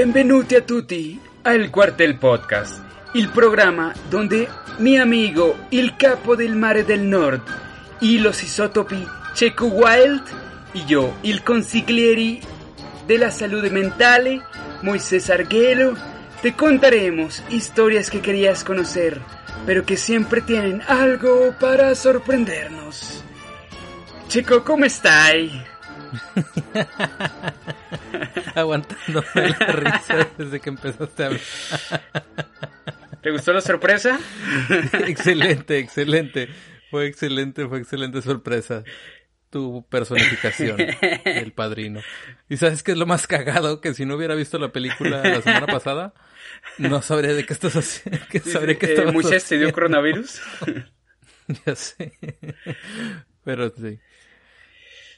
benvenuti 0.00 0.54
a 0.54 0.62
tutti 0.62 1.20
al 1.42 1.68
Quartel 1.68 2.16
Podcast, 2.16 2.80
il 3.12 3.28
programma 3.28 3.92
donde 4.08 4.48
mi 4.78 4.98
amigo, 4.98 5.66
il 5.68 5.94
capo 5.96 6.34
del 6.34 6.56
mare 6.56 6.86
del 6.86 7.02
nord, 7.02 7.42
y 7.98 8.18
los 8.18 8.42
isotopi 8.42 9.06
Checo 9.34 9.66
Wild, 9.66 10.22
y 10.72 10.86
yo, 10.86 11.18
il 11.20 11.42
consiglieri 11.42 12.40
della 13.04 13.28
salute 13.28 13.68
mentale, 13.68 14.40
Moisés 14.80 15.28
Arguelo, 15.28 15.94
te 16.40 16.54
contaremos 16.54 17.42
historias 17.50 18.08
que 18.08 18.22
querías 18.22 18.64
conocer, 18.64 19.20
pero 19.66 19.84
que 19.84 19.98
siempre 19.98 20.40
tienen 20.40 20.80
algo 20.86 21.54
para 21.60 21.94
sorprendernos. 21.94 23.22
Checo, 24.28 24.64
¿cómo 24.64 24.86
estás? 24.86 25.34
Aguantándome 28.54 29.26
la 29.34 29.66
risa 29.66 30.28
desde 30.36 30.60
que 30.60 30.70
empezaste 30.70 31.22
a 31.22 31.26
hablar. 31.26 31.40
¿Te 33.22 33.30
gustó 33.30 33.52
la 33.52 33.60
sorpresa? 33.60 34.18
excelente, 35.06 35.78
excelente. 35.78 36.48
Fue 36.90 37.06
excelente, 37.06 37.68
fue 37.68 37.78
excelente 37.78 38.22
sorpresa. 38.22 38.82
Tu 39.50 39.84
personificación, 39.88 40.76
el 41.24 41.52
padrino. 41.52 42.00
¿Y 42.48 42.56
sabes 42.56 42.82
qué 42.82 42.92
es 42.92 42.98
lo 42.98 43.06
más 43.06 43.26
cagado? 43.26 43.80
Que 43.80 43.94
si 43.94 44.06
no 44.06 44.14
hubiera 44.14 44.36
visto 44.36 44.58
la 44.58 44.72
película 44.72 45.22
la 45.22 45.42
semana 45.42 45.66
pasada, 45.66 46.14
no 46.78 47.02
sabría 47.02 47.34
de 47.34 47.44
qué 47.44 47.52
estás 47.52 47.76
haciendo. 47.76 48.24
Que 48.30 48.40
sabría 48.40 48.78
que 48.78 48.94
eh, 48.94 49.12
¿Muchas 49.12 49.44
te 49.44 49.58
dio 49.58 49.72
coronavirus? 49.72 50.40
ya 51.66 51.74
sé. 51.74 52.12
Pero 53.44 53.70
sí. 53.70 53.98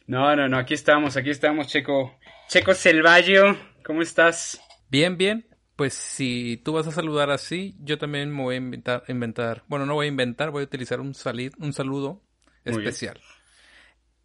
No, 0.07 0.35
no, 0.35 0.49
no, 0.49 0.59
aquí 0.59 0.75
estamos, 0.75 1.17
aquí 1.17 1.31
estamos, 1.31 1.69
Checo. 1.69 2.19
Checo 2.49 2.75
Selvallo, 2.75 3.57
¿cómo 3.85 4.03
estás? 4.03 4.61
Bien, 4.89 5.17
bien. 5.17 5.47
Pues 5.77 5.95
si 5.95 6.61
tú 6.65 6.75
vas 6.75 6.87
a 6.87 6.93
saludar 6.93 7.31
así, 7.31 7.75
yo 7.81 7.99
también 7.99 8.31
me 8.31 8.43
voy 8.43 8.55
a 8.55 8.59
inventar, 8.59 9.05
inventar 9.09 9.65
bueno, 9.69 9.87
no 9.87 9.95
voy 9.95 10.07
a 10.07 10.09
inventar, 10.09 10.51
voy 10.51 10.63
a 10.63 10.67
utilizar 10.67 11.01
un, 11.01 11.15
salid, 11.15 11.53
un 11.59 11.73
saludo 11.73 12.23
especial. 12.65 13.21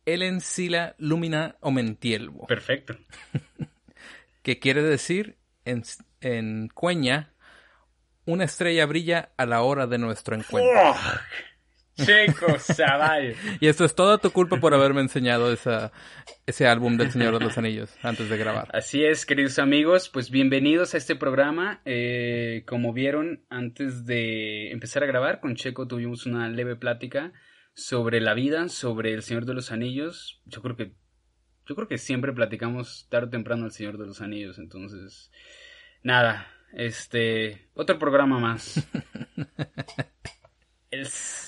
El 0.05 0.23
encila 0.23 0.95
lumina 0.97 1.55
omentielvo. 1.61 2.47
Perfecto. 2.47 2.97
que 4.41 4.59
quiere 4.59 4.81
decir 4.81 5.37
en, 5.63 5.83
en 6.21 6.69
cueña, 6.69 7.33
una 8.25 8.43
estrella 8.43 8.85
brilla 8.85 9.31
a 9.37 9.45
la 9.45 9.61
hora 9.61 9.87
de 9.87 9.97
nuestro 9.97 10.35
encuentro. 10.35 10.95
Checo 11.97 12.59
Zaval. 12.59 13.35
y 13.59 13.67
esto 13.67 13.85
es 13.85 13.95
toda 13.95 14.17
tu 14.17 14.31
culpa 14.31 14.59
por 14.59 14.73
haberme 14.73 15.01
enseñado 15.01 15.51
esa, 15.51 15.91
ese 16.45 16.67
álbum 16.67 16.97
del 16.97 17.11
Señor 17.11 17.37
de 17.37 17.45
los 17.45 17.57
Anillos 17.57 17.93
antes 18.03 18.29
de 18.29 18.37
grabar. 18.37 18.69
Así 18.73 19.03
es, 19.03 19.25
queridos 19.25 19.59
amigos, 19.59 20.09
pues 20.09 20.29
bienvenidos 20.29 20.93
a 20.93 20.97
este 20.97 21.15
programa. 21.15 21.81
Eh, 21.85 22.63
como 22.67 22.93
vieron, 22.93 23.45
antes 23.49 24.05
de 24.05 24.71
empezar 24.71 25.03
a 25.03 25.07
grabar, 25.07 25.39
con 25.39 25.55
Checo 25.55 25.87
tuvimos 25.87 26.25
una 26.25 26.47
leve 26.49 26.75
plática 26.75 27.33
sobre 27.73 28.21
la 28.21 28.33
vida, 28.33 28.69
sobre 28.69 29.13
el 29.13 29.23
Señor 29.23 29.45
de 29.45 29.55
los 29.55 29.71
Anillos. 29.71 30.41
Yo 30.45 30.61
creo 30.61 30.75
que, 30.75 30.93
yo 31.65 31.75
creo 31.75 31.87
que 31.87 31.97
siempre 31.97 32.33
platicamos 32.33 33.07
tarde 33.09 33.27
o 33.27 33.31
temprano 33.31 33.65
el 33.65 33.71
Señor 33.71 33.97
de 33.97 34.05
los 34.05 34.21
Anillos, 34.21 34.59
entonces, 34.59 35.31
nada, 36.03 36.47
este, 36.73 37.69
otro 37.73 37.97
programa 37.97 38.39
más. 38.39 38.87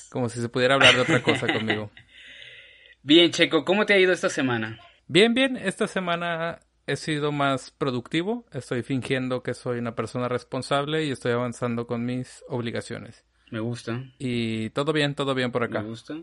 Como 0.10 0.30
si 0.30 0.42
se 0.42 0.50
pudiera 0.50 0.76
hablar 0.76 0.96
de 0.96 1.02
otra 1.02 1.22
cosa 1.22 1.52
conmigo. 1.52 1.92
Bien, 3.04 3.32
Checo, 3.32 3.64
¿cómo 3.64 3.86
te 3.86 3.94
ha 3.94 4.00
ido 4.00 4.12
esta 4.12 4.30
semana? 4.30 4.80
Bien, 5.08 5.34
bien. 5.34 5.56
Esta 5.56 5.88
semana 5.88 6.60
he 6.86 6.98
sido 6.98 7.32
más 7.32 7.72
productivo. 7.72 8.46
Estoy 8.52 8.84
fingiendo 8.84 9.42
que 9.42 9.54
soy 9.54 9.80
una 9.80 9.96
persona 9.96 10.28
responsable 10.28 11.06
y 11.06 11.12
estoy 11.12 11.32
avanzando 11.32 11.88
con 11.88 12.06
mis 12.06 12.44
obligaciones. 12.50 13.26
Me 13.52 13.62
gusta. 13.62 14.04
Y 14.20 14.70
todo 14.72 14.92
bien, 14.92 15.16
todo 15.16 15.34
bien 15.34 15.52
por 15.52 15.64
acá. 15.64 15.82
Me 15.82 15.88
gusta. 15.88 16.18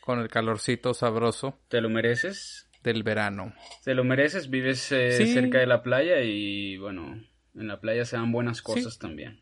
Con 0.00 0.20
el 0.20 0.28
calorcito 0.28 0.94
sabroso. 0.94 1.58
¿Te 1.68 1.80
lo 1.80 1.90
mereces? 1.90 2.68
Del 2.82 3.02
verano. 3.02 3.52
¿Te 3.84 3.94
lo 3.94 4.04
mereces? 4.04 4.50
Vives 4.50 4.92
eh, 4.92 5.26
cerca 5.26 5.58
de 5.58 5.66
la 5.66 5.82
playa 5.82 6.20
y 6.22 6.76
bueno, 6.78 7.20
en 7.54 7.68
la 7.68 7.80
playa 7.80 8.04
se 8.04 8.16
dan 8.16 8.32
buenas 8.32 8.62
cosas 8.62 8.98
también 8.98 9.40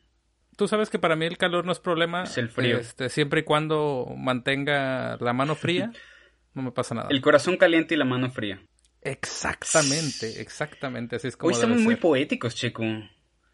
tú 0.61 0.69
sabes 0.69 0.91
que 0.91 0.99
para 0.99 1.17
mí 1.17 1.25
el 1.25 1.39
calor 1.39 1.65
no 1.65 1.73
es 1.73 1.79
problema. 1.79 2.25
Es 2.25 2.37
el 2.37 2.51
frío. 2.51 2.77
Este, 2.77 3.09
siempre 3.09 3.41
y 3.41 3.45
cuando 3.45 4.13
mantenga 4.15 5.17
la 5.19 5.33
mano 5.33 5.55
fría, 5.55 5.91
no 6.53 6.61
me 6.61 6.71
pasa 6.71 6.95
nada. 6.95 7.09
El 7.11 7.23
corazón 7.23 7.57
caliente 7.57 7.95
y 7.95 7.97
la 7.97 8.05
mano 8.05 8.31
fría. 8.31 8.61
Exactamente, 9.01 10.43
exactamente. 10.43 11.17
Así 11.17 11.29
es 11.29 11.39
como. 11.39 11.49
Hoy 11.49 11.55
estamos 11.55 11.81
muy 11.81 11.97
poéticos, 11.97 12.55
chico. 12.55 12.85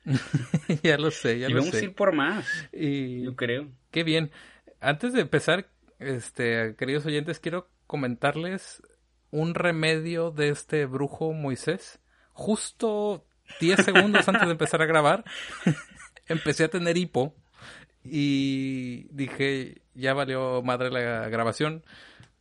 ya 0.83 0.99
lo 0.99 1.13
sé, 1.13 1.39
ya 1.39 1.47
y 1.47 1.53
lo 1.53 1.61
vamos 1.61 1.77
sé. 1.77 1.79
a 1.79 1.85
ir 1.85 1.95
por 1.95 2.13
más. 2.13 2.45
Y... 2.73 3.23
Yo 3.23 3.37
creo. 3.37 3.69
Qué 3.93 4.03
bien. 4.03 4.33
Antes 4.81 5.13
de 5.13 5.21
empezar, 5.21 5.69
este, 6.01 6.75
queridos 6.77 7.07
oyentes, 7.07 7.39
quiero 7.39 7.71
comentarles 7.87 8.83
un 9.31 9.55
remedio 9.55 10.33
de 10.33 10.49
este 10.49 10.87
brujo 10.87 11.33
Moisés. 11.33 12.01
Justo 12.33 13.25
10 13.61 13.85
segundos 13.85 14.29
antes 14.29 14.45
de 14.45 14.51
empezar 14.51 14.83
a 14.83 14.87
grabar, 14.87 15.25
empecé 16.29 16.65
a 16.65 16.69
tener 16.69 16.97
hipo 16.97 17.35
y 18.05 19.07
dije, 19.11 19.83
ya 19.95 20.15
valió 20.15 20.63
madre 20.63 20.91
la 20.91 21.29
grabación 21.29 21.85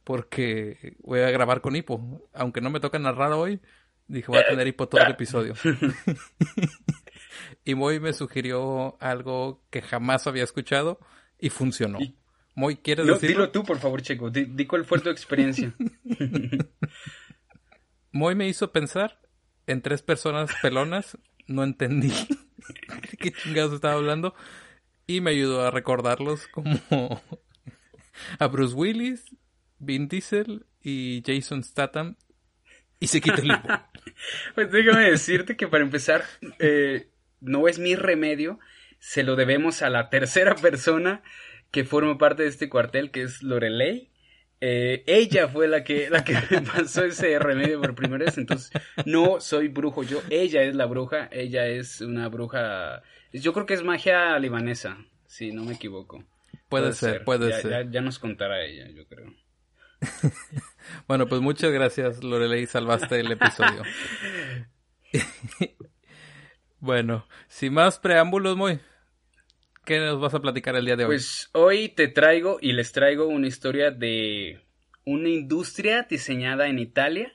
porque 0.04 0.96
voy 1.02 1.22
a 1.22 1.32
grabar 1.32 1.62
con 1.62 1.76
hipo. 1.76 2.30
Aunque 2.34 2.62
no 2.62 2.70
me 2.70 2.80
toca 2.80 3.00
narrar 3.00 3.34
hoy, 3.34 3.60
dije, 4.08 4.28
voy 4.28 4.40
a 4.40 4.48
tener 4.48 4.68
hipo 4.68 4.88
todo 4.88 5.02
el 5.02 5.12
episodio. 5.12 5.54
y 7.66 7.76
Moy 7.76 8.00
me 8.00 8.14
sugirió 8.14 8.98
algo 9.02 9.64
que 9.70 9.82
jamás 9.82 10.28
había 10.28 10.44
escuchado 10.44 11.00
y 11.40 11.50
funcionó. 11.50 12.00
Moy, 12.54 12.78
¿quieres 12.78 13.06
no, 13.06 13.14
decirlo? 13.14 13.48
Dilo 13.48 13.52
tú, 13.52 13.64
por 13.64 13.80
favor, 13.80 14.02
Checo. 14.02 14.30
Di, 14.30 14.66
cuál 14.66 14.86
fue 14.86 15.00
tu 15.00 15.10
experiencia. 15.10 15.74
Moy 18.12 18.36
me 18.36 18.48
hizo 18.48 18.72
pensar 18.72 19.20
en 19.68 19.82
tres 19.82 20.02
personas 20.02 20.52
pelonas. 20.62 21.18
No 21.48 21.64
entendí 21.64 22.14
qué 23.26 23.32
chingados 23.32 23.74
estaba 23.74 23.96
hablando. 23.96 24.36
Y 25.08 25.22
me 25.22 25.32
ayudó 25.32 25.66
a 25.66 25.72
recordarlos 25.72 26.48
como 26.48 26.80
a 28.40 28.48
Bruce 28.48 28.76
Willis, 28.76 29.26
Vin 29.80 30.08
Diesel 30.08 30.66
y 30.82 31.24
Jason 31.26 31.64
Statham. 31.64 32.16
Y 33.00 33.08
se 33.08 33.22
quita 33.22 33.42
el 33.42 33.52
hipo. 33.52 33.68
pues 34.56 34.72
déjame 34.72 35.10
decirte 35.10 35.58
que 35.58 35.68
para 35.68 35.84
empezar, 35.84 36.24
eh, 36.60 37.10
no 37.42 37.68
es 37.68 37.80
mi 37.80 37.96
remedio. 37.96 38.60
Se 39.00 39.24
lo 39.24 39.36
debemos 39.36 39.82
a 39.82 39.90
la 39.90 40.10
tercera 40.10 40.56
persona 40.56 41.22
que 41.72 41.84
forma 41.84 42.18
parte 42.18 42.44
de 42.44 42.50
este 42.50 42.70
cuartel, 42.70 43.12
que 43.12 43.24
es 43.24 43.44
Lorelei. 43.44 44.10
Eh, 44.62 45.04
ella 45.06 45.48
fue 45.48 45.68
la 45.68 45.84
que, 45.84 46.10
la 46.10 46.24
que 46.24 46.34
pasó 46.74 47.04
ese 47.04 47.38
remedio 47.40 47.82
por 47.82 47.94
primera 47.94 48.26
vez, 48.26 48.38
entonces 48.38 48.72
no 49.06 49.40
soy 49.42 49.68
brujo 49.68 50.04
yo, 50.04 50.22
ella 50.30 50.64
es 50.64 50.76
la 50.76 50.86
bruja, 50.86 51.28
ella 51.32 51.68
es 51.68 52.02
una 52.02 52.30
bruja, 52.30 53.04
yo 53.34 53.54
creo 53.54 53.66
que 53.66 53.74
es 53.74 53.84
magia 53.84 54.40
libanesa, 54.40 54.98
si 55.28 55.52
no 55.52 55.64
me 55.64 55.74
equivoco. 55.74 56.24
Puede, 56.70 56.94
ser, 56.94 57.24
puede 57.24 57.62
ser. 57.62 57.92
Ya, 57.92 58.02
nos 58.02 58.18
contará 58.18 58.64
ella, 58.64 58.90
yo 58.90 59.06
creo. 59.08 59.34
bueno, 61.08 61.28
pues 61.28 61.42
muchas 61.42 61.72
gracias 61.72 62.24
Lorelei, 62.24 62.66
salvaste 62.66 63.20
el 63.20 63.32
episodio. 63.32 63.84
bueno, 66.80 67.28
sin 67.48 67.74
más 67.74 68.00
preámbulos, 68.00 68.56
muy... 68.56 68.80
¿Qué 69.86 70.00
nos 70.00 70.20
vas 70.20 70.34
a 70.34 70.42
platicar 70.42 70.76
el 70.76 70.86
día 70.86 70.96
de 70.96 71.04
hoy? 71.06 71.10
Pues 71.10 71.50
hoy 71.54 71.90
te 71.90 72.08
traigo 72.08 72.58
y 72.60 72.74
les 72.74 72.92
traigo 72.92 73.28
una 73.28 73.46
historia 73.46 73.92
de 73.92 74.60
una 75.06 75.30
industria 75.30 76.08
diseñada 76.10 76.68
en 76.68 76.80
Italia, 76.80 77.32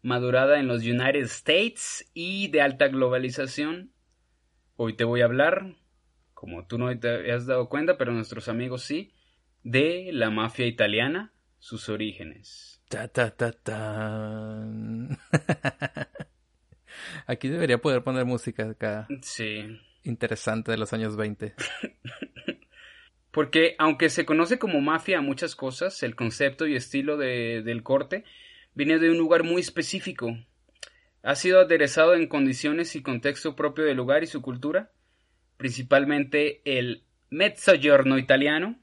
madurada 0.00 0.60
en 0.60 0.68
los 0.68 0.82
United 0.82 1.24
States 1.24 2.08
y 2.14 2.48
de 2.48 2.62
alta 2.62 2.86
globalización. 2.86 3.92
Hoy 4.76 4.94
te 4.94 5.02
voy 5.02 5.22
a 5.22 5.24
hablar, 5.24 5.74
como 6.34 6.68
tú 6.68 6.78
no 6.78 6.96
te 7.00 7.32
has 7.32 7.46
dado 7.46 7.68
cuenta, 7.68 7.98
pero 7.98 8.12
nuestros 8.12 8.48
amigos 8.48 8.82
sí, 8.82 9.12
de 9.64 10.10
la 10.12 10.30
mafia 10.30 10.66
italiana, 10.66 11.32
sus 11.58 11.88
orígenes. 11.88 12.80
Ta, 12.88 13.08
ta, 13.08 13.30
ta, 13.32 13.50
ta. 13.50 14.64
Aquí 17.26 17.48
debería 17.48 17.78
poder 17.78 18.04
poner 18.04 18.24
música 18.24 18.70
acá. 18.70 19.08
Sí 19.22 19.80
interesante 20.08 20.70
de 20.70 20.78
los 20.78 20.92
años 20.92 21.16
20. 21.16 21.54
Porque 23.30 23.76
aunque 23.78 24.10
se 24.10 24.24
conoce 24.24 24.58
como 24.58 24.80
mafia 24.80 25.18
a 25.18 25.22
muchas 25.22 25.54
cosas, 25.54 26.02
el 26.02 26.16
concepto 26.16 26.66
y 26.66 26.74
estilo 26.74 27.16
de, 27.16 27.62
del 27.62 27.82
corte 27.82 28.24
viene 28.74 28.98
de 28.98 29.10
un 29.10 29.18
lugar 29.18 29.44
muy 29.44 29.60
específico. 29.60 30.36
Ha 31.22 31.34
sido 31.34 31.60
aderezado 31.60 32.14
en 32.14 32.26
condiciones 32.26 32.96
y 32.96 33.02
contexto 33.02 33.54
propio 33.54 33.84
del 33.84 33.96
lugar 33.96 34.22
y 34.22 34.26
su 34.26 34.40
cultura, 34.40 34.90
principalmente 35.56 36.62
el 36.64 37.04
mezzogiorno 37.30 38.18
italiano, 38.18 38.78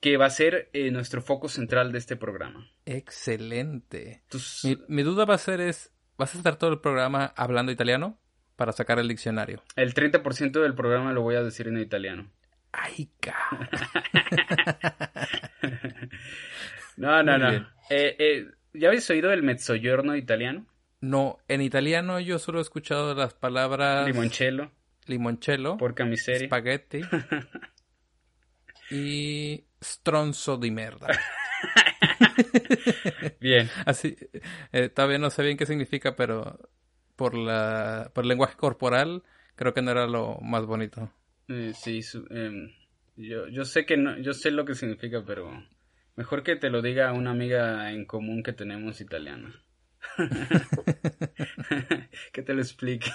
que 0.00 0.16
va 0.16 0.26
a 0.26 0.30
ser 0.30 0.68
eh, 0.72 0.90
nuestro 0.90 1.22
foco 1.22 1.48
central 1.48 1.92
de 1.92 1.98
este 1.98 2.16
programa. 2.16 2.68
Excelente. 2.84 4.22
mi, 4.64 4.78
mi, 4.88 5.02
duda 5.02 5.24
va 5.24 5.34
a 5.34 5.38
ser 5.38 5.60
es, 5.60 5.92
¿vas 6.18 6.34
a 6.34 6.38
estar 6.38 6.56
todo 6.56 6.70
el 6.70 6.80
programa 6.80 7.32
hablando 7.36 7.72
italiano? 7.72 8.18
Para 8.56 8.72
sacar 8.72 8.98
el 8.98 9.08
diccionario. 9.08 9.62
El 9.76 9.94
30% 9.94 10.62
del 10.62 10.74
programa 10.74 11.12
lo 11.12 11.22
voy 11.22 11.36
a 11.36 11.42
decir 11.42 11.68
en 11.68 11.78
italiano. 11.78 12.30
Ay, 12.72 13.10
ca. 13.20 13.36
no, 16.96 17.22
no, 17.22 17.38
Muy 17.38 17.58
no. 17.58 17.66
Eh, 17.90 18.16
eh, 18.18 18.46
¿Ya 18.74 18.88
habéis 18.88 19.08
oído 19.10 19.32
el 19.32 19.42
mezzogiorno 19.42 20.16
italiano? 20.16 20.66
No, 21.00 21.38
en 21.48 21.62
italiano 21.62 22.20
yo 22.20 22.38
solo 22.38 22.58
he 22.58 22.62
escuchado 22.62 23.14
las 23.14 23.34
palabras 23.34 24.06
Limoncello, 24.06 24.70
limoncello, 25.06 25.76
porca 25.76 26.04
miseria. 26.04 26.48
spaghetti 26.48 27.02
y 28.90 29.64
stronzo 29.82 30.56
di 30.56 30.70
merda. 30.70 31.08
Bien. 33.40 33.68
Así, 33.86 34.16
eh, 34.72 34.88
todavía 34.88 35.18
no 35.18 35.30
sé 35.30 35.42
bien 35.42 35.56
qué 35.56 35.66
significa, 35.66 36.16
pero 36.16 36.58
por 37.16 37.34
la 37.34 38.10
por 38.14 38.24
el 38.24 38.28
lenguaje 38.28 38.56
corporal 38.56 39.22
creo 39.56 39.74
que 39.74 39.82
no 39.82 39.90
era 39.90 40.06
lo 40.06 40.38
más 40.42 40.66
bonito. 40.66 41.10
Eh, 41.48 41.72
sí, 41.74 42.02
su- 42.02 42.26
em, 42.30 42.70
yo, 43.16 43.48
yo 43.48 43.64
sé 43.64 43.86
que 43.86 43.96
no, 43.96 44.18
yo 44.18 44.32
sé 44.34 44.50
lo 44.50 44.64
que 44.64 44.74
significa, 44.74 45.24
pero 45.26 45.50
mejor 46.16 46.42
que 46.42 46.56
te 46.56 46.70
lo 46.70 46.82
diga 46.82 47.12
una 47.12 47.30
amiga 47.30 47.92
en 47.92 48.04
común 48.04 48.42
que 48.42 48.52
tenemos 48.52 49.00
italiana. 49.00 49.54
que 52.32 52.42
te 52.42 52.54
lo 52.54 52.60
explique. 52.60 53.10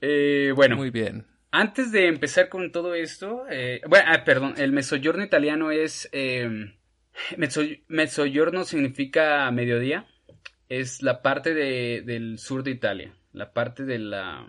Eh, 0.00 0.52
bueno, 0.54 0.76
Muy 0.76 0.90
bien. 0.90 1.26
antes 1.50 1.90
de 1.92 2.06
empezar 2.08 2.48
con 2.48 2.70
todo 2.70 2.94
esto, 2.94 3.44
eh, 3.50 3.80
bueno, 3.88 4.04
ah, 4.08 4.24
perdón, 4.24 4.54
el 4.58 4.72
mezzogiorno 4.72 5.24
italiano 5.24 5.70
es 5.70 6.08
mezzo- 7.36 7.62
mezzogiorno 7.88 8.64
significa 8.64 9.50
mediodía, 9.50 10.06
es 10.68 11.02
la 11.02 11.22
parte 11.22 11.54
de- 11.54 12.02
del 12.04 12.38
sur 12.38 12.62
de 12.62 12.70
Italia, 12.72 13.14
la 13.32 13.52
parte 13.52 13.84
de 13.84 13.98
la 13.98 14.46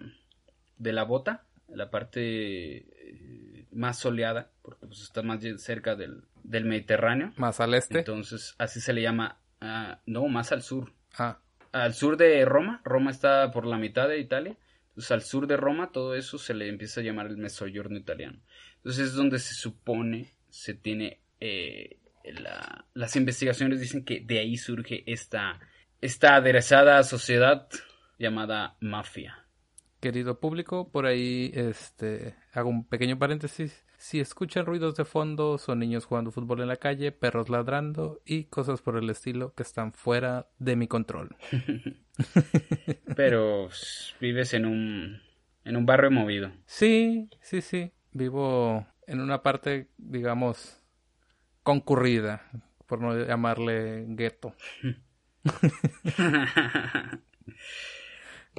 de 0.77 0.93
la 0.93 1.03
bota, 1.03 1.45
la 1.69 1.89
parte 1.89 2.77
eh, 2.77 3.65
más 3.71 3.97
soleada, 3.99 4.51
porque 4.61 4.85
pues, 4.87 5.01
está 5.01 5.23
más 5.23 5.39
cerca 5.57 5.95
del, 5.95 6.23
del 6.43 6.65
Mediterráneo, 6.65 7.33
Más 7.37 7.59
al 7.59 7.73
este. 7.73 7.99
entonces 7.99 8.53
así 8.59 8.79
se 8.79 8.93
le 8.93 9.01
llama, 9.01 9.39
ah, 9.61 9.99
no, 10.05 10.27
más 10.27 10.51
al 10.51 10.61
sur, 10.61 10.93
Ah, 11.17 11.39
al 11.71 11.93
sur 11.95 12.15
de 12.17 12.45
Roma. 12.45 12.81
Roma 12.85 13.09
está 13.11 13.51
por 13.51 13.65
la 13.65 13.77
mitad 13.77 14.07
de 14.07 14.19
Italia. 14.19 14.55
Entonces, 14.89 15.11
al 15.11 15.21
sur 15.23 15.45
de 15.47 15.57
Roma, 15.57 15.91
todo 15.91 16.15
eso 16.15 16.37
se 16.37 16.53
le 16.53 16.69
empieza 16.69 17.01
a 17.01 17.03
llamar 17.03 17.27
el 17.27 17.37
Mezzogiorno 17.37 17.97
italiano. 17.97 18.39
Entonces, 18.77 19.07
es 19.09 19.13
donde 19.13 19.39
se 19.39 19.53
supone 19.55 20.33
se 20.49 20.73
tiene. 20.75 21.19
eh, 21.39 21.97
la- 22.23 22.85
las 22.93 23.15
investigaciones 23.15 23.79
dicen 23.79 24.03
que 24.03 24.19
de 24.21 24.39
ahí 24.39 24.57
surge 24.57 25.03
esta, 25.11 25.59
esta 26.01 26.35
aderezada 26.35 27.01
sociedad 27.03 27.67
llamada 28.19 28.77
mafia. 28.79 29.45
querido 29.99 30.39
público, 30.39 30.91
por 30.91 31.05
ahí 31.05 31.51
este 31.55 32.35
hago 32.53 32.69
un 32.69 32.85
pequeño 32.85 33.17
paréntesis. 33.17 33.83
Si 33.97 34.19
escuchan 34.19 34.67
ruidos 34.67 34.95
de 34.95 35.05
fondo, 35.05 35.57
son 35.57 35.79
niños 35.79 36.05
jugando 36.05 36.31
fútbol 36.31 36.61
en 36.61 36.67
la 36.67 36.75
calle, 36.75 37.11
perros 37.11 37.49
ladrando 37.49 38.21
y 38.25 38.43
cosas 38.43 38.83
por 38.83 38.95
el 38.95 39.09
estilo 39.09 39.55
que 39.55 39.63
están 39.63 39.91
fuera 39.91 40.49
de 40.59 40.75
mi 40.75 40.87
control. 40.87 41.35
Pero 43.15 43.65
pues, 43.65 44.15
vives 44.21 44.53
en 44.53 44.67
un, 44.67 45.21
en 45.65 45.75
un 45.75 45.85
barrio 45.87 46.11
movido. 46.11 46.51
Sí, 46.67 47.27
sí, 47.41 47.61
sí. 47.61 47.91
Vivo 48.11 48.85
en 49.07 49.19
una 49.19 49.41
parte, 49.41 49.89
digamos, 49.97 50.79
concurrida, 51.63 52.51
por 52.85 53.01
no 53.01 53.17
llamarle 53.17 54.05
gueto. 54.09 54.53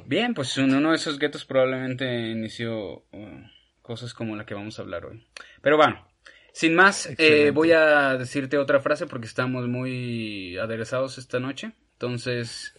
Bien, 0.05 0.33
pues 0.33 0.57
en 0.57 0.73
uno 0.73 0.89
de 0.91 0.95
esos 0.95 1.19
guetos 1.19 1.45
probablemente 1.45 2.31
inició 2.31 3.05
uh, 3.11 3.43
cosas 3.81 4.13
como 4.13 4.35
la 4.35 4.45
que 4.45 4.53
vamos 4.53 4.79
a 4.79 4.81
hablar 4.81 5.05
hoy. 5.05 5.25
Pero 5.61 5.77
bueno, 5.77 6.07
sin 6.53 6.75
más, 6.75 7.09
eh, 7.17 7.51
voy 7.51 7.71
a 7.71 8.17
decirte 8.17 8.57
otra 8.57 8.79
frase 8.79 9.07
porque 9.07 9.27
estamos 9.27 9.67
muy 9.67 10.57
aderezados 10.57 11.17
esta 11.17 11.39
noche. 11.39 11.73
Entonces, 11.93 12.75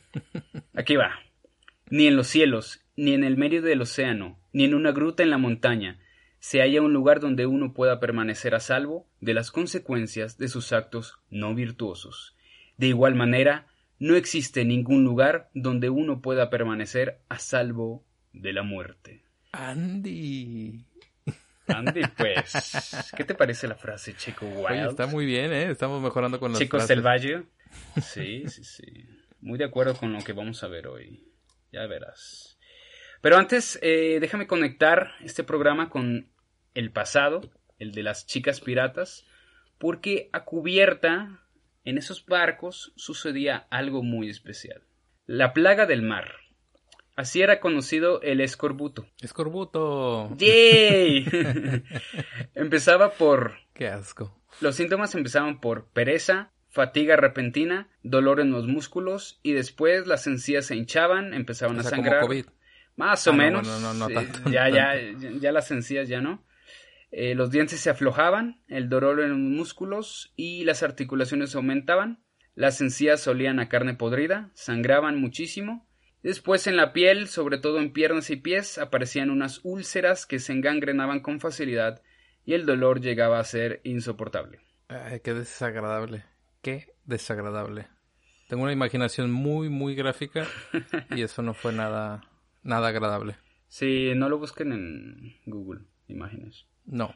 aquí 0.75 0.97
va. 0.97 1.20
Ni 1.88 2.06
en 2.06 2.17
los 2.17 2.26
cielos, 2.26 2.85
ni 2.97 3.14
en 3.14 3.25
el 3.25 3.37
medio 3.37 3.62
del 3.62 3.82
océano, 3.82 4.38
ni 4.52 4.64
en 4.64 4.75
una 4.75 4.93
gruta 4.93 5.23
en 5.23 5.31
la 5.31 5.38
montaña, 5.38 5.99
se 6.38 6.61
halla 6.61 6.82
un 6.82 6.93
lugar 6.93 7.20
donde 7.20 7.47
uno 7.47 7.75
pueda 7.75 8.00
permanecer 8.00 8.55
a 8.55 8.61
salvo 8.61 9.06
de 9.20 9.35
las 9.35 9.50
consecuencias 9.50 10.38
de 10.38 10.49
sus 10.49 10.73
actos 10.73 11.19
no 11.29 11.55
virtuosos. 11.55 12.37
De 12.76 12.87
igual 12.87 13.14
manera, 13.14 13.67
no 14.00 14.17
existe 14.17 14.64
ningún 14.64 15.05
lugar 15.05 15.50
donde 15.55 15.91
uno 15.91 16.20
pueda 16.20 16.50
permanecer 16.50 17.20
a 17.29 17.38
salvo 17.38 18.05
de 18.32 18.52
la 18.52 18.62
muerte. 18.62 19.23
Andy. 19.52 20.87
Andy, 21.69 22.02
pues, 22.17 23.12
¿qué 23.17 23.25
te 23.25 23.35
parece 23.35 23.69
la 23.69 23.76
frase 23.76 24.14
Chico 24.17 24.47
Wild? 24.47 24.70
Oye, 24.70 24.87
está 24.87 25.06
muy 25.06 25.26
bien, 25.26 25.52
¿eh? 25.52 25.70
Estamos 25.70 26.02
mejorando 26.02 26.41
con 26.41 26.55
Chico 26.55 26.79
frases. 26.79 26.88
Selvaggio. 26.88 27.47
Sí, 28.02 28.49
sí, 28.49 28.64
sí. 28.64 29.06
Muy 29.41 29.56
de 29.56 29.64
acuerdo 29.64 29.94
con 29.94 30.12
lo 30.12 30.19
que 30.25 30.32
vamos 30.32 30.64
a 30.64 30.69
ver 30.69 30.88
hoy. 30.88 31.23
Ya 31.70 31.87
verás. 31.87 32.58
Pero 33.20 33.37
antes, 33.37 33.79
eh, 33.81 34.19
déjame 34.20 34.49
conectar 34.49 35.12
este 35.23 35.44
programa 35.44 35.88
con 35.88 36.32
el 36.75 36.91
pasado, 36.91 37.43
el 37.79 37.93
de 37.93 38.02
las 38.02 38.26
chicas 38.26 38.61
piratas, 38.61 39.25
porque 39.79 40.31
a 40.32 40.44
cubierta, 40.44 41.44
en 41.84 41.98
esos 41.98 42.24
barcos, 42.26 42.92
sucedía 42.96 43.66
algo 43.70 44.02
muy 44.02 44.28
especial. 44.30 44.82
La 45.26 45.52
plaga 45.52 45.86
del 45.86 46.02
mar. 46.02 46.32
Así 47.16 47.42
era 47.42 47.60
conocido 47.60 48.22
el 48.22 48.40
escorbuto. 48.40 49.06
Escorbuto. 49.20 50.34
¡Yay! 50.36 51.24
Empezaba 52.54 53.10
por 53.12 53.54
Qué 53.74 53.88
asco. 53.88 54.40
los 54.60 54.74
síntomas 54.76 55.14
empezaban 55.14 55.60
por 55.60 55.86
pereza, 55.90 56.50
fatiga 56.68 57.16
repentina, 57.16 57.88
dolor 58.02 58.40
en 58.40 58.50
los 58.50 58.66
músculos 58.66 59.38
y 59.42 59.52
después 59.52 60.06
las 60.06 60.26
encías 60.26 60.66
se 60.66 60.76
hinchaban, 60.76 61.34
empezaban 61.34 61.76
O 61.76 61.80
a 61.80 61.82
como 61.82 61.90
sangrar. 61.96 62.20
COVID. 62.22 62.46
Más 62.96 63.26
o 63.26 63.30
Ah, 63.30 63.32
no, 63.34 63.38
menos. 63.42 63.66
no, 63.82 63.94
no 63.94 64.08
eh, 64.10 64.14
tanto, 64.14 64.38
no 64.44 64.50
ya, 64.50 64.68
ya, 64.68 64.94
ya 65.40 65.52
las 65.52 65.70
encías 65.70 66.08
ya 66.08 66.20
no. 66.20 66.44
Eh, 67.12 67.35
los 67.35 67.50
dientes 67.50 67.81
se 67.81 67.90
aflojaban, 67.90 68.62
el 68.69 68.88
dolor 68.88 69.21
en 69.21 69.31
los 69.31 69.38
músculos 69.38 70.33
y 70.37 70.64
las 70.64 70.83
articulaciones 70.83 71.55
aumentaban. 71.55 72.23
Las 72.55 72.81
encías 72.81 73.26
olían 73.26 73.59
a 73.59 73.69
carne 73.69 73.95
podrida, 73.95 74.50
sangraban 74.55 75.21
muchísimo. 75.21 75.88
Después 76.23 76.67
en 76.67 76.76
la 76.76 76.93
piel, 76.93 77.29
sobre 77.29 77.59
todo 77.59 77.79
en 77.81 77.93
piernas 77.93 78.31
y 78.31 78.37
pies, 78.37 78.79
aparecían 78.79 79.31
unas 79.31 79.61
úlceras 79.64 80.26
que 80.26 80.38
se 80.38 80.52
engangrenaban 80.52 81.21
con 81.21 81.40
facilidad 81.40 82.02
y 82.45 82.55
el 82.55 82.67
dolor 82.67 83.00
llegaba 83.00 83.38
a 83.38 83.45
ser 83.45 83.81
insoportable. 83.85 84.61
Ay, 84.88 85.21
qué 85.21 85.35
desagradable. 85.35 86.25
Qué 86.62 86.95
desagradable. 87.05 87.87
Tengo 88.49 88.64
una 88.64 88.73
imaginación 88.73 89.31
muy, 89.31 89.69
muy 89.69 89.95
gráfica 89.95 90.47
y 91.11 91.23
eso 91.23 91.43
no 91.43 91.55
fue 91.55 91.73
nada, 91.73 92.23
nada 92.62 92.88
agradable. 92.88 93.37
Sí, 93.69 94.12
no 94.17 94.29
lo 94.29 94.38
busquen 94.38 94.73
en 94.73 95.37
Google 95.47 95.83
Imágenes. 96.09 96.67
No, 96.92 97.14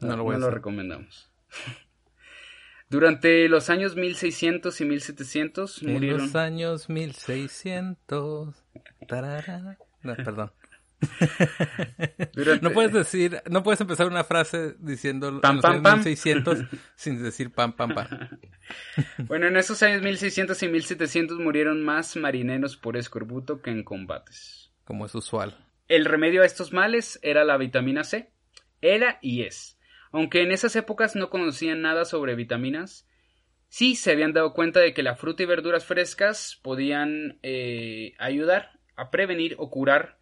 No, 0.00 0.16
lo 0.16 0.24
voy 0.24 0.34
a 0.34 0.38
lo 0.38 0.46
hacer. 0.46 0.54
recomendamos. 0.54 1.30
Durante 2.90 3.48
los 3.48 3.70
años 3.70 3.96
1600 3.96 4.80
y 4.80 4.84
1700 4.84 5.82
En 5.82 5.92
murieron. 5.94 6.20
los 6.20 6.36
años 6.36 6.88
1600. 6.88 8.54
tarara. 9.08 9.78
No, 10.02 10.14
perdón. 10.16 10.52
durante- 12.34 12.62
No 12.62 12.70
puedes 12.72 12.92
decir, 12.92 13.42
no 13.50 13.62
puedes 13.62 13.80
empezar 13.80 14.06
una 14.06 14.22
frase 14.24 14.74
diciendo 14.78 15.40
Pam, 15.40 15.50
en 15.52 15.56
los 15.56 15.62
pam, 15.62 15.72
años 15.72 15.82
pam. 15.82 15.94
1600 16.04 16.58
sin 16.94 17.22
decir 17.22 17.50
pam, 17.52 17.72
pam, 17.74 17.94
pam. 17.94 18.06
Bueno, 19.26 19.46
en 19.48 19.56
esos 19.56 19.82
años 19.82 20.02
1600 20.02 20.62
y 20.62 20.68
1700 20.68 21.38
murieron 21.38 21.82
más 21.82 22.16
marineros 22.16 22.76
por 22.76 22.96
escorbuto 22.96 23.60
que 23.60 23.70
en 23.70 23.82
combates. 23.82 24.70
Como 24.84 25.06
es 25.06 25.14
usual. 25.14 25.56
El 25.88 26.04
remedio 26.04 26.42
a 26.42 26.46
estos 26.46 26.72
males 26.72 27.18
era 27.22 27.44
la 27.44 27.56
vitamina 27.56 28.04
C. 28.04 28.30
Era 28.84 29.18
y 29.22 29.42
es. 29.42 29.78
Aunque 30.12 30.42
en 30.42 30.52
esas 30.52 30.76
épocas 30.76 31.16
no 31.16 31.30
conocían 31.30 31.80
nada 31.80 32.04
sobre 32.04 32.34
vitaminas, 32.34 33.08
sí 33.68 33.96
se 33.96 34.12
habían 34.12 34.32
dado 34.32 34.52
cuenta 34.52 34.80
de 34.80 34.92
que 34.94 35.02
la 35.02 35.16
fruta 35.16 35.42
y 35.42 35.46
verduras 35.46 35.84
frescas 35.84 36.60
podían 36.62 37.38
eh, 37.42 38.12
ayudar 38.18 38.78
a 38.96 39.10
prevenir 39.10 39.56
o 39.58 39.70
curar 39.70 40.18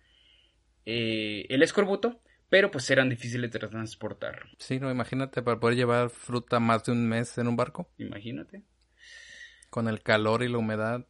eh, 0.86 1.44
el 1.48 1.62
escorbuto, 1.62 2.22
pero 2.48 2.70
pues 2.70 2.88
eran 2.90 3.08
difíciles 3.10 3.50
de 3.50 3.58
transportar. 3.58 4.42
Sí, 4.58 4.78
no, 4.78 4.90
imagínate 4.90 5.42
para 5.42 5.58
poder 5.60 5.76
llevar 5.76 6.10
fruta 6.10 6.60
más 6.60 6.84
de 6.84 6.92
un 6.92 7.08
mes 7.08 7.36
en 7.38 7.48
un 7.48 7.56
barco 7.56 7.90
Imagínate. 7.98 8.62
con 9.70 9.88
el 9.88 10.02
calor 10.02 10.42
y 10.42 10.48
la 10.48 10.58
humedad. 10.58 11.06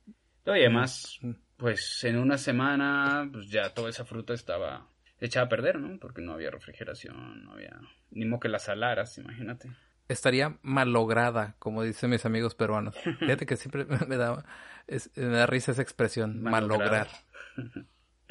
Y 0.47 0.51
además, 0.51 1.19
Mm. 1.21 1.33
pues 1.57 2.03
en 2.05 2.19
una 2.19 2.39
semana, 2.39 3.29
pues 3.33 3.49
ya 3.49 3.73
toda 3.75 3.91
esa 3.91 4.05
fruta 4.05 4.35
estaba 4.35 4.89
echada 5.27 5.47
a 5.47 5.49
perder, 5.49 5.79
¿no? 5.79 5.99
Porque 5.99 6.21
no 6.23 6.33
había 6.33 6.51
refrigeración, 6.51 7.45
no 7.45 7.53
había... 7.53 7.79
Ni 8.11 8.25
modo 8.27 8.41
que 8.41 8.49
las 8.49 8.65
salaras, 8.65 9.17
imagínate. 9.19 9.71
Estaría 10.09 10.59
malograda, 10.63 11.55
como 11.59 11.83
dicen 11.83 12.11
mis 12.11 12.25
amigos 12.27 12.55
peruanos. 12.55 12.97
Fíjate 13.21 13.47
que 13.47 13.57
siempre 13.57 13.85
me 13.85 14.17
da, 14.17 14.45
es- 14.87 15.11
me 15.17 15.27
da 15.27 15.47
risa 15.47 15.73
esa 15.73 15.83
expresión, 15.83 16.43
Malograr. 16.43 17.09
malograr. 17.57 17.87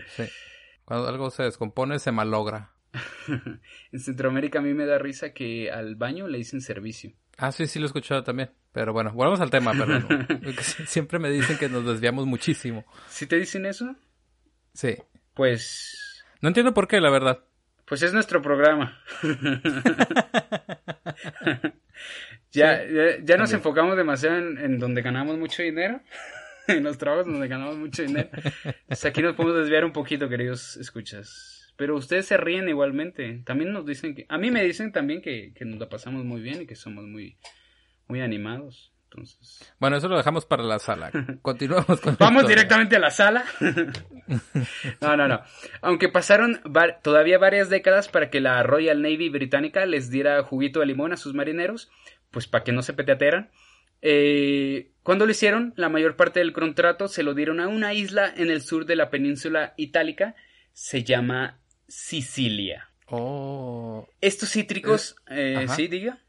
Sí. 0.07 0.23
Cuando 0.85 1.07
algo 1.07 1.29
se 1.31 1.43
descompone, 1.43 1.99
se 1.99 2.11
malogra. 2.11 2.71
en 3.91 3.99
Centroamérica 3.99 4.59
a 4.59 4.61
mí 4.61 4.73
me 4.73 4.85
da 4.85 4.97
risa 4.99 5.33
que 5.33 5.71
al 5.71 5.95
baño 5.95 6.27
le 6.27 6.37
dicen 6.37 6.59
servicio. 6.61 7.13
Ah, 7.37 7.51
sí, 7.51 7.65
sí 7.65 7.79
lo 7.79 7.85
he 7.85 7.87
escuchado 7.87 8.23
también. 8.23 8.51
Pero 8.73 8.93
bueno, 8.93 9.11
volvamos 9.13 9.39
al 9.41 9.49
tema, 9.49 9.71
perdón. 9.71 10.27
Siempre 10.85 11.17
me 11.19 11.29
dicen 11.29 11.57
que 11.57 11.69
nos 11.69 11.85
desviamos 11.85 12.25
muchísimo. 12.25 12.85
¿Sí 13.07 13.25
te 13.27 13.37
dicen 13.37 13.65
eso? 13.65 13.95
Sí. 14.73 14.97
Pues... 15.33 16.10
No 16.41 16.49
entiendo 16.49 16.73
por 16.73 16.87
qué, 16.87 16.99
la 16.99 17.09
verdad. 17.09 17.43
Pues 17.85 18.01
es 18.01 18.13
nuestro 18.13 18.41
programa. 18.41 18.99
ya, 22.51 22.81
ya, 23.23 23.37
nos 23.37 23.53
enfocamos 23.53 23.95
demasiado 23.95 24.37
en, 24.37 24.79
donde 24.79 25.01
ganamos 25.01 25.37
mucho 25.37 25.61
dinero. 25.61 26.01
en 26.67 26.83
los 26.83 26.97
trabajos 26.97 27.27
donde 27.27 27.47
ganamos 27.47 27.77
mucho 27.77 28.03
dinero. 28.03 28.29
Entonces 28.33 29.05
aquí 29.05 29.21
nos 29.21 29.35
podemos 29.35 29.57
desviar 29.57 29.85
un 29.85 29.91
poquito, 29.91 30.29
queridos 30.29 30.77
escuchas. 30.77 31.73
Pero 31.75 31.95
ustedes 31.95 32.25
se 32.25 32.37
ríen 32.37 32.69
igualmente. 32.69 33.41
También 33.45 33.73
nos 33.73 33.85
dicen 33.85 34.15
que... 34.15 34.25
A 34.29 34.37
mí 34.37 34.51
me 34.51 34.63
dicen 34.63 34.91
también 34.91 35.21
que, 35.21 35.53
que 35.53 35.65
nos 35.65 35.79
la 35.79 35.89
pasamos 35.89 36.23
muy 36.23 36.41
bien 36.41 36.61
y 36.61 36.67
que 36.67 36.75
somos 36.75 37.05
muy, 37.05 37.37
muy 38.07 38.21
animados. 38.21 38.90
Entonces... 39.11 39.73
Bueno, 39.79 39.97
eso 39.97 40.07
lo 40.07 40.17
dejamos 40.17 40.45
para 40.45 40.63
la 40.63 40.79
sala. 40.79 41.11
Continuamos 41.41 41.99
con 41.99 42.15
Vamos 42.17 42.47
directamente 42.47 42.95
a 42.95 42.99
la 42.99 43.11
sala. 43.11 43.43
no, 45.01 45.17
no, 45.17 45.27
no. 45.27 45.41
Aunque 45.81 46.07
pasaron 46.07 46.61
todavía 47.01 47.37
varias 47.37 47.69
décadas 47.69 48.07
para 48.07 48.29
que 48.29 48.39
la 48.39 48.63
Royal 48.63 49.01
Navy 49.01 49.29
británica 49.29 49.85
les 49.85 50.09
diera 50.09 50.41
juguito 50.43 50.79
de 50.79 50.85
limón 50.85 51.11
a 51.11 51.17
sus 51.17 51.33
marineros, 51.33 51.91
pues 52.31 52.47
para 52.47 52.63
que 52.63 52.71
no 52.71 52.81
se 52.81 52.93
peteateran. 52.93 53.51
Eh, 54.01 54.91
cuando 55.03 55.25
lo 55.25 55.31
hicieron, 55.31 55.73
la 55.75 55.89
mayor 55.89 56.15
parte 56.15 56.39
del 56.39 56.53
contrato 56.53 57.07
se 57.07 57.23
lo 57.23 57.33
dieron 57.33 57.59
a 57.59 57.67
una 57.67 57.93
isla 57.93 58.33
en 58.35 58.49
el 58.49 58.61
sur 58.61 58.85
de 58.85 58.95
la 58.95 59.09
península 59.09 59.73
itálica. 59.75 60.35
Se 60.73 61.03
llama 61.03 61.59
Sicilia. 61.87 62.89
Oh. 63.07 64.07
Estos 64.21 64.51
cítricos, 64.51 65.17
eh, 65.27 65.67
sí, 65.75 65.87
diga. 65.87 66.19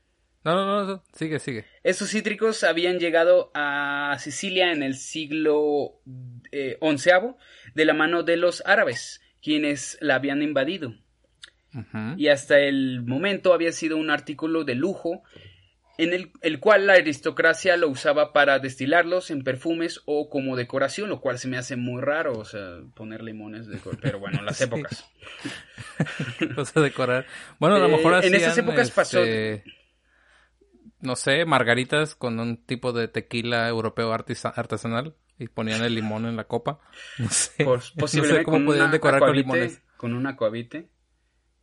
No, 0.44 0.54
no, 0.56 0.84
no, 0.84 1.02
sigue, 1.14 1.38
sigue. 1.38 1.64
Estos 1.84 2.10
cítricos 2.10 2.64
habían 2.64 2.98
llegado 2.98 3.50
a 3.54 4.16
Sicilia 4.18 4.72
en 4.72 4.82
el 4.82 4.96
siglo 4.96 6.00
eh, 6.50 6.78
de 7.74 7.84
la 7.84 7.94
mano 7.94 8.22
de 8.24 8.36
los 8.36 8.62
árabes, 8.66 9.20
quienes 9.40 9.98
la 10.00 10.16
habían 10.16 10.42
invadido. 10.42 10.94
Y 12.18 12.28
hasta 12.28 12.58
el 12.58 13.02
momento 13.02 13.54
había 13.54 13.72
sido 13.72 13.96
un 13.96 14.10
artículo 14.10 14.64
de 14.64 14.74
lujo 14.74 15.22
en 15.96 16.12
el, 16.12 16.32
el, 16.42 16.60
cual 16.60 16.86
la 16.86 16.94
aristocracia 16.94 17.76
lo 17.76 17.88
usaba 17.88 18.32
para 18.32 18.58
destilarlos 18.58 19.30
en 19.30 19.44
perfumes 19.44 20.02
o 20.04 20.28
como 20.28 20.56
decoración, 20.56 21.08
lo 21.08 21.20
cual 21.20 21.38
se 21.38 21.48
me 21.48 21.56
hace 21.56 21.76
muy 21.76 22.02
raro, 22.02 22.38
o 22.38 22.44
sea, 22.44 22.80
poner 22.94 23.22
limones, 23.22 23.66
de 23.68 23.78
pero 24.00 24.18
bueno, 24.18 24.42
las 24.42 24.60
épocas. 24.60 25.08
A 26.74 26.80
decorar. 26.80 27.26
Bueno, 27.58 27.76
a 27.76 27.78
lo 27.78 27.88
mejor 27.88 28.14
eh, 28.22 28.26
En 28.26 28.34
esas 28.34 28.56
épocas 28.58 28.90
pasó 28.90 29.22
este, 29.22 29.64
no 31.02 31.16
sé, 31.16 31.44
margaritas 31.44 32.14
con 32.14 32.38
un 32.40 32.56
tipo 32.56 32.92
de 32.92 33.08
tequila 33.08 33.68
europeo 33.68 34.12
artesanal 34.12 35.16
y 35.38 35.48
ponían 35.48 35.82
el 35.82 35.94
limón 35.94 36.26
en 36.26 36.36
la 36.36 36.44
copa. 36.44 36.78
No 37.18 37.28
sé, 37.28 37.64
posiblemente 37.98 38.44
cómo 38.44 38.64
podían 38.66 38.90
decorar 38.90 39.20
con 39.20 39.36
limones. 39.36 39.82
Con 39.96 40.14
una 40.14 40.36
coavite. 40.36 40.88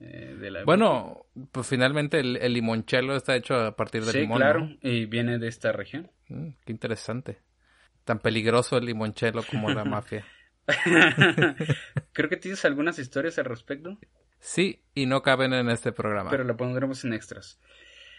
Eh, 0.02 0.64
bueno, 0.66 1.26
pues 1.52 1.68
finalmente 1.68 2.20
el, 2.20 2.54
limonchelo 2.54 3.16
está 3.16 3.36
hecho 3.36 3.56
a 3.56 3.76
partir 3.76 4.06
de 4.06 4.14
sí, 4.14 4.20
limón. 4.20 4.38
claro, 4.38 4.70
y 4.82 5.06
viene 5.06 5.40
de 5.40 5.48
esta 5.48 5.72
región. 5.72 6.12
Mm, 6.28 6.50
qué 6.66 6.72
interesante. 6.72 7.42
Tan 8.06 8.20
peligroso 8.20 8.78
el 8.78 8.86
limonchelo 8.86 9.44
como 9.44 9.70
la 9.70 9.84
mafia. 9.86 10.26
Creo 12.14 12.30
que 12.30 12.38
tienes 12.38 12.64
algunas 12.64 13.00
historias 13.00 13.38
al 13.40 13.46
respecto. 13.46 13.98
Sí, 14.40 14.84
y 14.94 15.06
no 15.06 15.22
caben 15.22 15.54
en 15.54 15.70
este 15.70 15.92
programa. 15.92 16.30
Pero 16.30 16.44
la 16.44 16.56
pondremos 16.56 17.04
en 17.04 17.14
extras. 17.14 17.60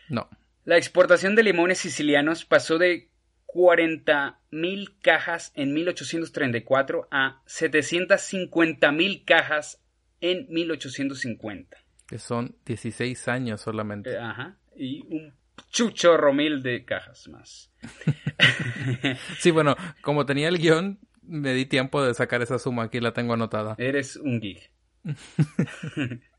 No. 0.09 0.29
La 0.65 0.77
exportación 0.77 1.35
de 1.35 1.43
limones 1.43 1.79
sicilianos 1.79 2.45
pasó 2.45 2.79
de 2.79 3.09
40.000 3.47 4.95
cajas 5.01 5.53
en 5.55 5.73
1834 5.75 7.09
a 7.11 7.43
750.000 7.47 9.25
cajas 9.25 9.83
en 10.21 10.47
1850. 10.51 11.77
Que 12.07 12.19
son 12.19 12.57
16 12.67 13.29
años 13.29 13.61
solamente. 13.61 14.13
Eh, 14.13 14.19
ajá. 14.19 14.59
Y 14.77 15.03
un 15.09 15.35
chuchorro 15.71 16.33
mil 16.33 16.63
de 16.63 16.85
cajas 16.85 17.29
más. 17.29 17.71
sí, 19.39 19.51
bueno, 19.51 19.77
como 20.03 20.27
tenía 20.27 20.49
el 20.49 20.59
guion, 20.59 20.99
me 21.23 21.55
di 21.55 21.67
tiempo 21.67 22.03
de 22.03 22.15
sacar 22.15 22.43
esa 22.43 22.59
suma. 22.59 22.85
Aquí 22.85 23.01
la 23.01 23.13
tengo 23.13 23.35
anotada. 23.35 23.75
Eres 23.79 24.17
un 24.17 24.41
geek. 24.41 24.71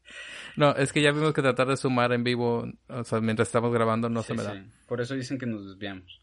No, 0.55 0.75
es 0.75 0.91
que 0.91 1.01
ya 1.01 1.11
vimos 1.11 1.33
que 1.33 1.41
tratar 1.41 1.67
de 1.67 1.77
sumar 1.77 2.11
en 2.13 2.23
vivo, 2.23 2.67
o 2.87 3.03
sea, 3.03 3.21
mientras 3.21 3.47
estamos 3.47 3.73
grabando 3.73 4.09
no 4.09 4.23
se 4.23 4.33
me 4.33 4.43
da. 4.43 4.65
Por 4.87 5.01
eso 5.01 5.15
dicen 5.15 5.37
que 5.37 5.45
nos 5.45 5.65
desviamos. 5.65 6.21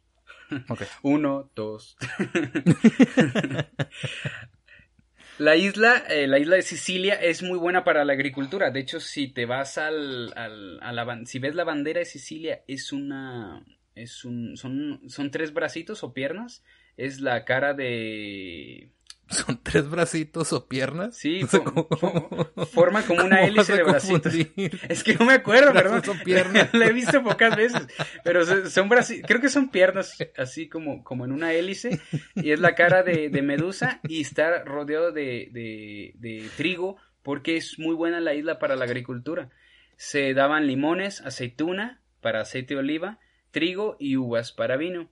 Ok. 0.69 0.83
Uno, 1.03 1.51
dos. 1.55 1.97
la 5.39 5.57
isla, 5.57 6.05
eh, 6.09 6.27
la 6.27 6.39
isla 6.39 6.57
de 6.57 6.63
Sicilia 6.63 7.15
es 7.15 7.43
muy 7.43 7.59
buena 7.59 7.85
para 7.85 8.05
la 8.05 8.13
agricultura. 8.13 8.71
De 8.71 8.81
hecho, 8.81 9.01
si 9.01 9.29
te 9.29 9.47
vas 9.47 9.79
al, 9.79 10.33
al 10.37 10.79
a 10.83 10.93
la, 10.93 11.21
si 11.25 11.39
ves 11.39 11.55
la 11.55 11.65
bandera 11.65 12.01
de 12.01 12.07
Sicilia, 12.07 12.63
es 12.67 12.93
una, 12.93 13.65
es 13.95 14.25
un, 14.25 14.57
son, 14.57 15.01
son 15.09 15.31
tres 15.31 15.53
bracitos 15.53 16.05
o 16.05 16.13
piernas. 16.13 16.63
Es 16.97 17.21
la 17.21 17.45
cara 17.45 17.75
de 17.75 18.91
¿Son 19.31 19.61
tres 19.63 19.89
bracitos 19.91 20.53
o 20.53 20.69
piernas? 20.69 21.17
Sí, 21.17 21.43
forman 22.73 23.03
como 23.05 23.25
una 23.25 23.43
hélice 23.45 23.77
de 23.77 23.83
bracitos. 23.83 24.33
Es 24.89 25.05
que 25.05 25.15
no 25.15 25.27
me 25.27 25.35
acuerdo, 25.35 25.73
perdón. 25.73 26.03
Son 26.03 26.19
piernas. 26.21 26.73
La 26.73 26.87
he 26.87 26.93
visto 26.93 27.23
pocas 27.23 27.57
veces, 27.57 27.87
pero 28.25 28.45
son 28.69 28.89
bracitos, 28.89 29.27
creo 29.29 29.41
que 29.41 29.49
son 29.49 29.71
piernas 29.71 30.17
así 30.37 30.69
como, 30.69 31.05
como 31.05 31.25
en 31.25 31.33
una 31.33 31.53
hélice 31.53 32.01
y 32.37 32.53
es 32.53 32.61
la 32.61 32.75
cara 32.75 33.03
de, 33.03 33.29
Medusa 33.39 34.01
y 34.09 34.21
está 34.21 34.65
rodeado 34.65 35.13
de, 35.13 35.49
de, 35.53 36.13
de 36.17 36.49
trigo 36.57 36.97
porque 37.23 37.57
es 37.57 37.79
muy 37.79 37.95
buena 37.95 38.21
la 38.21 38.35
isla 38.35 38.59
para 38.59 38.77
la 38.77 38.85
agricultura. 38.85 39.51
Se 39.97 40.35
daban 40.35 40.67
limones, 40.67 41.21
aceituna 41.21 42.01
para 42.21 42.41
aceite 42.41 42.75
de 42.75 42.81
oliva, 42.81 43.19
trigo 43.51 43.97
y 43.99 44.17
uvas 44.17 44.53
para 44.53 44.77
vino. 44.77 45.11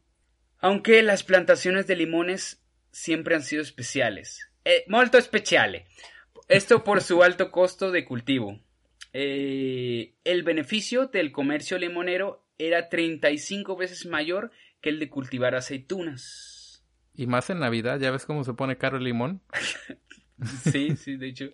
Aunque 0.58 1.02
las 1.02 1.22
plantaciones 1.22 1.86
de 1.86 1.96
limones 1.96 2.65
siempre 2.96 3.34
han 3.34 3.42
sido 3.42 3.60
especiales. 3.60 4.48
Eh, 4.64 4.84
molto 4.88 5.20
speciale. 5.20 5.86
Esto 6.48 6.82
por 6.82 7.02
su 7.02 7.22
alto 7.22 7.50
costo 7.50 7.90
de 7.90 8.06
cultivo. 8.06 8.58
Eh, 9.12 10.14
el 10.24 10.42
beneficio 10.42 11.06
del 11.06 11.30
comercio 11.30 11.78
limonero 11.78 12.46
era 12.58 12.88
35 12.88 13.76
veces 13.76 14.06
mayor 14.06 14.50
que 14.80 14.88
el 14.88 14.98
de 14.98 15.10
cultivar 15.10 15.54
aceitunas. 15.54 16.82
Y 17.14 17.26
más 17.26 17.50
en 17.50 17.58
Navidad, 17.60 18.00
¿ya 18.00 18.10
ves 18.10 18.24
cómo 18.24 18.44
se 18.44 18.54
pone 18.54 18.78
caro 18.78 18.96
el 18.96 19.04
limón? 19.04 19.42
sí, 20.72 20.96
sí, 20.96 21.16
de 21.16 21.28
hecho. 21.28 21.50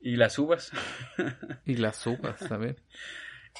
Y 0.00 0.16
las 0.16 0.38
uvas. 0.38 0.72
y 1.66 1.76
las 1.76 2.06
uvas 2.06 2.38
también. 2.48 2.76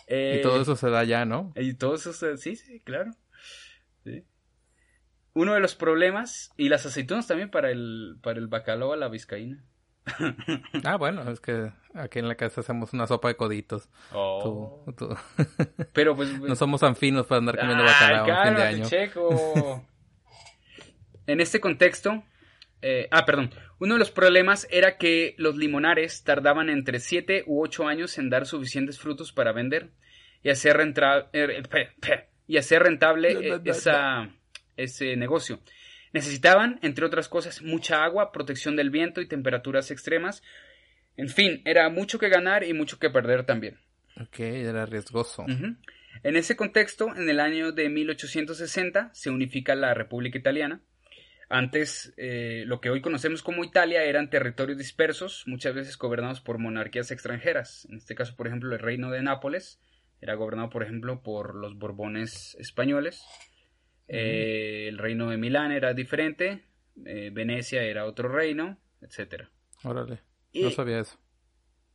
y 0.09 0.41
todo 0.41 0.63
eso 0.63 0.75
se 0.75 0.89
da 0.89 1.05
ya, 1.05 1.27
¿no? 1.27 1.53
Y 1.55 1.75
todo 1.75 1.97
eso 1.97 2.15
se... 2.15 2.39
Sí, 2.39 2.57
sí, 2.57 2.81
claro. 2.81 3.11
Sí 4.05 4.25
uno 5.39 5.55
de 5.55 5.61
los 5.61 5.77
problemas, 5.77 6.53
y 6.57 6.69
las 6.69 6.85
aceitunas 6.85 7.29
también 7.29 7.49
para 7.49 7.71
el, 7.71 8.17
para 8.23 8.41
el 8.41 8.49
bacalao 8.49 8.93
a 8.93 8.97
la 8.97 9.09
vizcaína. 9.09 9.65
ah, 10.85 10.97
bueno, 10.97 11.31
es 11.31 11.39
que 11.39 11.71
aquí 11.95 12.19
en 12.19 12.27
la 12.27 12.35
casa 12.35 12.61
hacemos 12.61 12.93
una 12.93 13.07
sopa 13.07 13.29
de 13.29 13.37
coditos. 13.37 13.89
Oh. 14.13 14.85
Pero 15.93 16.17
pues, 16.17 16.37
No 16.41 16.57
somos 16.57 16.81
tan 16.81 16.97
finos 16.97 17.27
para 17.27 17.39
andar 17.39 17.57
comiendo 17.57 17.85
bacalao 17.85 18.27
en 18.29 18.47
fin 18.47 18.55
de 18.57 18.63
año. 18.63 18.85
Checo. 18.89 19.87
en 21.29 21.41
este 21.41 21.61
contexto, 21.61 22.25
eh, 22.83 23.07
ah, 23.13 23.25
perdón. 23.25 23.51
Uno 23.79 23.95
de 23.95 24.01
los 24.01 24.11
problemas 24.11 24.67
era 24.73 24.97
que 24.97 25.37
los 25.39 25.57
limonares 25.57 26.25
tardaban 26.25 26.69
entre 26.69 26.99
7 26.99 27.45
u 27.47 27.63
8 27.63 27.87
años 27.87 28.19
en 28.19 28.29
dar 28.29 28.45
suficientes 28.45 28.99
frutos 28.99 29.33
para 29.33 29.53
vender 29.53 29.91
y 30.43 30.51
hacer, 30.51 30.81
er, 31.33 32.29
y 32.49 32.57
hacer 32.57 32.83
rentable 32.83 33.61
esa, 33.65 34.31
ese 34.79 35.17
negocio. 35.17 35.61
Necesitaban, 36.13 36.79
entre 36.83 37.05
otras 37.05 37.29
cosas, 37.29 37.63
mucha 37.63 38.03
agua, 38.03 38.33
protección 38.33 38.77
del 38.77 38.91
viento 38.91 39.21
y 39.21 39.29
temperaturas 39.29 39.91
extremas. 39.91 40.43
En 41.17 41.29
fin, 41.29 41.61
era 41.65 41.89
mucho 41.91 42.19
que 42.19 42.29
ganar 42.29 42.65
y 42.65 42.73
mucho 42.73 42.99
que 42.99 43.11
perder 43.11 43.45
también. 43.45 43.79
Ok, 44.21 44.41
era 44.41 44.87
riesgoso. 44.87 45.45
En 46.23 46.37
ese 46.37 46.57
contexto, 46.57 47.15
en 47.15 47.29
el 47.29 47.41
año 47.41 47.73
de 47.73 47.89
1860 47.89 49.11
se 49.13 49.31
unifica 49.31 49.75
la 49.75 49.95
República 49.95 50.39
Italiana. 50.39 50.81
Antes, 51.51 52.13
eh, 52.17 52.65
lo 52.67 52.81
que 52.81 52.91
hoy 52.91 53.01
conocemos 53.01 53.43
como 53.43 53.65
Italia 53.65 54.03
eran 54.05 54.29
territorios 54.29 54.77
dispersos, 54.77 55.45
muchas 55.47 55.75
veces 55.75 55.97
gobernados 55.97 56.41
por 56.41 56.59
monarquías 56.59 57.11
extranjeras. 57.11 57.87
En 57.91 57.97
este 57.97 58.15
caso, 58.15 58.37
por 58.37 58.49
ejemplo, 58.49 58.75
el 58.75 58.81
reino 58.81 59.11
de 59.11 59.23
Nápoles 59.23 59.81
era 60.21 60.35
gobernado, 60.35 60.69
por 60.69 60.83
ejemplo, 60.83 61.23
por 61.23 61.55
los 61.55 61.79
Borbones 61.79 62.57
españoles. 62.59 63.23
Eh, 64.09 64.87
el 64.89 64.99
reino 64.99 65.31
de 65.31 65.37
Milán 65.37 65.71
era 65.71 65.95
diferente, 65.95 66.65
eh, 67.05 67.31
Venecia 67.33 67.83
era 67.83 68.07
otro 68.07 68.29
reino, 68.29 68.79
etcétera. 69.01 69.51
Órale. 69.85 70.21
no 70.55 70.71
sabía 70.71 71.01
eso. 71.01 71.19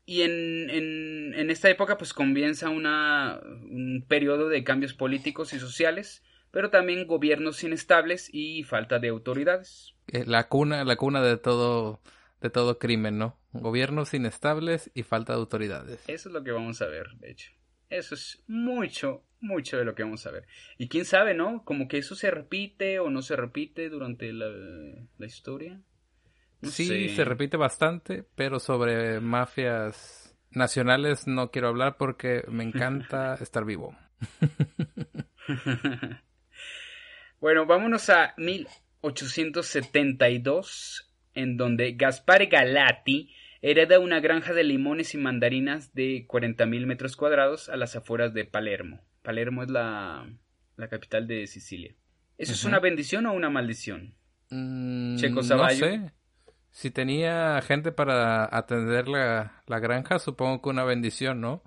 Y 0.06 0.22
en, 0.22 0.70
en, 0.70 1.34
en, 1.34 1.50
esta 1.50 1.70
época 1.70 1.98
pues 1.98 2.14
comienza 2.14 2.70
una, 2.70 3.40
un 3.44 4.06
periodo 4.08 4.50
de 4.50 4.64
cambios 4.64 4.94
políticos 4.94 5.54
y 5.54 5.60
sociales, 5.60 6.24
pero 6.52 6.70
también 6.70 7.08
gobiernos 7.08 7.64
inestables 7.64 8.30
y 8.32 8.64
falta 8.64 9.00
de 9.00 9.08
autoridades. 9.08 9.96
Eh, 10.08 10.26
la 10.28 10.50
cuna, 10.50 10.84
la 10.84 10.98
cuna 10.98 11.22
de 11.22 11.38
todo, 11.38 12.02
de 12.42 12.50
todo 12.50 12.80
crimen, 12.80 13.18
¿no? 13.18 13.40
Gobiernos 13.54 14.14
inestables 14.14 14.92
y 14.94 15.04
falta 15.04 15.34
de 15.34 15.40
autoridades. 15.40 16.08
Eso 16.08 16.30
es 16.30 16.34
lo 16.34 16.44
que 16.44 16.52
vamos 16.52 16.82
a 16.82 16.88
ver, 16.88 17.08
de 17.20 17.32
hecho. 17.32 17.52
Eso 17.90 18.16
es 18.16 18.44
mucho, 18.48 19.24
mucho 19.44 19.78
de 19.78 19.86
lo 19.86 19.94
que 19.94 20.04
vamos 20.04 20.26
a 20.26 20.32
ver. 20.32 20.48
Y 20.78 20.88
quién 20.88 21.06
sabe, 21.06 21.34
¿no? 21.34 21.64
Como 21.64 21.88
que 21.88 22.00
eso 22.00 22.16
se 22.16 22.32
repite 22.32 23.00
o 23.00 23.10
no 23.10 23.22
se 23.22 23.36
repite 23.36 23.90
durante 23.90 24.34
la, 24.34 24.48
la 25.18 25.26
historia 25.26 25.80
sí, 26.72 27.10
se 27.10 27.26
repite 27.26 27.58
bastante, 27.58 28.24
pero 28.36 28.60
sobre 28.60 29.20
mafias 29.20 30.36
nacionales 30.52 31.28
no 31.28 31.52
quiero 31.52 31.68
hablar 31.68 31.98
porque 31.98 32.44
me 32.48 32.64
encanta 32.64 33.36
estar 33.42 33.66
vivo. 33.66 33.96
bueno, 37.40 37.66
vámonos 37.66 38.10
a 38.10 38.34
1872, 38.38 41.12
en 41.34 41.58
donde 41.58 41.94
Gaspar 41.94 42.46
Galati 42.48 43.34
hereda 43.62 44.00
una 44.00 44.20
granja 44.20 44.54
de 44.54 44.64
limones 44.64 45.14
y 45.14 45.18
mandarinas 45.18 45.94
de 45.94 46.26
40.000 46.28 46.86
metros 46.86 47.16
cuadrados 47.16 47.70
a 47.70 47.78
las 47.78 47.96
afueras 47.96 48.34
de 48.34 48.44
Palermo. 48.46 49.00
Palermo 49.24 49.64
es 49.64 49.70
la, 49.70 50.30
la 50.76 50.88
capital 50.88 51.28
de 51.28 51.48
Sicilia. 51.48 51.96
¿Eso 52.38 52.54
es 52.54 52.64
una 52.66 52.80
bendición 52.80 53.26
o 53.26 53.34
una 53.34 53.50
maldición? 53.50 54.16
Mm, 54.50 55.18
Checo 55.18 55.42
No 55.42 55.70
sé. 55.70 56.12
Si 56.72 56.90
tenía 56.90 57.62
gente 57.62 57.92
para 57.92 58.46
atender 58.56 59.08
la, 59.08 59.62
granja, 59.68 60.18
supongo 60.18 60.62
que 60.62 60.70
una 60.70 60.84
bendición, 60.84 61.40
¿no? 61.40 61.62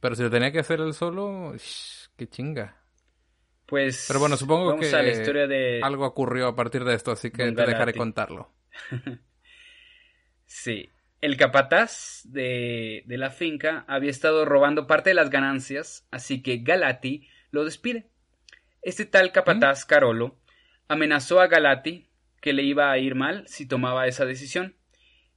Pero 0.00 0.14
si 0.14 0.22
lo 0.22 0.30
tenía 0.30 0.52
que 0.52 0.60
hacer 0.60 0.80
él 0.80 0.94
solo, 0.94 1.54
qué 2.16 2.28
chinga. 2.28 2.76
Pues. 3.66 4.04
Pero 4.06 4.20
bueno, 4.20 4.36
supongo 4.36 4.78
que 4.78 4.90
la 4.90 5.08
historia 5.08 5.48
de 5.48 5.80
algo 5.82 6.06
ocurrió 6.06 6.46
a 6.46 6.54
partir 6.54 6.84
de 6.84 6.94
esto, 6.94 7.10
así 7.10 7.30
que 7.32 7.50
te 7.50 7.66
dejaré 7.66 7.94
contarlo. 7.94 8.50
sí. 10.46 10.88
El 11.24 11.38
capataz 11.38 12.20
de, 12.24 13.02
de 13.06 13.16
la 13.16 13.30
finca 13.30 13.86
había 13.88 14.10
estado 14.10 14.44
robando 14.44 14.86
parte 14.86 15.08
de 15.08 15.14
las 15.14 15.30
ganancias, 15.30 16.06
así 16.10 16.42
que 16.42 16.58
Galati 16.58 17.26
lo 17.50 17.64
despide. 17.64 18.10
Este 18.82 19.06
tal 19.06 19.32
capataz. 19.32 19.86
Carolo, 19.86 20.36
amenazó 20.86 21.40
a 21.40 21.46
Galati 21.46 22.10
que 22.42 22.52
le 22.52 22.62
iba 22.62 22.92
a 22.92 22.98
ir 22.98 23.14
mal 23.14 23.48
si 23.48 23.64
tomaba 23.64 24.06
esa 24.06 24.26
decisión, 24.26 24.76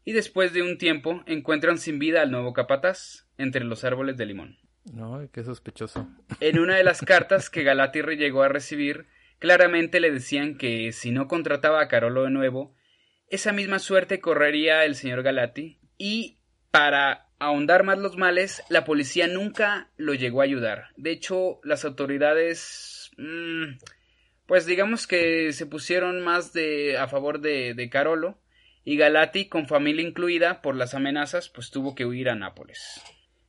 y 0.03 0.11
después 0.11 0.51
de 0.51 0.61
un 0.61 0.77
tiempo 0.77 1.23
encuentran 1.25 1.77
sin 1.77 1.99
vida 1.99 2.21
al 2.21 2.31
nuevo 2.31 2.51
capataz 2.51 3.25
entre 3.37 3.63
los 3.63 3.85
árboles 3.85 4.17
de 4.17 4.25
limón. 4.25 4.57
No, 4.91 5.25
qué 5.31 5.45
sospechoso. 5.45 6.09
En 6.41 6.59
una 6.59 6.75
de 6.75 6.83
las 6.83 6.99
cartas 6.99 7.49
que 7.49 7.63
Galatirri 7.63 8.17
llegó 8.17 8.43
a 8.43 8.49
recibir, 8.49 9.07
claramente 9.39 10.01
le 10.01 10.11
decían 10.11 10.57
que 10.57 10.91
si 10.91 11.11
no 11.11 11.29
contrataba 11.29 11.81
a 11.81 11.87
Carolo 11.87 12.25
de 12.25 12.31
nuevo, 12.31 12.75
esa 13.29 13.51
misma 13.51 13.79
suerte 13.79 14.21
correría 14.21 14.85
el 14.85 14.95
señor 14.95 15.21
Galati, 15.21 15.79
y 15.97 16.37
para 16.71 17.27
ahondar 17.39 17.83
más 17.83 17.97
los 17.99 18.17
males, 18.17 18.63
la 18.69 18.83
policía 18.83 19.27
nunca 19.27 19.89
lo 19.97 20.13
llegó 20.13 20.41
a 20.41 20.45
ayudar. 20.45 20.89
De 20.95 21.11
hecho, 21.11 21.59
las 21.63 21.85
autoridades 21.85 23.11
mm, 23.17 23.77
pues 24.47 24.65
digamos 24.65 25.05
que 25.05 25.51
se 25.51 25.65
pusieron 25.65 26.23
más 26.23 26.53
de 26.53 26.97
a 26.97 27.07
favor 27.07 27.41
de, 27.41 27.73
de 27.73 27.89
Carolo 27.89 28.39
y 28.85 28.95
Galati, 28.95 29.49
con 29.49 29.67
familia 29.67 30.07
incluida 30.07 30.61
por 30.61 30.75
las 30.75 30.93
amenazas, 30.93 31.49
pues 31.49 31.69
tuvo 31.69 31.93
que 31.93 32.05
huir 32.05 32.29
a 32.29 32.35
Nápoles. 32.35 33.01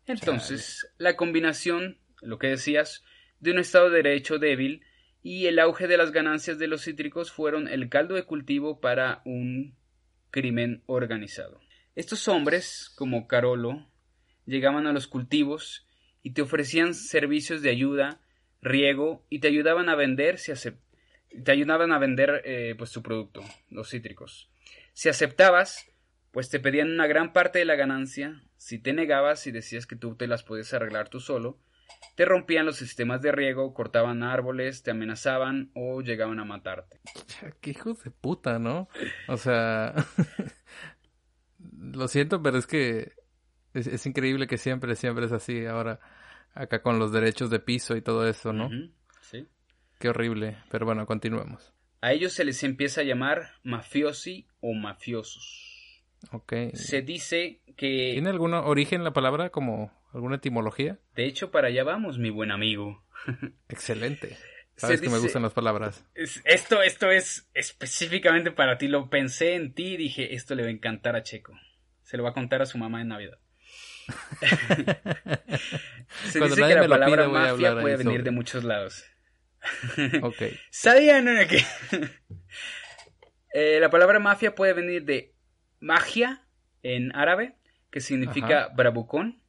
Entonces, 0.06 0.92
la 0.98 1.14
combinación, 1.14 1.98
lo 2.20 2.38
que 2.38 2.48
decías, 2.48 3.04
de 3.38 3.52
un 3.52 3.60
Estado 3.60 3.90
de 3.90 4.02
Derecho 4.02 4.40
débil 4.40 4.82
y 5.22 5.46
el 5.46 5.60
auge 5.60 5.86
de 5.86 5.96
las 5.96 6.10
ganancias 6.10 6.58
de 6.58 6.66
los 6.66 6.82
cítricos 6.82 7.30
fueron 7.30 7.68
el 7.68 7.88
caldo 7.88 8.16
de 8.16 8.24
cultivo 8.24 8.80
para 8.80 9.22
un 9.24 9.76
crimen 10.30 10.82
organizado. 10.86 11.60
Estos 11.98 12.28
hombres, 12.28 12.92
como 12.94 13.26
Carolo, 13.26 13.84
llegaban 14.46 14.86
a 14.86 14.92
los 14.92 15.08
cultivos 15.08 15.84
y 16.22 16.30
te 16.30 16.42
ofrecían 16.42 16.94
servicios 16.94 17.60
de 17.60 17.70
ayuda, 17.70 18.20
riego 18.62 19.26
y 19.28 19.40
te 19.40 19.48
ayudaban 19.48 19.88
a 19.88 19.96
vender 19.96 20.38
si, 20.38 20.52
te 21.42 21.50
ayudaban 21.50 21.90
a 21.90 21.98
vender 21.98 22.42
eh, 22.44 22.76
pues 22.78 22.92
tu 22.92 23.02
producto, 23.02 23.42
los 23.68 23.90
cítricos. 23.90 24.48
Si 24.92 25.08
aceptabas, 25.08 25.90
pues 26.30 26.48
te 26.50 26.60
pedían 26.60 26.92
una 26.92 27.08
gran 27.08 27.32
parte 27.32 27.58
de 27.58 27.64
la 27.64 27.74
ganancia. 27.74 28.44
Si 28.56 28.78
te 28.78 28.92
negabas 28.92 29.48
y 29.48 29.50
decías 29.50 29.84
que 29.84 29.96
tú 29.96 30.14
te 30.14 30.28
las 30.28 30.44
podías 30.44 30.72
arreglar 30.72 31.08
tú 31.08 31.18
solo, 31.18 31.58
te 32.14 32.24
rompían 32.24 32.64
los 32.64 32.76
sistemas 32.76 33.22
de 33.22 33.32
riego, 33.32 33.74
cortaban 33.74 34.22
árboles, 34.22 34.84
te 34.84 34.92
amenazaban 34.92 35.72
o 35.74 36.00
llegaban 36.00 36.38
a 36.38 36.44
matarte. 36.44 37.00
Qué 37.60 37.70
hijos 37.70 38.04
de 38.04 38.12
puta, 38.12 38.60
¿no? 38.60 38.88
O 39.26 39.36
sea, 39.36 39.94
lo 41.58 42.08
siento, 42.08 42.42
pero 42.42 42.58
es 42.58 42.66
que 42.66 43.12
es, 43.74 44.06
increíble 44.06 44.46
que 44.46 44.58
siempre, 44.58 44.94
siempre 44.96 45.26
es 45.26 45.32
así. 45.32 45.66
Ahora, 45.66 46.00
acá 46.54 46.82
con 46.82 46.98
los 46.98 47.12
derechos 47.12 47.50
de 47.50 47.60
piso 47.60 47.96
y 47.96 48.02
todo 48.02 48.26
eso, 48.26 48.52
¿no? 48.52 48.70
Sí. 49.20 49.46
Qué 49.98 50.08
horrible, 50.08 50.58
pero 50.70 50.86
bueno, 50.86 51.06
continuemos. 51.06 51.72
A 52.00 52.12
ellos 52.12 52.32
se 52.32 52.44
les 52.44 52.62
empieza 52.62 53.00
a 53.00 53.04
llamar 53.04 53.50
mafiosi 53.64 54.46
o 54.60 54.72
mafiosos. 54.72 56.04
Ok. 56.32 56.52
Se 56.74 57.02
dice 57.02 57.60
que... 57.76 58.10
¿Tiene 58.12 58.30
algún 58.30 58.54
origen 58.54 59.04
la 59.04 59.12
palabra, 59.12 59.50
como 59.50 59.92
alguna 60.12 60.36
etimología? 60.36 60.98
De 61.14 61.26
hecho, 61.26 61.50
para 61.50 61.68
allá 61.68 61.84
vamos, 61.84 62.18
mi 62.18 62.30
buen 62.30 62.52
amigo. 62.52 63.04
Excelente. 63.68 64.36
Sabes 64.78 65.00
que 65.00 65.10
me 65.10 65.18
gustan 65.18 65.42
las 65.42 65.52
palabras. 65.52 66.04
esto, 66.14 66.82
esto 66.82 67.10
es 67.10 67.48
específicamente 67.52 68.52
para 68.52 68.78
ti. 68.78 68.88
Lo 68.88 69.10
pensé 69.10 69.54
en 69.54 69.74
ti 69.74 69.94
y 69.94 69.96
dije, 69.96 70.34
esto 70.34 70.54
le 70.54 70.62
va 70.62 70.68
a 70.68 70.72
encantar 70.72 71.16
a 71.16 71.22
Checo. 71.22 71.58
Se 72.02 72.16
lo 72.16 72.22
va 72.22 72.30
a 72.30 72.34
contar 72.34 72.62
a 72.62 72.66
su 72.66 72.78
mamá 72.78 73.02
en 73.02 73.08
Navidad. 73.08 73.38
se 76.24 76.40
dice 76.40 76.54
que 76.54 76.74
la 76.74 76.88
palabra 76.88 77.28
mafia 77.28 77.80
puede 77.80 77.96
venir 77.96 78.22
de 78.22 78.30
muchos 78.30 78.64
lados. 78.64 79.04
Ok. 80.22 80.42
¿Sabían 80.70 81.26
que 81.48 81.64
eh, 83.52 83.80
la 83.80 83.90
palabra 83.90 84.20
mafia 84.20 84.54
puede 84.54 84.72
venir 84.72 85.04
de 85.04 85.34
magia 85.80 86.46
en 86.82 87.14
árabe, 87.14 87.56
que 87.90 88.00
significa 88.00 88.68
bravucón? 88.74 89.42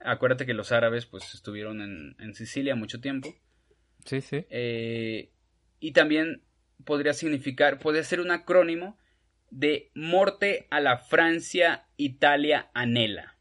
Acuérdate 0.00 0.46
que 0.46 0.54
los 0.54 0.70
árabes 0.70 1.06
pues 1.06 1.34
estuvieron 1.34 2.14
en, 2.18 2.34
Sicilia 2.34 2.74
mucho 2.74 3.00
tiempo. 3.00 3.34
Sí, 4.04 4.20
sí. 4.20 4.44
Eh, 4.50 5.30
y 5.80 5.92
también 5.92 6.42
podría 6.84 7.12
significar, 7.12 7.78
puede 7.78 8.04
ser 8.04 8.20
un 8.20 8.30
acrónimo 8.30 8.98
de 9.50 9.90
Morte 9.94 10.66
a 10.70 10.80
la 10.80 10.98
Francia 10.98 11.86
Italia 11.96 12.70
Anela, 12.74 13.36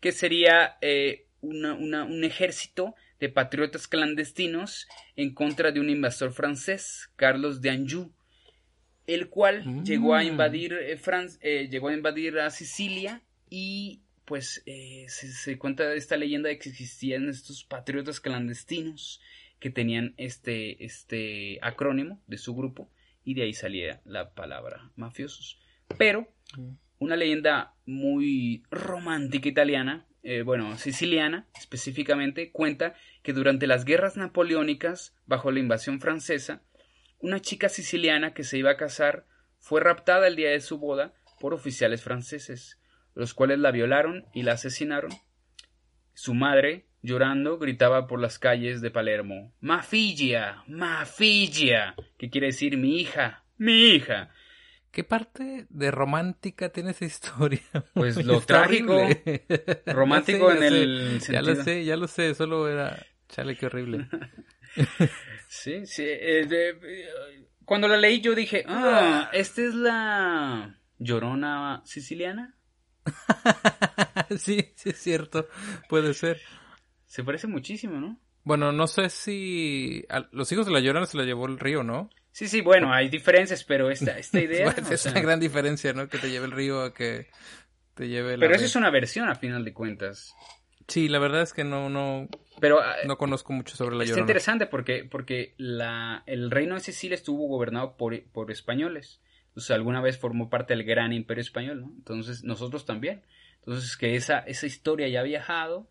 que 0.00 0.12
sería 0.12 0.78
eh, 0.80 1.26
un 1.40 2.24
ejército 2.24 2.94
de 3.20 3.28
patriotas 3.28 3.88
clandestinos 3.88 4.86
en 5.16 5.34
contra 5.34 5.72
de 5.72 5.80
un 5.80 5.90
invasor 5.90 6.32
francés, 6.32 7.10
Carlos 7.16 7.60
de 7.60 7.70
Anjou, 7.70 8.12
el 9.06 9.28
cual 9.28 9.82
llegó 9.84 10.14
a 10.14 10.22
mm. 10.22 10.26
invadir 10.26 10.72
eh, 10.74 11.00
eh, 11.40 11.68
llegó 11.70 11.88
a 11.88 11.94
invadir 11.94 12.38
a 12.38 12.50
Sicilia 12.50 13.22
y 13.50 14.02
pues 14.24 14.62
eh, 14.66 15.06
se, 15.08 15.56
cuenta 15.58 15.94
esta 15.94 16.16
leyenda 16.18 16.50
de 16.50 16.58
que 16.58 16.68
existían 16.68 17.28
estos 17.28 17.64
patriotas 17.64 18.20
clandestinos 18.20 19.20
que 19.58 19.70
tenían 19.70 20.14
este, 20.16 20.84
este 20.84 21.58
acrónimo 21.62 22.22
de 22.26 22.38
su 22.38 22.54
grupo 22.54 22.90
y 23.24 23.34
de 23.34 23.42
ahí 23.42 23.52
salía 23.52 24.00
la 24.04 24.34
palabra 24.34 24.90
mafiosos. 24.96 25.60
Pero 25.96 26.28
mm. 26.56 26.72
una 26.98 27.16
leyenda 27.16 27.74
muy 27.84 28.62
romántica 28.70 29.48
italiana 29.48 30.08
eh, 30.22 30.42
bueno, 30.42 30.76
siciliana 30.76 31.48
específicamente, 31.58 32.50
cuenta 32.50 32.94
que 33.22 33.32
durante 33.32 33.66
las 33.66 33.84
guerras 33.84 34.16
napoleónicas, 34.16 35.16
bajo 35.26 35.50
la 35.50 35.60
invasión 35.60 36.00
francesa, 36.00 36.62
una 37.18 37.40
chica 37.40 37.68
siciliana 37.68 38.34
que 38.34 38.44
se 38.44 38.58
iba 38.58 38.72
a 38.72 38.76
casar 38.76 39.26
fue 39.58 39.80
raptada 39.80 40.26
el 40.26 40.36
día 40.36 40.50
de 40.50 40.60
su 40.60 40.78
boda 40.78 41.14
por 41.40 41.54
oficiales 41.54 42.02
franceses, 42.02 42.78
los 43.14 43.32
cuales 43.32 43.58
la 43.58 43.70
violaron 43.70 44.26
y 44.34 44.42
la 44.42 44.52
asesinaron. 44.52 45.12
Su 46.14 46.34
madre, 46.34 46.87
llorando, 47.02 47.58
gritaba 47.58 48.06
por 48.06 48.20
las 48.20 48.38
calles 48.38 48.80
de 48.80 48.90
Palermo 48.90 49.52
Mafilla. 49.60 50.64
Mafilla. 50.66 51.94
que 52.16 52.30
quiere 52.30 52.48
decir 52.48 52.76
mi 52.76 53.00
hija, 53.00 53.44
mi 53.56 53.90
hija. 53.90 54.30
¿Qué 54.90 55.04
parte 55.04 55.66
de 55.68 55.90
romántica 55.90 56.70
tiene 56.70 56.90
esa 56.90 57.04
historia? 57.04 57.60
Pues 57.94 58.24
lo 58.24 58.40
trágico. 58.40 58.98
Romántico 59.86 60.50
en 60.50 60.62
el 60.62 61.20
Ya 61.20 61.42
lo 61.42 61.54
sé, 61.56 61.84
ya 61.84 61.96
lo 61.96 62.08
sé, 62.08 62.34
solo 62.34 62.68
era... 62.68 62.98
Chale, 63.28 63.56
qué 63.56 63.66
horrible. 63.66 64.08
sí, 65.48 65.86
sí. 65.86 66.04
Eh, 66.06 67.06
cuando 67.66 67.86
la 67.86 67.98
leí 67.98 68.22
yo 68.22 68.34
dije, 68.34 68.64
ah, 68.66 69.28
esta 69.34 69.60
es 69.60 69.74
la 69.74 70.80
llorona 70.98 71.82
siciliana. 71.84 72.56
sí, 74.38 74.72
sí 74.74 74.88
es 74.88 74.96
cierto. 74.96 75.46
Puede 75.90 76.14
ser. 76.14 76.40
Se 77.08 77.24
parece 77.24 77.46
muchísimo, 77.46 78.00
¿no? 78.00 78.20
Bueno, 78.44 78.70
no 78.70 78.86
sé 78.86 79.10
si 79.10 80.04
a 80.08 80.28
los 80.30 80.52
hijos 80.52 80.66
de 80.66 80.72
la 80.72 80.80
Llorona 80.80 81.06
se 81.06 81.16
la 81.16 81.24
llevó 81.24 81.46
el 81.46 81.58
río, 81.58 81.82
¿no? 81.82 82.08
Sí, 82.30 82.46
sí, 82.46 82.60
bueno, 82.60 82.92
hay 82.92 83.08
diferencias, 83.08 83.64
pero 83.64 83.90
esta, 83.90 84.16
esta 84.16 84.40
idea... 84.40 84.68
es 84.90 85.00
sea, 85.00 85.12
una 85.12 85.20
gran 85.20 85.40
diferencia, 85.40 85.92
¿no? 85.92 86.08
Que 86.08 86.18
te 86.18 86.30
lleve 86.30 86.46
el 86.46 86.52
río 86.52 86.82
a 86.82 86.94
que 86.94 87.26
te 87.94 88.08
lleve 88.08 88.36
la... 88.36 88.40
Pero 88.40 88.54
eso 88.54 88.66
es 88.66 88.76
una 88.76 88.90
versión 88.90 89.28
a 89.28 89.34
final 89.34 89.64
de 89.64 89.72
cuentas. 89.72 90.34
Sí, 90.86 91.08
la 91.08 91.18
verdad 91.18 91.42
es 91.42 91.52
que 91.52 91.64
no, 91.64 91.90
no, 91.90 92.28
Pero 92.60 92.80
ah, 92.80 92.94
no 93.06 93.18
conozco 93.18 93.52
mucho 93.52 93.76
sobre 93.76 93.96
la 93.96 94.04
Llorona. 94.04 94.20
interesante 94.20 94.66
porque, 94.66 95.04
porque 95.04 95.54
la, 95.58 96.22
el 96.26 96.50
reino 96.50 96.74
de 96.74 96.80
Sicilia 96.80 97.14
estuvo 97.14 97.48
gobernado 97.48 97.96
por, 97.96 98.22
por 98.30 98.50
españoles. 98.50 99.20
Entonces 99.48 99.70
alguna 99.72 100.00
vez 100.00 100.18
formó 100.18 100.48
parte 100.48 100.74
del 100.74 100.84
gran 100.84 101.12
imperio 101.12 101.42
español, 101.42 101.80
¿no? 101.80 101.92
Entonces 101.96 102.44
nosotros 102.44 102.86
también. 102.86 103.22
Entonces 103.58 103.96
que 103.96 104.14
esa, 104.14 104.38
esa 104.40 104.66
historia 104.66 105.08
ya 105.08 105.20
ha 105.20 105.24
viajado, 105.24 105.90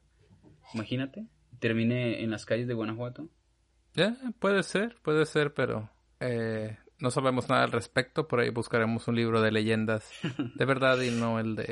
imagínate, 0.74 1.26
termine 1.60 2.24
en 2.24 2.32
las 2.32 2.46
calles 2.46 2.68
de 2.68 2.74
Guanajuato. 2.74 3.30
Ya, 3.94 4.16
puede 4.40 4.64
ser, 4.64 4.96
puede 5.02 5.26
ser, 5.26 5.54
pero 5.54 5.90
eh, 6.20 6.78
no 7.00 7.12
sabemos 7.12 7.50
nada 7.50 7.64
al 7.64 7.72
respecto. 7.72 8.28
Por 8.28 8.40
ahí 8.40 8.50
buscaremos 8.50 9.08
un 9.08 9.16
libro 9.16 9.42
de 9.42 9.52
leyendas 9.52 10.10
de 10.56 10.66
verdad 10.66 11.00
y 11.02 11.12
no 11.12 11.40
el 11.40 11.56
de, 11.56 11.66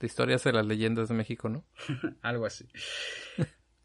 de 0.00 0.06
historias 0.06 0.44
de 0.44 0.52
las 0.52 0.66
leyendas 0.66 1.08
de 1.08 1.14
México, 1.14 1.48
¿no? 1.48 1.64
Algo 2.22 2.46
así. 2.46 2.66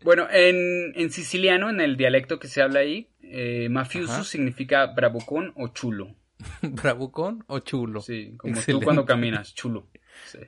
Bueno, 0.03 0.27
en, 0.29 0.93
en 0.95 1.11
siciliano, 1.11 1.69
en 1.69 1.79
el 1.81 1.95
dialecto 1.95 2.39
que 2.39 2.47
se 2.47 2.61
habla 2.61 2.79
ahí, 2.79 3.09
eh, 3.21 3.69
mafioso 3.69 4.13
Ajá. 4.13 4.23
significa 4.23 4.85
bravucón 4.87 5.53
o 5.55 5.69
chulo. 5.69 6.15
¿Bravucón 6.61 7.43
o 7.47 7.59
chulo? 7.59 8.01
Sí, 8.01 8.35
como 8.37 8.55
Excelente. 8.55 8.81
tú 8.81 8.85
cuando 8.85 9.05
caminas, 9.05 9.53
chulo. 9.53 9.87
Sí. 10.25 10.39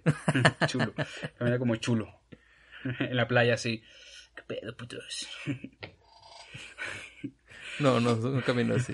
chulo. 0.67 0.93
Camina 1.37 1.57
como 1.57 1.75
chulo. 1.77 2.21
en 2.99 3.15
la 3.15 3.27
playa 3.27 3.55
así. 3.55 3.83
¿Qué 4.35 4.43
pedo, 4.47 4.75
putos? 4.75 5.27
No, 7.77 7.99
no, 7.99 8.15
no 8.15 8.41
camino 8.41 8.75
así. 8.75 8.93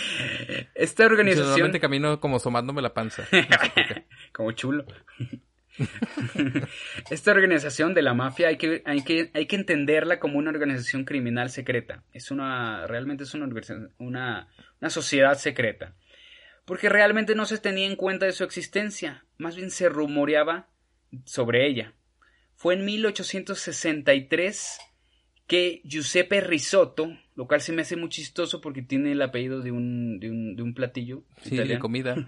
Esta 0.76 1.04
organización... 1.04 1.48
Normalmente 1.48 1.80
camino 1.80 2.20
como 2.20 2.38
somándome 2.38 2.80
la 2.80 2.94
panza. 2.94 3.24
como 4.32 4.52
chulo. 4.52 4.86
Esta 7.10 7.32
organización 7.32 7.92
de 7.92 8.02
la 8.02 8.14
mafia 8.14 8.48
hay 8.48 8.56
que, 8.56 8.82
hay, 8.84 9.02
que, 9.02 9.32
hay 9.34 9.46
que 9.46 9.56
entenderla 9.56 10.20
como 10.20 10.38
una 10.38 10.50
organización 10.50 11.04
criminal 11.04 11.50
secreta. 11.50 12.04
Es 12.12 12.30
una, 12.30 12.86
realmente 12.86 13.24
es 13.24 13.34
una, 13.34 13.48
una, 13.98 14.48
una 14.80 14.90
sociedad 14.90 15.36
secreta. 15.36 15.96
Porque 16.64 16.88
realmente 16.88 17.34
no 17.34 17.46
se 17.46 17.58
tenía 17.58 17.86
en 17.88 17.96
cuenta 17.96 18.26
de 18.26 18.32
su 18.32 18.44
existencia, 18.44 19.24
más 19.38 19.56
bien 19.56 19.70
se 19.70 19.88
rumoreaba 19.88 20.68
sobre 21.24 21.66
ella. 21.66 21.94
Fue 22.56 22.74
en 22.74 22.84
1863 22.84 24.78
que 25.46 25.82
Giuseppe 25.84 26.40
Risotto, 26.40 27.16
lo 27.34 27.46
cual 27.46 27.60
se 27.60 27.72
me 27.72 27.82
hace 27.82 27.96
muy 27.96 28.08
chistoso 28.08 28.60
porque 28.60 28.82
tiene 28.82 29.12
el 29.12 29.22
apellido 29.22 29.60
de 29.60 29.70
un, 29.72 30.18
de 30.18 30.30
un, 30.30 30.56
de 30.56 30.62
un 30.62 30.74
platillo 30.74 31.24
Sí, 31.42 31.56
de 31.56 31.78
comida. 31.78 32.16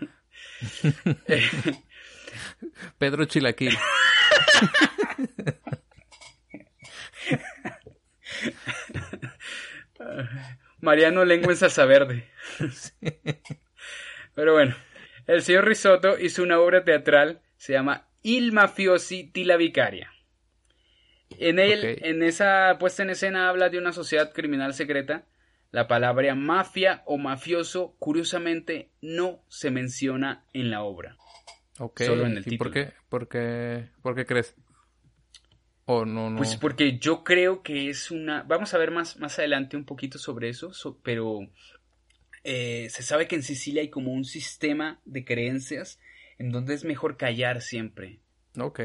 Pedro 2.99 3.25
Chilaquil. 3.25 3.77
Mariano 10.81 11.25
Lengua 11.25 11.53
en 11.53 11.57
salsa 11.57 11.85
verde. 11.87 12.29
Pero 14.35 14.53
bueno, 14.53 14.77
el 15.27 15.43
señor 15.43 15.67
Risotto 15.67 16.19
hizo 16.19 16.43
una 16.43 16.61
obra 16.61 16.85
teatral, 16.85 17.41
se 17.57 17.73
llama 17.73 18.07
Il 18.23 18.53
Mafiosi 18.53 19.31
di 19.33 19.45
la 19.45 19.57
Vicaria. 19.57 20.13
En 21.39 21.59
él, 21.59 21.99
en 22.03 22.23
esa 22.23 22.77
puesta 22.79 23.03
en 23.03 23.11
escena 23.11 23.49
habla 23.49 23.69
de 23.69 23.79
una 23.79 23.93
sociedad 23.93 24.33
criminal 24.33 24.75
secreta. 24.75 25.27
La 25.73 25.89
palabra 25.89 26.35
mafia 26.35 27.03
o 27.07 27.19
mafioso, 27.19 27.97
curiosamente, 27.99 28.91
no 29.03 29.43
se 29.49 29.71
menciona 29.71 30.45
en 30.53 30.71
la 30.71 30.83
obra. 30.83 31.17
Ok. 31.79 32.03
Solo 32.03 32.27
en 32.27 32.39
el 32.39 32.45
¿Y 32.47 32.57
por 32.57 32.69
título. 32.69 32.71
qué, 32.73 32.93
por 33.09 33.29
qué, 33.29 33.89
por 34.01 34.15
qué 34.15 34.25
crees? 34.25 34.55
O 35.85 36.05
no, 36.05 36.31
no. 36.31 36.37
Pues 36.39 36.57
porque 36.57 36.99
yo 36.99 37.23
creo 37.25 37.63
que 37.63 37.91
es 37.91 38.11
una... 38.11 38.43
Vamos 38.45 38.73
a 38.75 38.79
ver 38.79 38.91
más, 38.91 39.19
más 39.19 39.39
adelante 39.39 39.77
un 39.77 39.85
poquito 39.85 40.19
sobre 40.19 40.49
eso, 40.49 40.73
so- 40.73 40.99
pero 41.03 41.41
eh, 42.45 42.89
se 42.91 43.03
sabe 43.03 43.29
que 43.29 43.37
en 43.37 43.43
Sicilia 43.43 43.83
hay 43.83 43.91
como 43.91 44.13
un 44.13 44.25
sistema 44.25 45.01
de 45.05 45.25
creencias 45.25 45.99
en 46.39 46.51
donde 46.51 46.75
es 46.75 46.85
mejor 46.85 47.17
callar 47.17 47.61
siempre 47.63 48.21
Ok. 48.59 48.81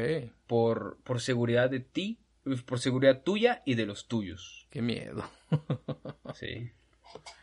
por, 0.46 0.98
por 1.02 1.20
seguridad 1.20 1.70
de 1.70 1.80
ti, 1.80 2.18
por 2.66 2.78
seguridad 2.80 3.22
tuya 3.22 3.62
y 3.64 3.74
de 3.74 3.86
los 3.86 4.08
tuyos. 4.08 4.66
Qué 4.70 4.82
miedo. 4.82 5.24
Sí. 6.34 6.70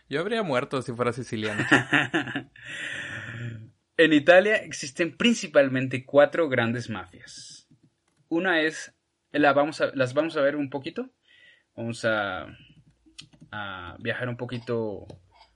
Yo 0.10 0.20
habría 0.22 0.42
muerto 0.42 0.82
si 0.82 0.92
fuera 0.94 1.14
siciliano. 1.14 1.64
En 3.98 4.14
Italia 4.14 4.56
existen 4.56 5.16
principalmente 5.18 6.06
cuatro 6.06 6.48
grandes 6.48 6.90
mafias. 6.90 7.68
Una 8.30 8.62
es, 8.62 8.96
la 9.32 9.52
vamos 9.54 9.82
a- 9.82 9.92
las 9.94 10.14
vamos 10.14 10.38
a 10.38 10.42
ver 10.42 10.56
un 10.56 10.70
poquito. 10.70 11.10
Vamos 11.76 12.06
a, 12.06 12.48
a 13.52 13.98
viajar 14.00 14.30
un 14.30 14.38
poquito 14.38 15.06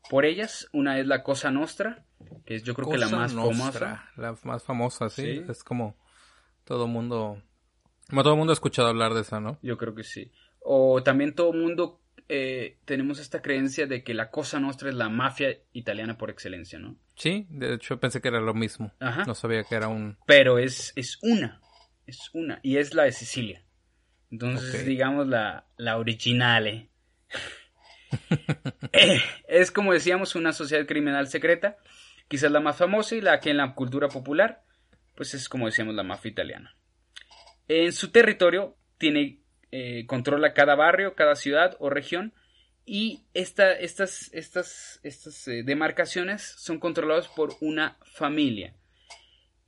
por 0.10 0.26
ellas. 0.26 0.68
Una 0.74 1.00
es 1.00 1.08
la 1.08 1.24
Cosa 1.24 1.52
Nostra, 1.52 2.06
que 2.46 2.56
es 2.56 2.64
yo 2.64 2.74
creo 2.74 2.90
que 2.90 2.98
la 2.98 3.08
más 3.08 3.34
Nostra, 3.34 3.56
famosa. 3.56 4.10
La 4.18 4.36
más 4.44 4.64
famosa, 4.64 5.10
sí. 5.10 5.38
Sí. 5.38 5.46
Es 5.50 5.64
como 5.64 5.98
todo 6.66 6.86
mundo. 6.88 7.42
Como 8.10 8.24
todo 8.24 8.36
mundo 8.36 8.52
ha 8.52 8.56
escuchado 8.56 8.88
hablar 8.88 9.14
de 9.14 9.22
esa, 9.22 9.40
¿no? 9.40 9.58
Yo 9.62 9.78
creo 9.78 9.96
que 9.96 10.04
sí. 10.04 10.32
O 10.60 11.04
también 11.04 11.34
todo 11.34 11.54
mundo 11.54 12.02
eh, 12.30 12.78
tenemos 12.86 13.20
esta 13.20 13.42
creencia 13.42 13.86
de 13.86 14.04
que 14.04 14.14
la 14.14 14.32
Cosa 14.32 14.60
Nostra 14.60 14.90
es 14.90 14.96
la 14.96 15.10
mafia 15.10 15.58
italiana 15.74 16.18
por 16.18 16.30
excelencia, 16.30 16.80
¿no? 16.80 16.96
Sí, 17.16 17.46
de 17.50 17.76
hecho 17.76 18.00
pensé 18.00 18.22
que 18.22 18.30
era 18.30 18.40
lo 18.40 18.54
mismo. 18.54 18.92
Ajá. 19.00 19.26
No 19.26 19.36
sabía 19.36 19.64
que 19.64 19.76
era 19.76 19.88
un. 19.88 20.18
pero 20.26 20.58
es, 20.58 20.94
es 20.96 21.20
una, 21.22 21.62
es 22.08 22.30
una, 22.34 22.60
y 22.64 22.78
es 22.78 22.94
la 22.94 23.04
de 23.04 23.12
Sicilia. 23.12 23.64
Entonces, 24.32 24.86
digamos 24.86 25.28
la, 25.28 25.66
la 25.78 25.98
originale. 25.98 26.90
Eh, 28.96 29.20
es 29.48 29.72
como 29.72 29.92
decíamos 29.92 30.36
una 30.36 30.54
sociedad 30.54 30.86
criminal 30.86 31.28
secreta, 31.28 31.78
quizás 32.28 32.52
la 32.52 32.60
más 32.60 32.78
famosa 32.78 33.16
y 33.16 33.22
la 33.22 33.40
que 33.40 33.50
en 33.50 33.58
la 33.58 33.74
cultura 33.74 34.08
popular, 34.08 34.64
pues 35.16 35.34
es 35.34 35.50
como 35.50 35.66
decíamos 35.66 35.96
la 35.96 36.04
mafia 36.04 36.30
italiana. 36.30 36.76
En 37.68 37.94
su 37.94 38.12
territorio 38.12 38.76
tiene, 38.98 39.40
eh, 39.72 40.06
controla 40.06 40.54
cada 40.54 40.76
barrio, 40.76 41.16
cada 41.16 41.36
ciudad 41.36 41.76
o 41.80 41.90
región, 41.90 42.34
y 42.86 43.24
esta, 43.34 43.72
estas, 43.74 44.30
estas, 44.34 45.00
estas 45.04 45.48
eh, 45.48 45.64
demarcaciones 45.64 46.42
son 46.58 46.80
controladas 46.80 47.30
por 47.30 47.56
una 47.62 47.98
familia. 48.04 48.76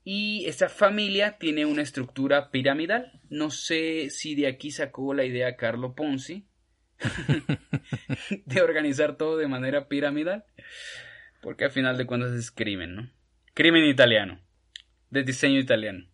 Y 0.04 0.46
esta 0.46 0.70
familia 0.70 1.38
tiene 1.40 1.66
una 1.66 1.82
estructura 1.82 2.52
piramidal. 2.52 3.20
No 3.30 3.50
sé 3.50 4.10
si 4.10 4.36
de 4.36 4.48
aquí 4.48 4.70
sacó 4.70 5.14
la 5.14 5.24
idea 5.24 5.56
Carlo 5.56 5.96
Ponzi 5.96 6.46
de 8.46 8.62
organizar 8.62 9.18
todo 9.18 9.38
de 9.38 9.48
manera 9.48 9.88
piramidal. 9.88 10.44
Porque 11.42 11.66
al 11.66 11.72
final 11.72 11.98
de 11.98 12.06
cuentas 12.06 12.34
es 12.34 12.52
crimen, 12.52 12.96
¿no? 12.96 13.12
Crimen 13.54 13.86
italiano. 13.86 14.42
De 15.10 15.24
diseño 15.24 15.60
italiano. 15.60 16.06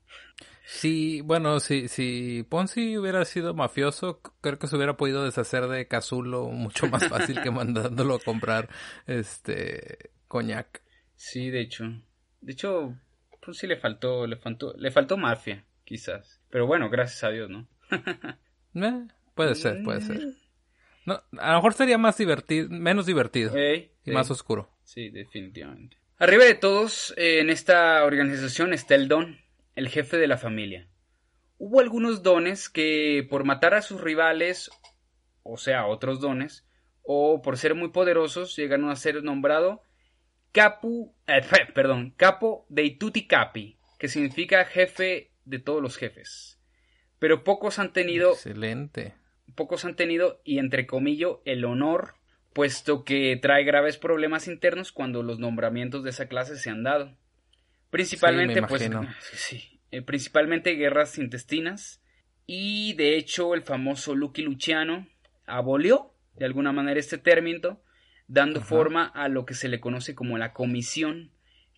Sí, 0.73 1.19
bueno, 1.19 1.59
si, 1.59 1.89
si 1.89 2.45
Ponzi 2.47 2.97
hubiera 2.97 3.25
sido 3.25 3.53
mafioso, 3.53 4.21
creo 4.39 4.57
que 4.57 4.67
se 4.67 4.77
hubiera 4.77 4.95
podido 4.95 5.25
deshacer 5.25 5.67
de 5.67 5.85
Cazulo 5.85 6.45
mucho 6.45 6.87
más 6.87 7.09
fácil 7.09 7.41
que 7.41 7.51
mandándolo 7.51 8.15
a 8.15 8.19
comprar 8.19 8.69
este 9.05 10.11
coñac. 10.29 10.81
Sí, 11.17 11.49
de 11.49 11.59
hecho. 11.59 11.83
De 12.39 12.53
hecho, 12.53 12.95
pues 13.41 13.57
sí 13.57 13.67
le 13.67 13.75
faltó, 13.75 14.25
le 14.25 14.37
faltó, 14.37 14.73
le 14.77 14.91
faltó 14.91 15.17
mafia, 15.17 15.65
quizás. 15.83 16.41
Pero 16.49 16.65
bueno, 16.65 16.89
gracias 16.89 17.25
a 17.25 17.29
Dios, 17.31 17.49
¿no? 17.49 17.67
Eh, 18.73 19.07
puede 19.35 19.55
ser, 19.55 19.83
puede 19.83 19.99
ser. 19.99 20.21
No, 21.05 21.21
a 21.37 21.49
lo 21.49 21.55
mejor 21.57 21.73
sería 21.73 21.97
más 21.97 22.17
divertido, 22.17 22.69
menos 22.69 23.05
divertido 23.05 23.53
y 23.59 24.11
más 24.11 24.31
oscuro. 24.31 24.71
Sí, 24.85 25.09
definitivamente. 25.09 25.97
Arriba 26.17 26.45
de 26.45 26.55
todos, 26.55 27.13
eh, 27.17 27.41
en 27.41 27.49
esta 27.49 28.05
organización 28.05 28.71
está 28.71 28.95
el 28.95 29.09
don, 29.09 29.37
el 29.75 29.89
jefe 29.89 30.17
de 30.17 30.27
la 30.27 30.37
familia. 30.37 30.87
Hubo 31.57 31.79
algunos 31.79 32.23
dones 32.23 32.69
que 32.69 33.25
por 33.29 33.43
matar 33.43 33.73
a 33.73 33.81
sus 33.81 34.01
rivales, 34.01 34.71
o 35.43 35.57
sea, 35.57 35.85
otros 35.85 36.19
dones, 36.19 36.67
o 37.03 37.41
por 37.41 37.57
ser 37.57 37.75
muy 37.75 37.89
poderosos, 37.89 38.55
llegaron 38.55 38.89
a 38.89 38.95
ser 38.95 39.23
nombrado 39.23 39.83
capu, 40.51 41.15
eh, 41.27 41.41
perdón, 41.73 42.13
capo 42.17 42.65
dei 42.69 42.97
tutti 42.97 43.27
capi, 43.27 43.77
que 43.99 44.07
significa 44.07 44.65
jefe 44.65 45.31
de 45.45 45.59
todos 45.59 45.81
los 45.81 45.97
jefes. 45.97 46.59
Pero 47.19 47.43
pocos 47.43 47.79
han 47.79 47.93
tenido 47.93 48.31
Excelente. 48.31 49.15
pocos 49.55 49.85
han 49.85 49.95
tenido, 49.95 50.41
y 50.43 50.59
entre 50.59 50.87
comillas, 50.87 51.33
el 51.45 51.65
honor, 51.65 52.15
puesto 52.53 53.03
que 53.03 53.37
trae 53.41 53.63
graves 53.63 53.97
problemas 53.97 54.47
internos 54.47 54.91
cuando 54.91 55.23
los 55.23 55.39
nombramientos 55.39 56.03
de 56.03 56.09
esa 56.09 56.27
clase 56.27 56.57
se 56.57 56.69
han 56.69 56.83
dado. 56.83 57.15
Principalmente, 57.91 58.55
Sí, 58.55 58.65
pues, 58.67 58.89
sí, 59.33 59.79
eh, 59.91 60.01
principalmente 60.01 60.71
guerras 60.71 61.19
intestinas, 61.19 62.01
y 62.47 62.93
de 62.93 63.17
hecho 63.17 63.53
el 63.53 63.61
famoso 63.61 64.15
Lucky 64.15 64.41
Luciano 64.41 65.07
abolió 65.45 66.13
de 66.35 66.45
alguna 66.45 66.71
manera 66.71 66.99
este 66.99 67.17
término, 67.17 67.81
dando 68.27 68.61
forma 68.61 69.05
a 69.05 69.27
lo 69.27 69.45
que 69.45 69.53
se 69.53 69.67
le 69.67 69.79
conoce 69.79 70.15
como 70.15 70.37
la 70.37 70.53
comisión, 70.53 71.31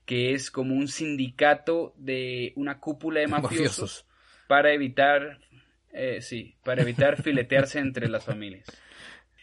que 0.06 0.34
es 0.34 0.52
como 0.52 0.76
un 0.76 0.88
sindicato 0.88 1.93
de 1.97 2.54
una 2.56 2.80
cúpula 2.80 3.19
de 3.19 3.28
mafiosos, 3.28 4.06
para 4.47 4.71
evitar, 4.71 5.39
eh, 5.91 6.21
sí, 6.21 6.56
para 6.63 6.84
evitar 6.84 7.21
filetearse 7.23 7.80
entre 7.80 8.08
las 8.08 8.23
familias. 8.23 8.67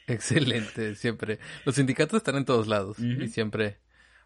Excelente, 0.06 0.94
siempre. 0.94 1.38
Los 1.64 1.74
sindicatos 1.74 2.18
están 2.18 2.36
en 2.36 2.44
todos 2.44 2.68
lados 2.68 2.98
y 2.98 3.26
siempre... 3.28 3.78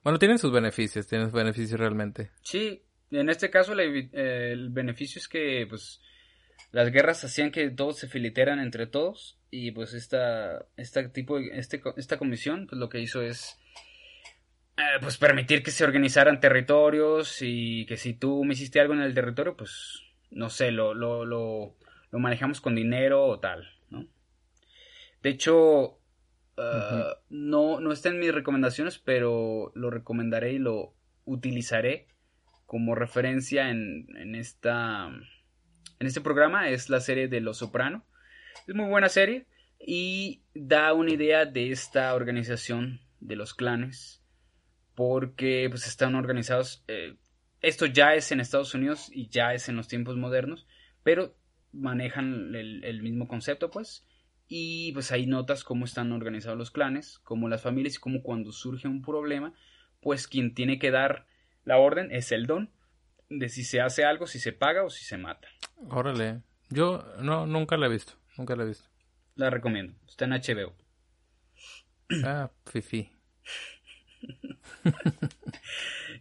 Bueno, 0.05 0.19
tienen 0.19 0.39
sus 0.39 0.53
beneficios, 0.53 1.07
tienen 1.07 1.29
sus 1.29 1.35
beneficios 1.35 1.81
realmente. 1.81 2.31
Sí, 2.43 2.83
en 3.11 3.31
este 3.31 3.49
caso 3.49 3.75
eh, 3.79 4.53
el 4.53 4.69
beneficio 4.69 5.19
es 5.19 5.29
que 5.29 5.67
pues 5.69 6.03
las 6.73 6.93
guerras 6.93 7.25
hacían 7.25 7.51
que 7.51 7.71
todos 7.71 7.99
se 7.99 8.09
filetearan 8.09 8.59
entre 8.59 8.87
todos 8.87 9.39
y 9.51 9.71
pues 9.71 9.95
esta, 9.95 10.67
esta 10.77 11.11
tipo 11.11 11.39
este, 11.39 11.83
esta 11.97 12.19
comisión 12.19 12.67
pues 12.67 12.79
lo 12.79 12.91
que 12.91 13.01
hizo 13.01 13.23
es 13.23 13.59
eh, 14.77 14.99
pues 15.01 15.17
permitir 15.17 15.63
que 15.63 15.71
se 15.71 15.85
organizaran 15.85 16.41
territorios 16.41 17.39
y 17.41 17.87
que 17.87 17.97
si 17.97 18.13
tú 18.13 18.45
me 18.45 18.55
hiciste 18.55 18.81
algo 18.81 18.93
en 18.93 19.01
el 19.01 19.15
territorio 19.15 19.57
pues 19.57 20.03
no 20.31 20.51
sé 20.51 20.71
lo, 20.71 20.93
lo, 20.93 21.25
lo, 21.25 21.77
lo 22.11 22.19
manejamos 22.19 22.61
con 22.61 22.75
dinero 22.75 23.25
o 23.25 23.39
tal 23.39 23.71
¿no? 23.91 24.07
de 25.23 25.31
hecho 25.31 25.99
uh, 26.57 27.15
no, 27.31 27.81
no 27.81 27.93
está 27.93 28.09
en 28.09 28.19
mis 28.19 28.35
recomendaciones 28.35 28.99
pero 28.99 29.73
lo 29.75 29.91
recomendaré 29.91 30.53
y 30.53 30.59
lo 30.59 30.95
utilizaré 31.25 32.09
como 32.67 32.95
referencia 32.95 33.71
en, 33.71 34.07
en 34.17 34.35
esta 34.35 35.11
en 35.99 36.07
este 36.07 36.21
programa. 36.21 36.69
Es 36.69 36.91
la 36.91 37.01
serie 37.01 37.29
de 37.29 37.41
Los 37.41 37.59
Soprano. 37.59 38.05
Es 38.67 38.75
muy 38.75 38.89
buena 38.89 39.09
serie 39.09 39.47
y 39.79 40.43
da 40.55 40.93
una 40.93 41.13
idea 41.13 41.45
de 41.45 41.71
esta 41.71 42.15
organización 42.15 43.01
de 43.21 43.37
los 43.37 43.55
clanes 43.55 44.23
porque 44.95 45.67
pues 45.69 45.87
están 45.87 46.15
organizados 46.15 46.85
eh, 46.89 47.17
esto 47.61 47.87
ya 47.87 48.15
es 48.15 48.31
en 48.33 48.41
Estados 48.41 48.75
Unidos 48.75 49.11
y 49.13 49.29
ya 49.29 49.55
es 49.55 49.69
en 49.69 49.77
los 49.77 49.89
tiempos 49.89 50.17
modernos 50.17 50.67
pero 51.03 51.37
manejan 51.73 52.55
el, 52.55 53.03
mismo 53.03 53.27
concepto 53.27 53.71
pues 53.71 54.07
y 54.49 54.93
pues 54.93 55.13
ahí 55.13 55.27
notas 55.27 55.65
cómo 55.65 55.85
están 55.85 56.13
organizados 56.13 56.59
los 56.59 56.71
clanes 56.71 57.19
como 57.21 57.49
las 57.49 57.63
familias 57.63 57.97
y 57.97 57.99
cómo 57.99 58.23
cuando 58.23 58.53
surge 58.53 58.89
un 58.89 59.03
problema 59.03 59.55
pues 60.01 60.29
quien 60.29 60.55
tiene 60.55 60.79
que 60.79 60.91
dar 60.91 61.27
la 61.65 61.79
orden 61.79 62.13
es 62.13 62.31
el 62.31 62.47
don 62.47 62.71
de 63.29 63.49
si 63.49 63.65
se 63.65 63.81
hace 63.81 64.05
algo, 64.05 64.27
si 64.27 64.39
se 64.39 64.53
paga 64.53 64.85
o 64.85 64.91
si 64.91 65.05
se 65.05 65.19
mata. 65.19 65.49
Órale. 65.89 66.43
Yo 66.69 67.05
no, 67.21 67.47
nunca 67.47 67.77
la 67.77 67.87
he 67.87 67.91
visto. 67.91 68.15
Nunca 68.37 68.57
la 68.57 68.65
he 68.65 68.67
visto. 68.67 68.89
La 69.35 69.51
recomiendo. 69.51 69.95
Está 70.09 70.27
en 70.27 70.33
HBO. 70.33 70.75
Ah, 72.23 72.51
fifi. 72.67 73.11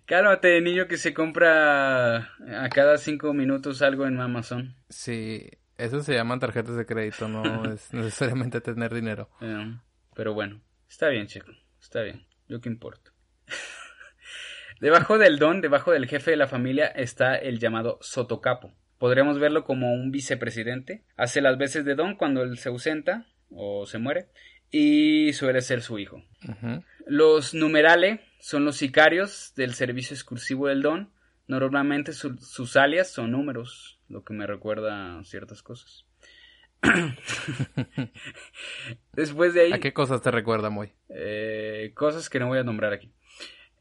Cálmate, 0.05 0.61
niño 0.61 0.87
que 0.87 0.97
se 0.97 1.13
compra 1.13 2.17
a 2.17 2.69
cada 2.73 2.97
cinco 2.97 3.33
minutos 3.33 3.81
algo 3.81 4.07
en 4.07 4.21
Amazon. 4.21 4.75
Sí, 4.89 5.49
eso 5.83 6.01
se 6.01 6.13
llaman 6.13 6.39
tarjetas 6.39 6.75
de 6.75 6.85
crédito, 6.85 7.27
no 7.27 7.43
es 7.73 7.93
necesariamente 7.93 8.61
tener 8.61 8.93
dinero. 8.93 9.29
Eh, 9.41 9.77
pero 10.15 10.33
bueno, 10.33 10.61
está 10.89 11.09
bien, 11.09 11.27
chico. 11.27 11.51
Está 11.81 12.01
bien. 12.01 12.25
Yo 12.47 12.61
qué 12.61 12.69
importo. 12.69 13.11
Debajo 14.79 15.17
del 15.17 15.39
don, 15.39 15.61
debajo 15.61 15.91
del 15.91 16.07
jefe 16.07 16.31
de 16.31 16.37
la 16.37 16.47
familia, 16.47 16.87
está 16.87 17.35
el 17.35 17.59
llamado 17.59 17.99
sotocapo. 18.01 18.73
Podríamos 18.97 19.39
verlo 19.39 19.63
como 19.65 19.93
un 19.93 20.11
vicepresidente. 20.11 21.03
Hace 21.17 21.41
las 21.41 21.57
veces 21.57 21.85
de 21.85 21.95
don 21.95 22.15
cuando 22.15 22.43
él 22.43 22.57
se 22.57 22.69
ausenta 22.69 23.27
o 23.49 23.85
se 23.85 23.97
muere 23.97 24.27
y 24.71 25.33
suele 25.33 25.61
ser 25.61 25.81
su 25.81 25.99
hijo. 25.99 26.23
Los 27.05 27.53
numerale 27.53 28.21
son 28.39 28.65
los 28.65 28.77
sicarios 28.77 29.53
del 29.55 29.73
servicio 29.73 30.15
exclusivo 30.15 30.67
del 30.67 30.81
don. 30.81 31.11
Normalmente 31.47 32.13
sus 32.13 32.75
alias 32.77 33.11
son 33.11 33.31
números, 33.31 33.92
lo 34.09 34.23
que 34.23 34.33
me 34.33 34.47
recuerda 34.47 35.23
ciertas 35.23 35.63
cosas. 35.63 36.05
Después 39.13 39.53
de 39.53 39.61
ahí. 39.61 39.73
¿A 39.73 39.79
qué 39.79 39.93
cosas 39.93 40.21
te 40.21 40.31
recuerda 40.31 40.69
muy? 40.69 40.91
Eh, 41.09 41.91
cosas 41.95 42.29
que 42.29 42.39
no 42.39 42.47
voy 42.47 42.59
a 42.59 42.63
nombrar 42.63 42.93
aquí. 42.93 43.11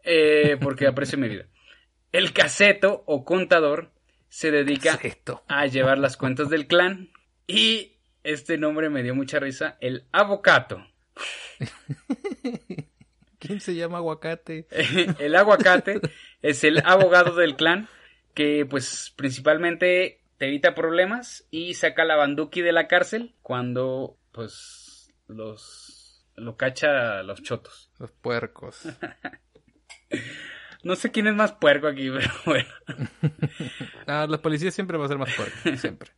Eh, 0.05 0.57
porque 0.61 0.87
aprecio 0.87 1.19
mi 1.19 1.29
vida. 1.29 1.47
El 2.11 2.33
caseto 2.33 3.05
o 3.07 3.25
contador 3.25 3.93
se 4.29 4.51
dedica 4.51 4.99
a 5.49 5.67
llevar 5.67 5.99
las 5.99 6.17
cuentas 6.17 6.49
del 6.49 6.67
clan 6.67 7.11
y 7.47 7.99
este 8.23 8.59
nombre 8.59 8.89
me 8.89 9.03
dio 9.03 9.15
mucha 9.15 9.39
risa, 9.39 9.77
el 9.81 10.07
avocato. 10.13 10.87
¿Quién 13.39 13.61
se 13.61 13.75
llama 13.75 13.99
aguacate? 13.99 14.67
el 15.19 15.35
aguacate 15.35 16.01
es 16.43 16.65
el 16.65 16.81
abogado 16.85 17.35
del 17.35 17.57
clan 17.57 17.89
que 18.35 18.67
pues 18.67 19.13
principalmente 19.17 20.23
te 20.39 20.47
evita 20.47 20.75
problemas 20.75 21.47
y 21.51 21.75
saca 21.75 22.05
la 22.05 22.17
banduki 22.17 22.63
de 22.63 22.73
la 22.73 22.89
cárcel 22.89 23.35
cuando 23.43 24.19
pues 24.33 25.13
los 25.29 26.25
lo 26.37 26.57
cacha 26.57 27.23
los 27.23 27.43
chotos. 27.43 27.91
Los 27.99 28.11
puercos. 28.11 28.89
No 30.85 30.97
sé 30.97 31.13
quién 31.13 31.29
es 31.29 31.35
más 31.35 31.53
puerco 31.53 31.87
aquí, 31.87 32.11
pero 32.13 32.29
bueno. 32.45 32.69
Ah, 34.07 34.27
la 34.29 34.43
policía 34.43 34.73
siempre 34.73 34.99
va 34.99 35.05
a 35.05 35.09
ser 35.09 35.19
más 35.19 35.33
puerco, 35.33 35.77
siempre. 35.77 36.11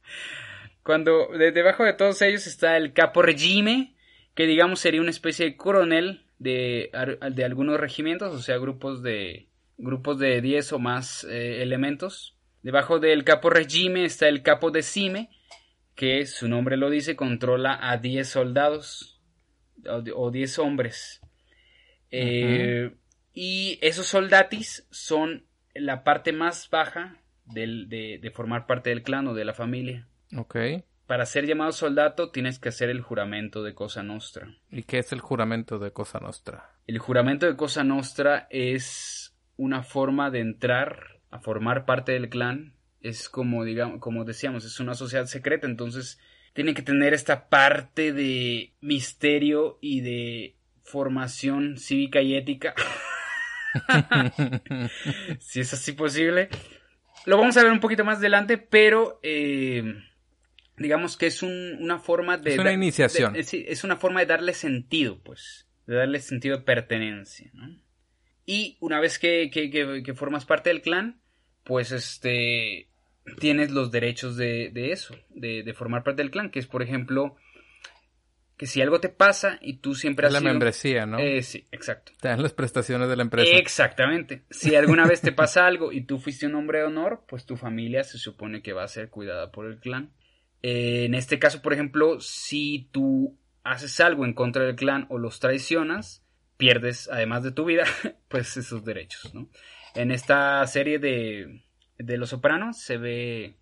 Cuando 0.82 1.28
debajo 1.28 1.84
de 1.84 1.92
todos 1.92 2.22
ellos 2.22 2.46
está 2.46 2.78
el 2.78 2.94
capo 2.94 3.20
regime, 3.20 3.94
que 4.34 4.46
digamos 4.46 4.80
sería 4.80 5.02
una 5.02 5.10
especie 5.10 5.44
de 5.44 5.56
coronel 5.56 6.26
de, 6.38 6.90
de 7.30 7.44
algunos 7.44 7.78
regimientos, 7.78 8.34
o 8.34 8.40
sea, 8.40 8.56
grupos 8.58 9.02
de 9.02 9.48
grupos 9.76 10.18
de 10.18 10.40
10 10.40 10.72
o 10.74 10.78
más 10.78 11.24
eh, 11.24 11.62
elementos. 11.62 12.36
Debajo 12.62 12.98
del 12.98 13.24
capo 13.24 13.50
regime 13.50 14.04
está 14.04 14.28
el 14.28 14.42
capo 14.42 14.70
decime, 14.70 15.30
que 15.94 16.26
su 16.26 16.48
nombre 16.48 16.76
lo 16.76 16.90
dice, 16.90 17.16
controla 17.16 17.78
a 17.80 17.98
10 17.98 18.28
soldados 18.28 19.20
o 19.86 20.30
10 20.30 20.58
hombres. 20.58 21.20
Eh, 22.10 22.94
y 23.32 23.78
esos 23.82 24.06
soldatis 24.06 24.86
son 24.90 25.46
la 25.74 26.04
parte 26.04 26.32
más 26.32 26.70
baja 26.70 27.18
de, 27.46 28.30
formar 28.34 28.66
parte 28.66 28.90
del 28.90 29.02
clan 29.02 29.26
o 29.26 29.34
de 29.34 29.44
la 29.44 29.54
familia. 29.54 30.08
Ok. 30.36 30.56
Para 31.06 31.26
ser 31.26 31.46
llamado 31.46 31.72
soldato 31.72 32.30
tienes 32.30 32.58
que 32.58 32.70
hacer 32.70 32.88
el 32.88 33.02
juramento 33.02 33.62
de 33.62 33.74
Cosa 33.74 34.02
Nostra. 34.02 34.56
¿Y 34.70 34.84
qué 34.84 34.98
es 35.00 35.12
el 35.12 35.20
juramento 35.20 35.78
de 35.78 35.92
Cosa 35.92 36.18
Nostra? 36.18 36.70
El 36.86 36.98
juramento 36.98 37.46
de 37.46 37.56
Cosa 37.56 37.84
Nostra 37.84 38.46
es 38.48 39.23
una 39.56 39.82
forma 39.82 40.30
de 40.30 40.40
entrar 40.40 41.20
a 41.30 41.38
formar 41.38 41.84
parte 41.84 42.12
del 42.12 42.28
clan. 42.28 42.74
Es 43.00 43.28
como, 43.28 43.64
digamos, 43.64 44.00
como 44.00 44.24
decíamos, 44.24 44.64
es 44.64 44.80
una 44.80 44.94
sociedad 44.94 45.26
secreta, 45.26 45.66
entonces 45.66 46.18
tiene 46.54 46.74
que 46.74 46.82
tener 46.82 47.12
esta 47.12 47.48
parte 47.48 48.12
de 48.12 48.72
misterio 48.80 49.78
y 49.80 50.00
de 50.00 50.54
formación 50.82 51.76
cívica 51.76 52.22
y 52.22 52.36
ética. 52.36 52.74
si 55.40 55.60
es 55.60 55.72
así 55.74 55.92
posible. 55.92 56.48
Lo 57.26 57.38
vamos 57.38 57.56
a 57.56 57.62
ver 57.62 57.72
un 57.72 57.80
poquito 57.80 58.04
más 58.04 58.18
adelante, 58.18 58.58
pero 58.58 59.18
eh, 59.22 59.82
digamos 60.76 61.16
que 61.16 61.26
es 61.26 61.42
una 61.42 61.98
forma 61.98 62.38
de... 62.38 62.52
Es 62.52 62.58
una 62.58 62.72
iniciación. 62.72 63.34
es 63.36 63.84
una 63.84 63.96
forma 63.96 64.20
de 64.20 64.26
darle 64.26 64.54
sentido, 64.54 65.18
pues, 65.22 65.66
de 65.86 65.96
darle 65.96 66.20
sentido 66.20 66.58
de 66.58 66.62
pertenencia, 66.62 67.50
Y 68.46 68.76
una 68.80 69.00
vez 69.00 69.18
que, 69.18 69.50
que, 69.50 70.14
formas 70.14 70.44
parte 70.44 70.70
del 70.70 70.82
clan, 70.82 71.20
pues 71.62 71.92
este 71.92 72.88
tienes 73.38 73.70
los 73.70 73.90
derechos 73.90 74.36
de, 74.36 74.70
eso, 74.92 75.16
de, 75.30 75.62
de, 75.62 75.74
formar 75.74 76.04
parte 76.04 76.20
del 76.20 76.30
clan, 76.30 76.50
que 76.50 76.58
es 76.58 76.66
por 76.66 76.82
ejemplo 76.82 77.36
que 78.56 78.66
si 78.66 78.80
algo 78.80 79.00
te 79.00 79.08
pasa 79.08 79.58
y 79.60 79.78
tú 79.78 79.94
siempre 79.94 80.26
has 80.26 80.32
la 80.32 80.40
membresía, 80.40 81.06
¿no? 81.06 81.18
Eh, 81.18 81.42
sí, 81.42 81.64
exacto. 81.72 82.12
Te 82.20 82.28
dan 82.28 82.42
las 82.42 82.52
prestaciones 82.52 83.08
de 83.08 83.16
la 83.16 83.22
empresa. 83.22 83.50
Exactamente. 83.56 84.44
Si 84.50 84.76
alguna 84.76 85.06
vez 85.06 85.20
te 85.20 85.32
pasa 85.32 85.66
algo 85.66 85.90
y 85.90 86.02
tú 86.02 86.18
fuiste 86.18 86.46
un 86.46 86.54
hombre 86.54 86.78
de 86.78 86.84
honor, 86.84 87.24
pues 87.26 87.46
tu 87.46 87.56
familia 87.56 88.04
se 88.04 88.18
supone 88.18 88.62
que 88.62 88.72
va 88.72 88.84
a 88.84 88.88
ser 88.88 89.10
cuidada 89.10 89.50
por 89.50 89.66
el 89.66 89.78
clan. 89.80 90.12
Eh, 90.62 91.04
en 91.04 91.14
este 91.14 91.38
caso, 91.38 91.62
por 91.62 91.72
ejemplo, 91.72 92.20
si 92.20 92.88
tú 92.92 93.36
haces 93.64 93.98
algo 94.00 94.24
en 94.24 94.34
contra 94.34 94.64
del 94.64 94.76
clan 94.76 95.06
o 95.08 95.18
los 95.18 95.40
traicionas, 95.40 96.23
pierdes, 96.56 97.08
además 97.10 97.42
de 97.42 97.52
tu 97.52 97.64
vida, 97.64 97.84
pues 98.28 98.56
esos 98.56 98.84
derechos, 98.84 99.34
¿no? 99.34 99.48
En 99.94 100.10
esta 100.10 100.66
serie 100.66 100.98
de, 100.98 101.64
de 101.98 102.18
Los 102.18 102.30
Sopranos 102.30 102.80
se 102.80 102.96
ve, 102.96 103.56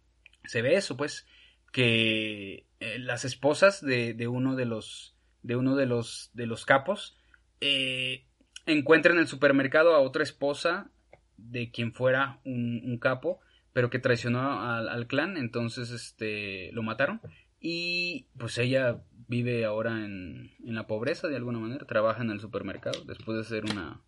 se 0.44 0.62
ve 0.62 0.76
eso, 0.76 0.96
pues, 0.96 1.26
que 1.72 2.66
eh, 2.80 2.98
las 2.98 3.24
esposas 3.24 3.80
de, 3.80 4.28
uno 4.28 4.54
de 4.54 4.66
los 4.66 5.16
de 5.42 5.56
uno 5.56 5.74
de 5.74 5.86
los 5.86 6.30
de 6.34 6.46
los 6.46 6.64
capos 6.64 7.16
eh, 7.60 8.26
encuentran 8.66 9.16
en 9.16 9.22
el 9.22 9.26
supermercado 9.28 9.94
a 9.94 10.00
otra 10.00 10.22
esposa 10.22 10.90
de 11.36 11.72
quien 11.72 11.92
fuera 11.92 12.40
un, 12.44 12.98
capo 13.00 13.40
pero 13.72 13.90
que 13.90 13.98
traicionó 13.98 14.62
al, 14.62 14.88
al 14.88 15.06
clan, 15.06 15.36
entonces 15.36 15.90
este 15.90 16.70
lo 16.72 16.82
mataron 16.82 17.20
y 17.58 18.26
pues 18.36 18.58
ella 18.58 19.00
vive 19.28 19.64
ahora 19.64 20.04
en, 20.04 20.52
en 20.64 20.74
la 20.74 20.86
pobreza 20.86 21.28
de 21.28 21.36
alguna 21.36 21.58
manera, 21.58 21.86
trabaja 21.86 22.22
en 22.22 22.30
el 22.30 22.40
supermercado 22.40 23.04
después 23.04 23.38
de 23.38 23.44
ser 23.44 23.64
una 23.64 24.00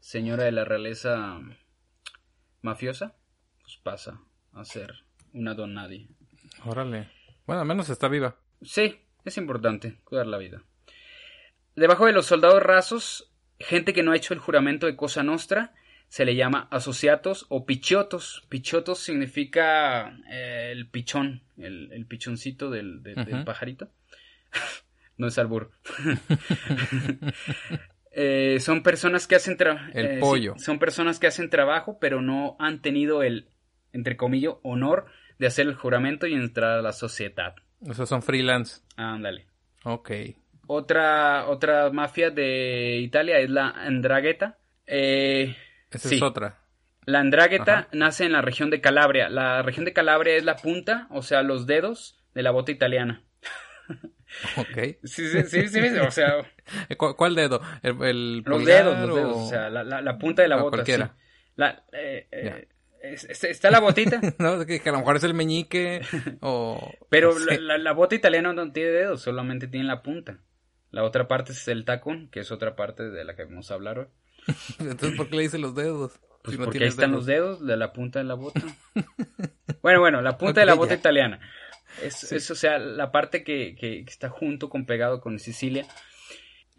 señora 0.00 0.44
de 0.44 0.52
la 0.52 0.64
realeza 0.64 1.40
mafiosa, 2.62 3.14
pues 3.62 3.76
pasa 3.82 4.20
a 4.52 4.64
ser 4.64 4.94
una 5.32 5.54
don 5.54 5.74
nadie. 5.74 6.08
Órale. 6.64 7.10
Bueno, 7.46 7.62
al 7.62 7.68
menos 7.68 7.88
está 7.90 8.08
viva. 8.08 8.36
Sí, 8.62 8.96
es 9.24 9.36
importante 9.36 9.98
cuidar 10.04 10.26
la 10.26 10.38
vida. 10.38 10.62
Debajo 11.74 12.06
de 12.06 12.12
los 12.12 12.26
soldados 12.26 12.62
rasos, 12.62 13.30
gente 13.58 13.92
que 13.92 14.02
no 14.02 14.12
ha 14.12 14.16
hecho 14.16 14.34
el 14.34 14.40
juramento 14.40 14.86
de 14.86 14.96
Cosa 14.96 15.22
Nostra, 15.22 15.74
se 16.08 16.24
le 16.24 16.36
llama 16.36 16.68
asociatos 16.70 17.46
o 17.48 17.66
pichotos. 17.66 18.44
Pichotos 18.48 19.00
significa 19.00 20.16
eh, 20.30 20.70
el 20.72 20.88
pichón, 20.88 21.42
el, 21.58 21.92
el 21.92 22.06
pichoncito 22.06 22.70
del, 22.70 23.02
de- 23.02 23.14
del 23.16 23.44
pajarito. 23.44 23.90
no 25.16 25.26
es 25.28 25.38
albur. 25.38 25.70
Eh, 28.18 28.60
son 28.60 28.82
personas 28.82 29.26
que 29.26 29.34
hacen 29.36 29.58
tra- 29.58 29.90
El 29.92 30.06
eh, 30.06 30.14
sí, 30.14 30.20
pollo. 30.20 30.54
son 30.56 30.78
personas 30.78 31.18
que 31.18 31.26
hacen 31.26 31.50
trabajo, 31.50 31.98
pero 32.00 32.22
no 32.22 32.56
han 32.58 32.80
tenido 32.80 33.22
el, 33.22 33.50
entre 33.92 34.16
comillas, 34.16 34.54
honor 34.62 35.04
de 35.38 35.46
hacer 35.48 35.66
el 35.66 35.74
juramento 35.74 36.26
y 36.26 36.32
entrar 36.32 36.78
a 36.78 36.80
la 36.82 36.92
sociedad. 36.94 37.54
Esos 37.86 38.08
son 38.08 38.22
freelance. 38.22 38.80
Ándale. 38.96 39.44
Ok. 39.84 40.10
Otra, 40.66 41.46
otra 41.48 41.90
mafia 41.90 42.30
de 42.30 43.00
Italia 43.02 43.38
es 43.38 43.50
la 43.50 43.68
Andrangheta. 43.68 44.56
Eh, 44.86 45.54
Esa 45.90 46.08
sí. 46.08 46.14
es 46.16 46.22
otra. 46.22 46.60
La 47.04 47.20
Andrangheta 47.20 47.80
Ajá. 47.80 47.88
nace 47.92 48.24
en 48.24 48.32
la 48.32 48.40
región 48.40 48.70
de 48.70 48.80
Calabria. 48.80 49.28
La 49.28 49.60
región 49.60 49.84
de 49.84 49.92
Calabria 49.92 50.36
es 50.36 50.44
la 50.44 50.56
punta, 50.56 51.06
o 51.10 51.20
sea, 51.20 51.42
los 51.42 51.66
dedos 51.66 52.18
de 52.34 52.42
la 52.42 52.50
bota 52.50 52.72
italiana. 52.72 53.22
Ok. 54.56 54.96
Sí, 55.04 55.28
sí, 55.28 55.42
sí, 55.44 55.68
sí, 55.68 55.80
o 55.98 56.10
sea, 56.10 56.34
¿cu- 56.96 57.14
¿Cuál 57.16 57.34
dedo? 57.34 57.60
¿El, 57.82 58.02
el 58.02 58.38
los 58.44 58.64
dedos, 58.64 58.98
los 59.00 59.10
o- 59.10 59.16
dedos, 59.16 59.36
o 59.36 59.48
sea, 59.48 59.70
la, 59.70 59.82
la- 59.84 60.00
la 60.02 60.18
punta 60.18 60.42
de 60.42 60.48
la 60.48 60.56
o 60.56 60.62
bota. 60.64 60.76
cualquiera. 60.78 61.06
sí. 61.16 61.22
La, 61.56 61.84
eh, 61.92 62.28
eh, 62.30 62.68
es- 63.02 63.24
es- 63.24 63.44
está 63.44 63.70
la 63.70 63.80
botita, 63.80 64.20
No, 64.38 64.60
es 64.62 64.66
que, 64.66 64.88
a 64.88 64.92
lo 64.92 64.98
mejor 64.98 65.16
es 65.16 65.24
el 65.24 65.34
meñique 65.34 66.02
o... 66.40 66.92
pero 67.08 67.32
no 67.32 67.38
la, 67.46 67.54
sé. 67.54 67.60
la- 67.60 67.78
la 67.78 67.92
bota 67.92 68.14
italiana 68.14 68.52
no 68.52 68.72
tiene 68.72 68.90
dedos, 68.90 69.22
solamente 69.22 69.68
tiene 69.68 69.86
la 69.86 70.02
punta. 70.02 70.38
La 70.90 71.02
otra 71.02 71.28
parte 71.28 71.52
es 71.52 71.66
el 71.68 71.84
tacón, 71.84 72.28
que 72.30 72.40
es 72.40 72.50
otra 72.52 72.76
parte 72.76 73.10
de 73.10 73.24
la 73.24 73.34
que 73.36 73.44
vamos 73.44 73.70
a 73.70 73.74
hablar 73.74 73.98
hoy. 73.98 74.06
Entonces, 74.78 75.16
¿por 75.16 75.28
qué 75.28 75.36
le 75.36 75.42
dice 75.42 75.58
los 75.58 75.74
dedos? 75.74 76.18
Pues 76.42 76.54
Si 76.54 76.58
no 76.58 76.64
porque 76.64 76.78
ahí 76.78 76.88
están 76.88 77.10
dedos. 77.10 77.16
los 77.20 77.26
dedos 77.26 77.66
de 77.66 77.76
la 77.76 77.92
punta 77.92 78.18
de 78.20 78.24
la 78.24 78.34
bota. 78.34 78.60
bueno, 79.82 80.00
bueno, 80.00 80.22
la 80.22 80.38
punta 80.38 80.60
de 80.60 80.66
la 80.66 80.74
bota 80.74 80.94
ya. 80.94 81.00
italiana. 81.00 81.40
Es, 82.02 82.32
es, 82.32 82.50
o 82.50 82.54
sea, 82.54 82.78
la 82.78 83.10
parte 83.12 83.42
que, 83.44 83.74
que- 83.74 84.04
que 84.04 84.10
está 84.10 84.28
junto 84.28 84.68
con 84.68 84.86
pegado 84.86 85.20
con 85.20 85.38
Sicilia. 85.38 85.86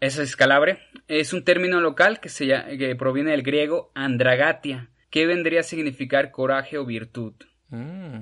Es 0.00 0.36
Calabria. 0.36 0.78
Es 1.08 1.32
un 1.32 1.44
término 1.44 1.80
local 1.80 2.20
que, 2.20 2.28
se, 2.28 2.46
que 2.78 2.94
proviene 2.96 3.32
del 3.32 3.42
griego 3.42 3.90
andragatia, 3.94 4.90
que 5.10 5.26
vendría 5.26 5.60
a 5.60 5.64
significar 5.64 6.30
coraje 6.30 6.78
o 6.78 6.86
virtud. 6.86 7.34
Mm, 7.68 8.20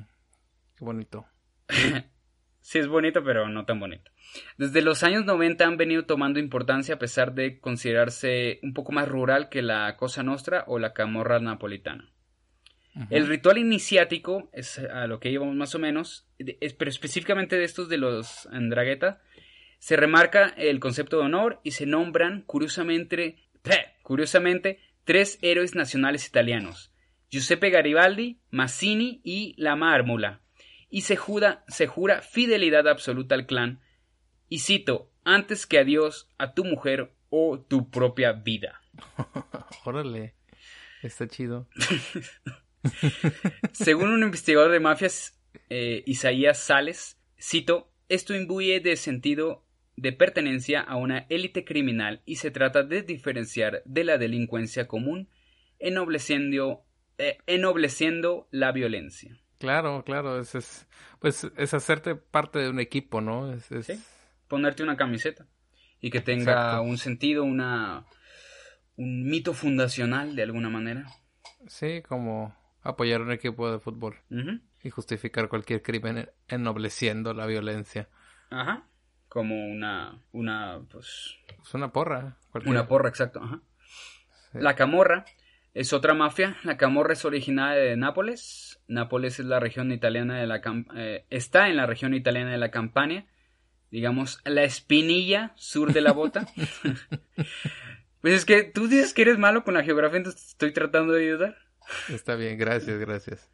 qué 0.77 0.85
bonito. 0.85 1.27
Sí 2.61 2.81
es 2.81 2.89
bonito, 2.89 3.23
pero 3.23 3.49
no 3.49 3.65
tan 3.65 3.79
bonito. 3.79 4.11
Desde 4.59 4.83
los 4.83 5.05
años 5.05 5.25
90 5.25 5.65
han 5.65 5.77
venido 5.77 6.05
tomando 6.05 6.41
importancia 6.41 6.97
a 6.97 6.99
pesar 6.99 7.33
de 7.33 7.61
considerarse 7.61 8.59
un 8.65 8.75
poco 8.75 8.91
más 8.91 9.07
rural 9.07 9.49
que 9.49 9.63
la 9.63 9.97
Cosa 9.97 10.25
Nostra 10.25 10.65
o 10.67 10.81
la 10.81 10.93
camorra 10.93 11.39
napolitana. 11.39 12.11
El 13.11 13.27
ritual 13.27 13.59
iniciático 13.59 14.49
es 14.53 14.79
a 14.79 15.07
lo 15.07 15.21
que 15.21 15.31
llevamos 15.31 15.55
más 15.55 15.75
o 15.75 15.79
menos, 15.79 16.27
es- 16.39 16.73
pero 16.73 16.89
específicamente 16.91 17.57
de 17.57 17.65
estos 17.65 17.89
de 17.89 17.99
los 17.99 18.47
Andrangheta, 18.47 19.21
se 19.79 19.97
remarca 19.97 20.47
el 20.57 20.81
concepto 20.81 21.19
de 21.19 21.25
honor 21.25 21.61
y 21.63 21.73
se 21.73 21.85
nombran 21.87 22.43
curiosamente, 22.43 23.37
curiosamente 24.03 24.81
tres 25.05 25.39
héroes 25.43 25.75
nacionales 25.75 26.27
italianos, 26.27 26.91
Giuseppe 27.31 27.71
Garibaldi, 27.71 28.41
Mazzini 28.51 29.21
y 29.23 29.55
la 29.59 29.77
Mármula, 29.77 30.41
y 30.89 31.03
se 31.03 31.17
jura, 31.17 31.65
se 31.69 31.87
jura 31.87 32.23
fidelidad 32.23 32.89
absoluta 32.89 33.35
al 33.35 33.47
clan, 33.47 33.81
y 34.49 34.61
cito, 34.61 35.13
antes 35.25 35.67
que 35.67 35.79
a 35.79 35.85
Dios, 35.85 36.31
a 36.39 36.55
tu 36.55 36.65
mujer 36.65 37.13
o 37.29 37.61
tu 37.61 37.91
propia 37.91 38.33
vida. 38.33 38.81
Órale. 39.85 40.35
Está 41.03 41.29
chido. 41.29 41.69
Según 43.73 44.11
un 44.11 44.23
investigador 44.23 44.71
de 44.73 44.81
mafias, 44.81 45.39
eh, 45.71 46.03
Isaías 46.07 46.59
Sales, 46.59 47.19
cito, 47.41 47.91
esto 48.09 48.35
imbuye 48.35 48.81
de 48.81 48.97
sentido 48.97 49.65
de 49.97 50.13
pertenencia 50.13 50.81
a 50.81 50.97
una 50.97 51.27
élite 51.31 51.65
criminal 51.65 52.23
y 52.27 52.37
se 52.37 52.51
trata 52.51 52.83
de 52.83 53.03
diferenciar 53.03 53.83
de 53.87 54.05
la 54.05 54.19
delincuencia 54.19 54.87
común, 54.87 55.29
ennobleciendo, 55.79 56.85
eh, 57.19 57.39
ennobleciendo 57.47 58.49
la 58.51 58.73
violencia. 58.73 59.39
Claro, 59.59 60.05
claro. 60.05 60.39
Es, 60.39 60.55
es, 60.55 60.87
pues 61.19 61.51
es 61.57 61.73
hacerte 61.75 62.15
parte 62.15 62.59
de 62.59 62.69
un 62.69 62.79
equipo, 62.81 63.21
¿no? 63.21 63.53
Es, 63.53 63.71
es- 63.73 63.87
Sí. 63.87 64.01
Ponerte 64.49 64.83
una 64.85 64.97
camiseta 64.97 65.47
y 66.01 66.11
que 66.11 66.21
tenga 66.21 66.53
Exacto. 66.53 66.83
un 66.83 66.99
sentido, 66.99 67.43
una, 67.43 68.05
un 68.97 69.25
mito 69.29 69.55
fundacional 69.55 70.37
de 70.37 70.43
alguna 70.45 70.69
manera. 70.69 71.07
sí, 71.67 72.01
como 72.07 72.55
apoyar 72.89 73.21
un 73.21 73.33
equipo 73.33 73.71
de 73.71 73.79
fútbol 73.79 74.17
y 74.83 74.91
justificar 74.91 75.49
cualquier 75.49 75.83
crimen 75.83 76.31
ennobleciendo 76.49 77.35
la 77.35 77.47
violencia. 77.47 78.09
Ajá. 78.51 78.85
Como 79.29 79.67
una, 79.67 80.19
una, 80.33 80.81
pues, 80.91 81.37
Es 81.63 81.75
una 81.75 81.93
porra. 81.93 82.37
cualquiera. 82.51 82.81
Una 82.81 82.89
porra, 82.89 83.09
exacto. 83.09 83.43
ajá. 83.43 83.61
Sí. 84.53 84.59
La 84.61 84.75
camorra 84.77 85.25
es 85.75 85.93
otra 85.93 86.15
mafia. 86.15 86.57
La 86.63 86.77
camorra 86.77 87.13
es 87.13 87.25
originaria 87.25 87.83
de 87.83 87.97
Nápoles. 87.97 88.81
Nápoles 88.89 89.41
es 89.41 89.47
la 89.47 89.59
región 89.61 89.91
italiana 89.93 90.39
de 90.39 90.47
la 90.47 90.63
Cam- 90.63 90.87
eh, 90.97 91.27
está 91.29 91.69
en 91.69 91.77
la 91.77 91.87
región 91.87 92.15
italiana 92.15 92.53
de 92.53 92.59
la 92.59 92.71
Campania. 92.71 93.27
Digamos, 93.91 94.41
la 94.45 94.63
espinilla 94.63 95.53
sur 95.57 95.93
de 95.93 96.01
la 96.01 96.13
bota. 96.13 96.47
pues 98.21 98.35
es 98.35 98.45
que 98.45 98.63
tú 98.65 98.89
dices 98.89 99.13
que 99.13 99.23
eres 99.23 99.39
malo 99.39 99.65
con 99.65 99.75
la 99.75 99.83
geografía, 99.85 100.19
entonces 100.19 100.43
te 100.43 100.51
estoy 100.53 100.73
tratando 100.73 101.13
de 101.13 101.25
ayudar. 101.25 101.57
Está 102.09 102.35
bien, 102.35 102.59
gracias, 102.59 102.99
gracias. 102.99 103.51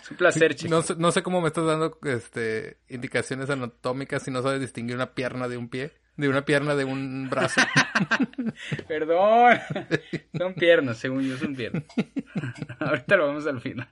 Es 0.00 0.10
un 0.10 0.16
placer, 0.16 0.54
chico. 0.54 0.70
No 0.70 0.82
sé, 0.82 0.94
no 0.96 1.12
sé 1.12 1.22
cómo 1.22 1.40
me 1.40 1.48
estás 1.48 1.66
dando 1.66 1.98
este 2.04 2.78
indicaciones 2.88 3.50
anatómicas 3.50 4.22
si 4.22 4.30
no 4.30 4.42
sabes 4.42 4.60
distinguir 4.60 4.96
una 4.96 5.14
pierna 5.14 5.48
de 5.48 5.56
un 5.56 5.68
pie, 5.68 5.92
de 6.16 6.28
una 6.28 6.44
pierna 6.44 6.74
de 6.74 6.84
un 6.84 7.28
brazo. 7.30 7.60
Perdón. 8.88 9.58
Son 10.38 10.54
piernas, 10.54 10.98
según 10.98 11.28
yo, 11.28 11.36
son 11.36 11.54
piernas. 11.54 11.84
Ahorita 12.78 13.16
lo 13.16 13.28
vamos 13.28 13.46
al 13.46 13.60
final. 13.60 13.88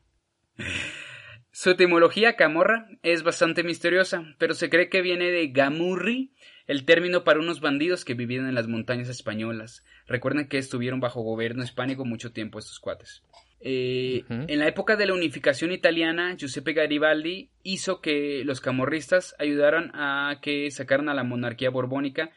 Su 1.52 1.70
etimología 1.70 2.36
camorra 2.36 2.86
es 3.02 3.22
bastante 3.22 3.64
misteriosa, 3.64 4.24
pero 4.38 4.54
se 4.54 4.70
cree 4.70 4.88
que 4.88 5.02
viene 5.02 5.30
de 5.30 5.48
gamurri, 5.48 6.32
el 6.66 6.84
término 6.84 7.24
para 7.24 7.40
unos 7.40 7.60
bandidos 7.60 8.04
que 8.04 8.14
vivían 8.14 8.46
en 8.46 8.54
las 8.54 8.68
montañas 8.68 9.08
españolas. 9.08 9.84
Recuerden 10.06 10.48
que 10.48 10.58
estuvieron 10.58 11.00
bajo 11.00 11.22
gobierno 11.22 11.64
hispánico 11.64 12.04
mucho 12.04 12.32
tiempo 12.32 12.58
estos 12.58 12.78
cuates. 12.78 13.22
Eh. 13.62 14.24
En 14.28 14.58
la 14.58 14.68
época 14.68 14.96
de 14.96 15.06
la 15.06 15.14
unificación 15.14 15.70
italiana, 15.70 16.34
Giuseppe 16.36 16.72
Garibaldi 16.72 17.50
hizo 17.62 18.00
que 18.00 18.42
los 18.44 18.60
camorristas 18.60 19.34
ayudaran 19.38 19.90
a 19.94 20.40
que 20.40 20.70
sacaran 20.70 21.08
a 21.08 21.14
la 21.14 21.24
monarquía 21.24 21.70
borbónica 21.70 22.30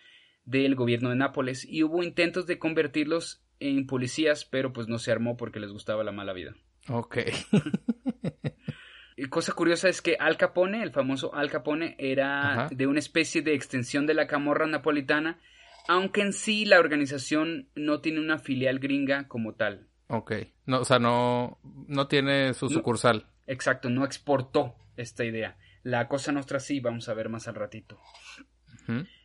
del 0.45 0.75
gobierno 0.75 1.09
de 1.09 1.15
Nápoles 1.15 1.65
y 1.65 1.83
hubo 1.83 2.03
intentos 2.03 2.45
de 2.45 2.59
convertirlos 2.59 3.41
en 3.59 3.87
policías, 3.87 4.43
pero 4.43 4.73
pues 4.73 4.87
no 4.87 4.99
se 4.99 5.11
armó 5.11 5.37
porque 5.37 5.59
les 5.59 5.71
gustaba 5.71 6.03
la 6.03 6.11
mala 6.11 6.33
vida. 6.33 6.55
ok. 6.89 7.19
Y 9.15 9.25
cosa 9.29 9.53
curiosa 9.53 9.87
es 9.87 10.01
que 10.01 10.17
Al 10.19 10.35
Capone, 10.35 10.83
el 10.83 10.91
famoso 10.91 11.33
Al 11.33 11.49
Capone, 11.49 11.95
era 11.97 12.65
Ajá. 12.65 12.69
de 12.71 12.87
una 12.87 12.99
especie 12.99 13.41
de 13.41 13.53
extensión 13.53 14.05
de 14.05 14.13
la 14.13 14.27
camorra 14.27 14.67
napolitana, 14.67 15.39
aunque 15.87 16.21
en 16.21 16.33
sí 16.33 16.65
la 16.65 16.79
organización 16.79 17.69
no 17.75 18.01
tiene 18.01 18.19
una 18.19 18.37
filial 18.37 18.79
gringa 18.79 19.29
como 19.29 19.53
tal. 19.53 19.87
Ok. 20.07 20.33
No, 20.65 20.79
o 20.81 20.85
sea, 20.85 20.99
no, 20.99 21.59
no 21.87 22.07
tiene 22.07 22.53
su 22.53 22.65
No. 22.67 22.71
sucursal. 22.71 23.27
Exacto, 23.47 23.89
no 23.89 24.05
exportó 24.05 24.75
esta 24.97 25.25
idea. 25.25 25.57
La 25.83 26.07
cosa 26.07 26.31
nuestra 26.31 26.59
sí, 26.59 26.79
vamos 26.79 27.09
a 27.09 27.13
ver 27.13 27.29
más 27.29 27.47
al 27.47 27.55
ratito. 27.55 27.99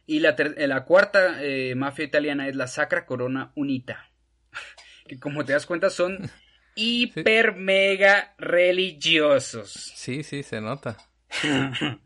Y 0.07 0.21
la, 0.21 0.35
ter- 0.37 0.55
eh, 0.59 0.67
la 0.69 0.85
cuarta 0.85 1.43
eh, 1.43 1.75
mafia 1.75 2.05
italiana 2.05 2.49
es 2.49 2.57
la 2.57 2.67
Sacra 2.67 3.07
Corona 3.07 3.53
Unita. 3.55 4.11
Que 5.09 5.19
como 5.19 5.45
te 5.45 5.53
das 5.55 5.65
cuenta 5.67 5.89
son 5.91 6.31
hiper 6.75 7.55
mega 7.57 8.35
religiosos. 8.39 9.71
Sí, 9.73 10.23
sí, 10.23 10.43
se 10.43 10.61
nota. 10.61 10.97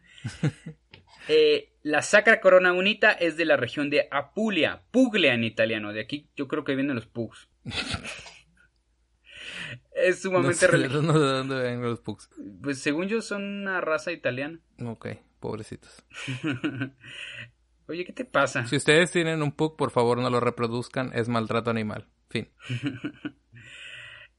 Eh, 1.28 1.72
la 1.84 2.02
Sacra 2.02 2.40
Corona 2.40 2.72
Unita 2.72 3.12
es 3.12 3.36
de 3.36 3.44
la 3.44 3.56
región 3.56 3.90
de 3.90 4.08
Apulia, 4.10 4.82
Puglia 4.90 5.34
en 5.34 5.44
italiano. 5.44 5.92
De 5.92 6.00
aquí 6.00 6.28
yo 6.36 6.48
creo 6.48 6.64
que 6.64 6.74
vienen 6.74 6.96
los 6.96 7.06
pugs. 7.06 7.48
Es 10.02 10.22
sumamente 10.22 10.54
no 10.54 10.60
sé, 10.60 10.66
religioso. 10.68 11.02
no 11.02 11.12
sé 11.14 11.18
de 11.18 11.24
dónde 11.32 11.54
ven 11.62 11.82
los 11.82 12.00
pugs. 12.00 12.28
Pues 12.62 12.78
según 12.78 13.08
yo 13.08 13.20
son 13.22 13.42
una 13.42 13.80
raza 13.80 14.12
italiana. 14.12 14.58
Ok, 14.84 15.08
pobrecitos. 15.40 16.04
Oye, 17.88 18.04
¿qué 18.04 18.12
te 18.12 18.24
pasa? 18.24 18.66
Si 18.66 18.76
ustedes 18.76 19.10
tienen 19.10 19.42
un 19.42 19.52
pug, 19.52 19.76
por 19.76 19.90
favor 19.90 20.18
no 20.18 20.30
lo 20.30 20.40
reproduzcan, 20.40 21.10
es 21.14 21.28
maltrato 21.28 21.70
animal. 21.70 22.06
Fin. 22.30 22.48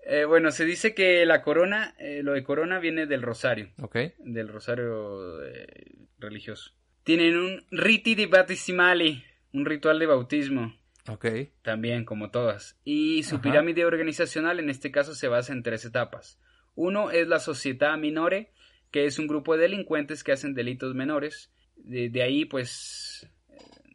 Eh, 0.05 0.25
bueno, 0.25 0.51
se 0.51 0.65
dice 0.65 0.93
que 0.93 1.25
la 1.25 1.41
corona, 1.41 1.95
eh, 1.97 2.23
lo 2.23 2.33
de 2.33 2.43
corona 2.43 2.77
viene 2.79 3.05
del 3.05 3.21
rosario, 3.21 3.69
Ok. 3.81 3.95
del 4.19 4.49
rosario 4.49 5.41
eh, 5.45 5.95
religioso. 6.19 6.71
Tienen 7.05 7.37
un 7.37 7.65
riti 7.71 8.13
di 8.13 8.25
battesimali, 8.25 9.23
un 9.53 9.63
ritual 9.65 9.99
de 9.99 10.05
bautismo, 10.07 10.75
Ok. 11.07 11.25
también 11.61 12.05
como 12.05 12.31
todas. 12.31 12.77
Y 12.85 13.23
su 13.23 13.35
Ajá. 13.35 13.41
pirámide 13.43 13.85
organizacional 13.85 14.59
en 14.59 14.69
este 14.69 14.91
caso 14.91 15.15
se 15.15 15.27
basa 15.27 15.51
en 15.53 15.63
tres 15.63 15.83
etapas. 15.85 16.39
Uno 16.75 17.11
es 17.11 17.27
la 17.27 17.39
società 17.39 17.95
minore, 17.97 18.51
que 18.91 19.05
es 19.05 19.19
un 19.19 19.27
grupo 19.27 19.55
de 19.55 19.63
delincuentes 19.63 20.23
que 20.23 20.31
hacen 20.31 20.53
delitos 20.53 20.95
menores. 20.95 21.51
De, 21.75 22.09
de 22.09 22.23
ahí, 22.23 22.45
pues, 22.45 23.27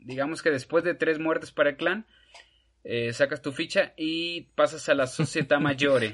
digamos 0.04 0.42
que 0.42 0.50
después 0.50 0.84
de 0.84 0.94
tres 0.94 1.18
muertes 1.18 1.50
para 1.52 1.70
el 1.70 1.76
clan, 1.76 2.06
eh, 2.84 3.12
sacas 3.12 3.42
tu 3.42 3.52
ficha 3.52 3.94
y 3.96 4.42
pasas 4.54 4.88
a 4.88 4.94
la 4.94 5.06
società 5.06 5.58
maggiore. 5.60 6.12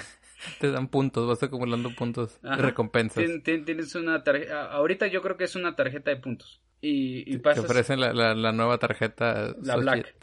Te 0.61 0.70
dan 0.70 0.88
puntos, 0.88 1.26
vas 1.26 1.42
acumulando 1.42 1.90
puntos 1.95 2.38
Ajá. 2.42 2.57
recompensas. 2.57 3.22
Tien- 3.24 3.42
tien- 3.42 3.64
Tienes 3.64 3.95
una 3.95 4.22
tarjeta. 4.22 4.70
Ahorita 4.72 5.07
yo 5.07 5.22
creo 5.22 5.36
que 5.36 5.45
es 5.45 5.57
una 5.57 5.74
tarjeta 5.74 6.11
de 6.11 6.16
puntos. 6.18 6.61
Y, 6.87 7.24
y 7.35 7.39
Te 7.39 7.61
ofrecen 7.61 7.99
la, 8.01 8.12
la, 8.12 8.35
la 8.35 8.53
nueva 8.53 8.76
tarjeta 8.78 9.55
La 9.62 9.76
Black. 9.76 10.16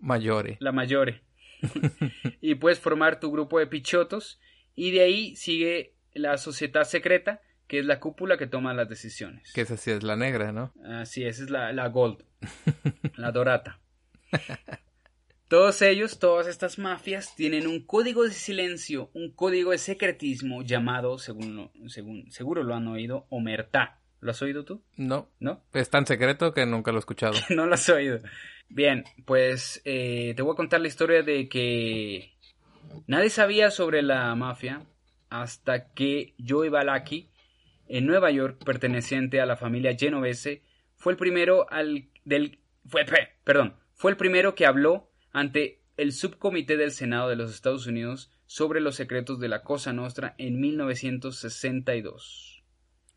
Maggiore. 0.00 0.56
la 0.60 0.72
mayore. 0.72 1.20
y 2.40 2.54
puedes 2.54 2.78
formar 2.78 3.20
tu 3.20 3.30
grupo 3.30 3.58
de 3.58 3.66
pichotos. 3.66 4.40
Y 4.74 4.92
de 4.92 5.02
ahí 5.02 5.36
sigue 5.36 5.94
la 6.14 6.38
sociedad 6.38 6.84
secreta, 6.84 7.42
que 7.66 7.80
es 7.80 7.84
la 7.84 8.00
cúpula 8.00 8.38
que 8.38 8.46
toma 8.46 8.72
las 8.72 8.88
decisiones. 8.88 9.52
Que 9.52 9.60
esa 9.62 9.76
sí 9.76 9.90
es 9.90 10.02
la 10.02 10.16
negra, 10.16 10.50
¿no? 10.52 10.72
Así 10.86 11.24
es, 11.24 11.40
es 11.40 11.50
la, 11.50 11.72
la 11.74 11.88
Gold, 11.88 12.24
la 13.16 13.30
Dorata. 13.32 13.78
Todos 15.48 15.80
ellos, 15.80 16.18
todas 16.18 16.46
estas 16.46 16.78
mafias, 16.78 17.34
tienen 17.34 17.66
un 17.66 17.80
código 17.84 18.24
de 18.24 18.32
silencio, 18.32 19.10
un 19.14 19.32
código 19.32 19.70
de 19.70 19.78
secretismo 19.78 20.62
llamado, 20.62 21.18
según, 21.18 21.56
lo- 21.56 21.72
según 21.88 22.30
seguro 22.30 22.62
lo 22.62 22.74
han 22.74 22.86
oído, 22.86 23.26
Omertá. 23.30 23.98
¿Lo 24.20 24.30
has 24.32 24.42
oído 24.42 24.64
tú? 24.64 24.82
No. 24.96 25.28
¿No? 25.40 25.62
Es 25.72 25.90
tan 25.90 26.06
secreto 26.06 26.52
que 26.52 26.66
nunca 26.66 26.90
lo 26.92 26.98
he 26.98 27.00
escuchado. 27.00 27.34
no 27.50 27.66
lo 27.66 27.74
has 27.74 27.88
oído. 27.88 28.18
Bien, 28.68 29.04
pues 29.24 29.80
eh, 29.84 30.34
te 30.36 30.42
voy 30.42 30.52
a 30.52 30.56
contar 30.56 30.80
la 30.80 30.88
historia 30.88 31.22
de 31.22 31.48
que 31.48 32.32
nadie 33.06 33.30
sabía 33.30 33.70
sobre 33.70 34.02
la 34.02 34.34
mafia 34.34 34.82
hasta 35.30 35.92
que 35.92 36.34
Joe 36.46 36.68
Balaki, 36.68 37.30
en 37.88 38.06
Nueva 38.06 38.30
York, 38.30 38.62
perteneciente 38.64 39.40
a 39.40 39.46
la 39.46 39.56
familia 39.56 39.96
genovese, 39.96 40.62
fue 40.96 41.12
el 41.12 41.18
primero 41.18 41.70
al 41.70 42.08
del 42.24 42.58
fue 42.86 43.04
pe- 43.04 43.28
perdón, 43.44 43.74
fue 43.94 44.10
el 44.10 44.16
primero 44.16 44.54
que 44.54 44.66
habló 44.66 45.10
ante 45.32 45.80
el 45.96 46.12
subcomité 46.12 46.76
del 46.76 46.90
Senado 46.92 47.28
de 47.28 47.36
los 47.36 47.52
Estados 47.54 47.86
Unidos 47.86 48.30
sobre 48.46 48.80
los 48.80 48.96
secretos 48.96 49.40
de 49.40 49.48
la 49.48 49.62
Cosa 49.62 49.92
Nostra 49.92 50.34
en 50.38 50.60
1962 50.60 52.57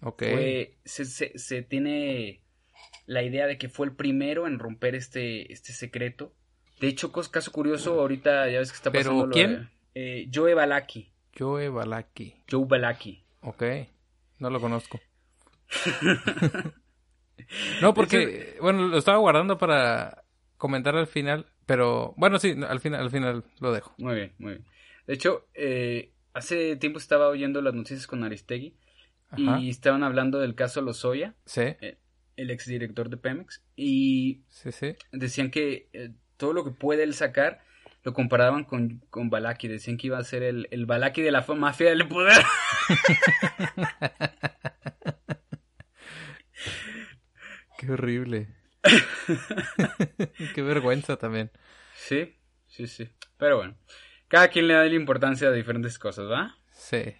Ok. 0.04 0.24
fue, 0.24 0.78
se, 0.86 1.06
se- 1.06 1.38
se 1.38 1.62
tiene 1.62 2.42
la 3.06 3.24
idea 3.24 3.48
de 3.48 3.58
que 3.58 3.70
fue 3.70 3.86
el 3.88 3.96
primero 3.96 4.48
en 4.48 4.60
romper 4.60 4.96
este, 4.96 5.52
este 5.52 5.74
secreto. 5.74 6.34
De 6.80 6.88
hecho, 6.88 7.12
caso 7.12 7.52
curioso, 7.52 8.00
ahorita 8.00 8.50
ya 8.50 8.60
ves 8.60 8.72
que 8.72 8.78
está 8.78 8.92
¿Pero 8.92 9.04
pasando 9.12 9.26
lo 9.28 9.34
quién? 9.34 9.70
de- 9.94 10.22
eh, 10.24 10.30
Joe 10.34 10.54
Balaki. 10.54 11.12
Joe 11.38 11.70
Balaki. 11.70 12.36
Joe 12.50 12.66
Balaki. 12.68 13.24
Ok. 13.42 13.64
No 14.40 14.50
lo 14.50 14.60
conozco. 14.60 15.00
no, 17.82 17.94
porque, 17.94 18.58
bueno, 18.62 18.88
lo 18.88 18.98
estaba 18.98 19.18
guardando 19.18 19.58
para 19.58 20.24
comentar 20.58 20.96
al 20.96 21.08
final, 21.08 21.46
pero 21.66 22.14
bueno, 22.18 22.40
sí, 22.40 22.56
al 22.68 22.80
final, 22.80 23.02
al 23.02 23.12
final 23.12 23.44
lo 23.60 23.72
dejo. 23.74 23.94
Muy 23.98 24.16
bien, 24.16 24.34
muy 24.38 24.54
bien. 24.54 24.66
De 25.08 25.14
hecho, 25.14 25.48
eh, 25.54 26.12
hace 26.34 26.76
tiempo 26.78 27.00
estaba 27.00 27.28
oyendo 27.28 27.62
las 27.62 27.74
noticias 27.74 28.08
con 28.08 28.24
Aristegui 28.24 28.76
Ajá. 29.32 29.60
y 29.60 29.70
estaban 29.70 30.04
hablando 30.04 30.40
del 30.40 30.56
caso 30.56 30.82
Lozoya, 30.82 31.36
Sí, 31.46 31.76
el 32.38 32.50
exdirector 32.52 33.10
de 33.10 33.18
Pemex, 33.18 33.64
y 33.76 34.44
sí, 34.50 34.72
sí. 34.72 34.96
decían 35.12 35.52
que 35.52 35.90
eh, 35.94 36.12
todo 36.38 36.54
lo 36.54 36.64
que 36.64 36.72
puede 36.72 37.04
él 37.04 37.14
sacar 37.14 37.62
lo 38.04 38.14
comparaban 38.14 38.64
con, 38.64 39.06
con 39.12 39.30
Balaki. 39.30 39.68
Decían 39.68 39.98
que 39.98 40.08
iba 40.08 40.18
a 40.18 40.24
ser 40.24 40.42
el, 40.42 40.68
el 40.72 40.88
Balaki 40.88 41.22
de 41.22 41.30
la 41.32 41.46
mafia 41.56 41.90
del 41.90 42.08
poder. 42.08 42.34
Qué 47.78 47.92
horrible. 47.92 48.48
Qué 50.56 50.62
vergüenza 50.62 51.18
también. 51.18 51.52
sí, 51.96 52.36
sí, 52.68 52.88
sí. 52.88 53.10
Pero 53.38 53.58
bueno, 53.58 53.76
cada 54.28 54.48
quien 54.50 54.68
le 54.68 54.74
da 54.74 54.84
la 54.86 54.94
importancia 54.96 55.48
a 55.48 55.52
diferentes 55.52 55.98
cosas, 56.00 56.30
¿va? 56.30 56.58
Sí. 56.72 57.16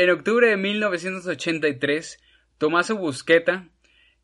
En 0.00 0.08
octubre 0.08 0.48
de 0.48 0.56
1983, 0.56 2.18
Tommaso 2.56 2.96
Busqueta, 2.96 3.68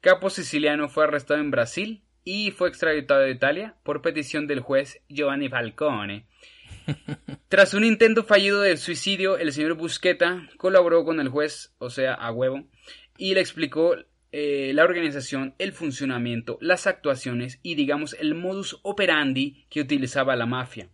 capo 0.01 0.31
siciliano, 0.31 0.89
fue 0.89 1.05
arrestado 1.05 1.39
en 1.39 1.51
Brasil 1.51 2.03
y 2.24 2.51
fue 2.51 2.70
extraditado 2.70 3.20
de 3.20 3.33
Italia 3.33 3.74
por 3.83 4.01
petición 4.01 4.47
del 4.47 4.61
juez 4.61 5.03
Giovanni 5.11 5.51
Falcone. 5.51 6.24
Tras 7.51 7.74
un 7.74 7.85
intento 7.85 8.24
fallido 8.24 8.62
de 8.62 8.79
suicidio, 8.79 9.37
el 9.37 9.53
señor 9.53 9.74
Busqueta 9.74 10.49
colaboró 10.57 11.05
con 11.05 11.20
el 11.20 11.29
juez, 11.29 11.74
o 11.77 11.91
sea, 11.91 12.14
a 12.14 12.33
huevo, 12.33 12.64
y 13.18 13.35
le 13.35 13.43
explicó 13.43 13.97
eh, 14.33 14.72
la 14.72 14.83
organización, 14.83 15.55
el 15.59 15.72
funcionamiento, 15.72 16.57
las 16.62 16.87
actuaciones 16.87 17.61
y, 17.62 17.74
digamos, 17.74 18.16
el 18.18 18.35
modus 18.35 18.81
operandi 18.83 19.66
que 19.68 19.83
utilizaba 19.83 20.37
la 20.37 20.47
mafia. 20.47 20.89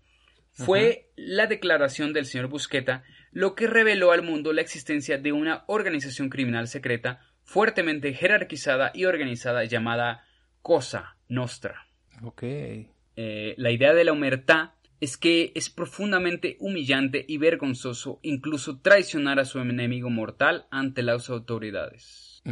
Fue 0.51 1.09
la 1.15 1.47
declaración 1.47 2.13
del 2.13 2.27
señor 2.27 2.49
Busqueta 2.49 3.05
lo 3.33 3.55
que 3.55 3.67
reveló 3.67 4.13
al 4.13 4.23
mundo 4.23 4.53
la 4.53 4.61
existencia 4.61 5.19
de 5.19 5.33
una 5.33 5.65
organización 5.67 6.29
criminal 6.29 6.69
secreta 6.69 7.21
fuertemente 7.43 8.13
jerarquizada 8.13 8.93
y 8.95 9.07
organizada 9.07 9.65
llamada 9.65 10.25
Cosa 10.61 11.17
Nostra. 11.29 11.87
Ok. 12.23 12.43
Eh, 12.45 13.55
la 13.57 13.71
idea 13.71 13.95
de 13.95 14.05
la 14.05 14.13
humertad 14.13 14.71
es 15.01 15.17
que 15.17 15.51
es 15.57 15.69
profundamente 15.69 16.57
humillante 16.61 17.25
y 17.27 17.39
vergonzoso 17.39 18.21
incluso 18.23 18.79
traicionar 18.79 19.41
a 19.41 19.45
su 19.45 19.59
enemigo 19.59 20.11
mortal 20.11 20.67
ante 20.71 21.03
las 21.03 21.29
autoridades. 21.29 22.43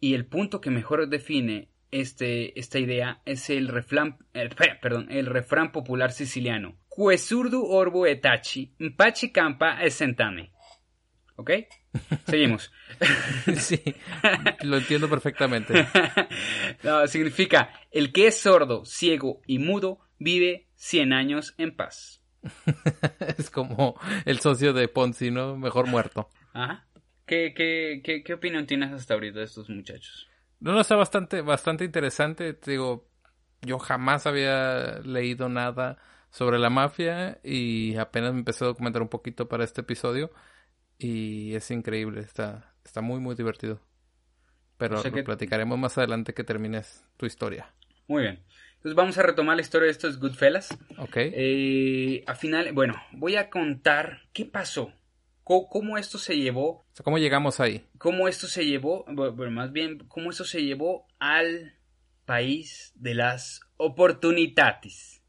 Y 0.00 0.14
el 0.14 0.26
punto 0.26 0.60
que 0.60 0.70
mejor 0.70 1.08
define 1.08 1.68
este, 1.90 2.58
esta 2.58 2.78
idea 2.78 3.20
es 3.26 3.50
el 3.50 3.68
perdón, 4.80 5.08
el 5.10 5.26
refrán 5.26 5.72
popular 5.72 6.12
siciliano. 6.12 6.76
Quesurdu 6.94 7.64
orbo 7.64 8.06
etachi, 8.06 8.74
mpachi 8.78 9.30
campa 9.30 9.80
e 9.80 9.90
sentane. 9.90 10.50
¿Ok? 11.36 11.50
Seguimos. 12.26 12.70
Sí, 13.56 13.82
lo 14.62 14.76
entiendo 14.76 15.08
perfectamente. 15.08 15.88
no, 16.84 17.06
significa, 17.08 17.72
el 17.90 18.12
que 18.12 18.28
es 18.28 18.38
sordo, 18.38 18.84
ciego 18.84 19.40
y 19.46 19.58
mudo 19.58 19.98
vive 20.18 20.68
100 20.76 21.12
años 21.12 21.54
en 21.58 21.74
paz. 21.74 22.22
Es 23.38 23.50
como 23.50 23.98
el 24.24 24.38
socio 24.40 24.72
de 24.72 24.88
Ponzi, 24.88 25.30
¿no? 25.30 25.56
Mejor 25.56 25.86
muerto. 25.88 26.28
Ajá. 26.52 26.86
¿Qué, 27.26 27.54
qué, 27.56 28.02
qué, 28.04 28.22
qué 28.22 28.34
opinión 28.34 28.66
tienes 28.66 28.92
hasta 28.92 29.14
ahorita 29.14 29.38
de 29.38 29.44
estos 29.46 29.68
muchachos? 29.68 30.28
No, 30.60 30.72
no, 30.72 30.80
está 30.80 30.96
bastante, 30.96 31.40
bastante 31.40 31.84
interesante. 31.84 32.52
Te 32.52 32.72
digo, 32.72 33.08
yo 33.62 33.78
jamás 33.78 34.26
había 34.26 35.00
leído 35.00 35.48
nada 35.48 35.98
sobre 36.32 36.58
la 36.58 36.68
mafia 36.70 37.38
y 37.44 37.94
apenas 37.96 38.32
me 38.32 38.40
empecé 38.40 38.64
a 38.64 38.68
documentar 38.68 39.00
un 39.02 39.08
poquito 39.08 39.48
para 39.48 39.62
este 39.62 39.82
episodio 39.82 40.32
y 40.98 41.54
es 41.54 41.70
increíble, 41.70 42.20
está, 42.22 42.74
está 42.84 43.00
muy, 43.02 43.20
muy 43.20 43.36
divertido. 43.36 43.80
Pero 44.78 44.98
O 44.98 45.02
sea 45.02 45.10
lo 45.12 45.16
que- 45.18 45.22
platicaremos 45.22 45.78
más 45.78 45.96
adelante 45.98 46.34
que 46.34 46.42
termines 46.42 47.04
tu 47.16 47.26
historia. 47.26 47.72
Muy 48.08 48.22
bien. 48.22 48.42
Entonces 48.76 48.96
vamos 48.96 49.16
a 49.16 49.22
retomar 49.22 49.54
la 49.54 49.62
historia 49.62 49.86
de 49.86 49.92
estos 49.92 50.18
Goodfellas. 50.18 50.76
¿Ok? 50.98 51.16
Eh, 51.18 52.24
a 52.26 52.34
final, 52.34 52.72
bueno, 52.72 52.94
voy 53.12 53.36
a 53.36 53.48
contar 53.48 54.22
qué 54.32 54.44
pasó. 54.44 54.92
¿Cómo, 55.44 55.98
esto 55.98 56.18
se 56.18 56.36
llevó? 56.36 56.68
O 56.78 56.86
sea, 56.94 57.04
¿Cómo 57.04 57.18
llegamos 57.18 57.60
ahí? 57.60 57.84
¿Cómo 57.98 58.26
esto 58.26 58.46
se 58.46 58.64
llevó? 58.64 59.04
Bueno, 59.06 59.50
más 59.50 59.70
bien, 59.72 59.98
¿cómo 60.08 60.30
esto 60.30 60.44
se 60.44 60.64
llevó 60.64 61.06
al 61.18 61.74
país 62.24 62.92
de 62.96 63.14
las 63.14 63.60
oportunidades? 63.76 65.21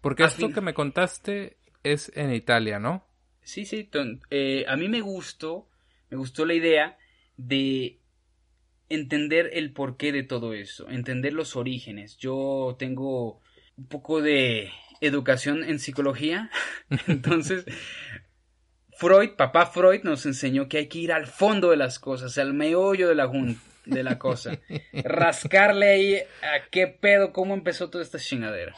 Porque 0.00 0.24
esto 0.24 0.48
que 0.54 0.60
me 0.60 0.74
contaste 0.74 1.56
es 1.82 2.10
en 2.14 2.32
Italia, 2.32 2.78
¿no? 2.78 3.04
Sí, 3.42 3.64
sí. 3.64 3.84
ton- 3.84 4.20
eh, 4.30 4.64
a 4.68 4.76
mí 4.76 4.88
me 4.88 5.00
gustó, 5.00 5.68
me 6.10 6.16
gustó 6.16 6.44
la 6.44 6.54
idea 6.54 6.98
de 7.36 7.98
entender 8.88 9.50
el 9.52 9.72
porqué 9.72 10.12
de 10.12 10.22
todo 10.22 10.54
eso, 10.54 10.88
entender 10.88 11.32
los 11.32 11.56
orígenes. 11.56 12.16
Yo 12.18 12.76
tengo 12.78 13.40
un 13.76 13.86
poco 13.86 14.20
de 14.22 14.70
educación 15.00 15.62
en 15.64 15.78
psicología, 15.78 16.50
entonces 17.06 17.64
Freud, 18.96 19.30
papá 19.36 19.66
Freud, 19.66 20.02
nos 20.02 20.26
enseñó 20.26 20.68
que 20.68 20.78
hay 20.78 20.88
que 20.88 20.98
ir 20.98 21.12
al 21.12 21.26
fondo 21.26 21.70
de 21.70 21.76
las 21.76 21.98
cosas, 21.98 22.36
al 22.38 22.52
meollo 22.52 23.08
de 23.08 23.14
la, 23.14 23.30
de 23.84 24.02
la 24.02 24.18
cosa. 24.18 24.58
Rascarle 24.92 25.88
ahí 25.88 26.16
a 26.16 26.68
qué 26.70 26.88
pedo, 26.88 27.32
cómo 27.32 27.54
empezó 27.54 27.90
toda 27.90 28.02
esta 28.02 28.18
chingadera. 28.18 28.74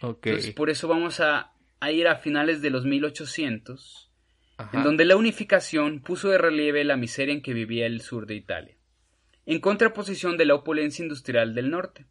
Entonces, 0.00 0.52
por 0.52 0.70
eso 0.70 0.88
vamos 0.88 1.20
a, 1.20 1.52
a, 1.80 1.92
ir 1.92 2.06
a 2.08 2.16
finales 2.16 2.62
de 2.62 2.70
los 2.70 2.84
1800, 2.84 4.10
en 4.72 4.82
donde 4.82 5.04
la 5.04 5.16
unificación 5.16 6.00
puso 6.00 6.28
de 6.28 6.38
relieve 6.38 6.84
la 6.84 6.96
miseria 6.96 7.34
en 7.34 7.42
que 7.42 7.52
vivía 7.52 7.86
el 7.86 8.00
sur 8.00 8.26
de 8.26 8.34
Italia, 8.34 8.76
en 9.46 9.60
contraposición 9.60 10.36
de 10.36 10.46
la 10.46 10.54
opulencia 10.54 11.02
industrial 11.02 11.54
del 11.54 11.70
norte, 11.70 12.06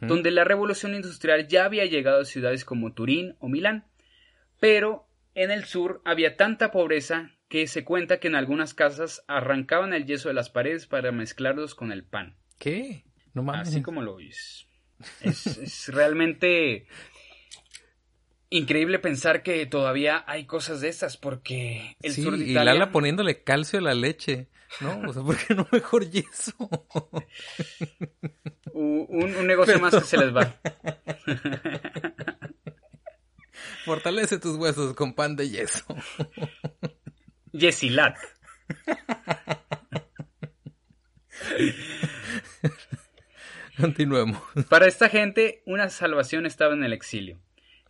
donde 0.00 0.30
la 0.30 0.44
revolución 0.44 0.94
industrial 0.94 1.46
ya 1.48 1.64
había 1.64 1.84
llegado 1.84 2.20
a 2.20 2.24
ciudades 2.24 2.64
como 2.64 2.94
Turín 2.94 3.36
o 3.38 3.48
Milán, 3.48 3.86
pero 4.60 5.06
en 5.34 5.50
el 5.50 5.64
sur 5.64 6.00
había 6.04 6.36
tanta 6.36 6.70
pobreza 6.70 7.32
que 7.48 7.66
se 7.66 7.84
cuenta 7.84 8.18
que 8.18 8.28
en 8.28 8.34
algunas 8.34 8.74
casas 8.74 9.24
arrancaban 9.28 9.92
el 9.92 10.06
yeso 10.06 10.28
de 10.28 10.34
las 10.34 10.50
paredes 10.50 10.86
para 10.86 11.12
mezclarlos 11.12 11.74
con 11.74 11.92
el 11.92 12.04
pan. 12.04 12.36
¿Qué? 12.58 13.04
No 13.34 13.42
mames. 13.42 13.68
Así 13.68 13.82
como 13.82 14.02
lo 14.02 14.14
oís. 14.14 14.66
Es, 15.20 15.88
realmente 15.88 16.86
increíble 18.54 19.00
pensar 19.00 19.42
que 19.42 19.66
todavía 19.66 20.24
hay 20.28 20.46
cosas 20.46 20.80
de 20.80 20.88
estas 20.88 21.16
porque 21.16 21.96
el 22.02 22.14
sur 22.14 22.36
de 22.36 22.44
Italia... 22.44 22.74
Y 22.74 22.78
Lala 22.78 22.92
poniéndole 22.92 23.42
calcio 23.42 23.80
a 23.80 23.82
la 23.82 23.94
leche, 23.94 24.48
¿no? 24.80 25.00
O 25.08 25.12
sea, 25.12 25.22
¿por 25.22 25.36
qué 25.36 25.54
no 25.54 25.66
mejor 25.72 26.08
yeso? 26.08 26.54
un, 28.72 29.34
un 29.34 29.46
negocio 29.46 29.78
más 29.80 29.94
que 29.94 30.02
se 30.02 30.18
les 30.18 30.34
va. 30.34 30.54
Fortalece 33.84 34.38
tus 34.38 34.56
huesos 34.56 34.94
con 34.94 35.14
pan 35.14 35.34
de 35.34 35.50
yeso. 35.50 35.84
Yesilat. 37.52 38.16
Continuemos. 43.76 44.40
Para 44.68 44.86
esta 44.86 45.08
gente, 45.08 45.62
una 45.66 45.90
salvación 45.90 46.46
estaba 46.46 46.74
en 46.74 46.84
el 46.84 46.92
exilio. 46.92 47.40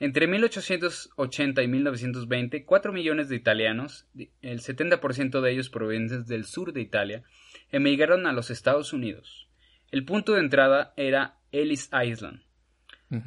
Entre 0.01 0.27
1880 0.27 1.63
y 1.63 1.69
1920, 1.69 2.65
4 2.65 2.93
millones 2.93 3.29
de 3.29 3.37
italianos, 3.37 4.09
el 4.43 4.61
70% 4.61 5.41
de 5.41 5.53
ellos 5.53 5.71
provenientes 5.71 6.27
del 6.27 6.45
sur 6.45 6.73
de 6.73 6.81
Italia, 6.81 7.23
emigraron 7.71 8.27
a 8.27 8.33
los 8.33 8.51
Estados 8.51 8.93
Unidos. 8.93 9.49
El 9.93 10.05
punto 10.05 10.33
de 10.33 10.41
entrada 10.41 10.95
era 10.97 11.39
Ellis 11.53 11.91
Island, 11.93 12.43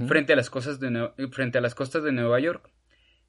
frente, 0.08 0.34
a 0.34 0.36
las 0.36 0.50
costas 0.50 0.82
de 0.82 1.10
frente 1.32 1.58
a 1.58 1.62
las 1.62 1.74
costas 1.74 2.04
de 2.04 2.12
Nueva 2.12 2.40
York. 2.42 2.70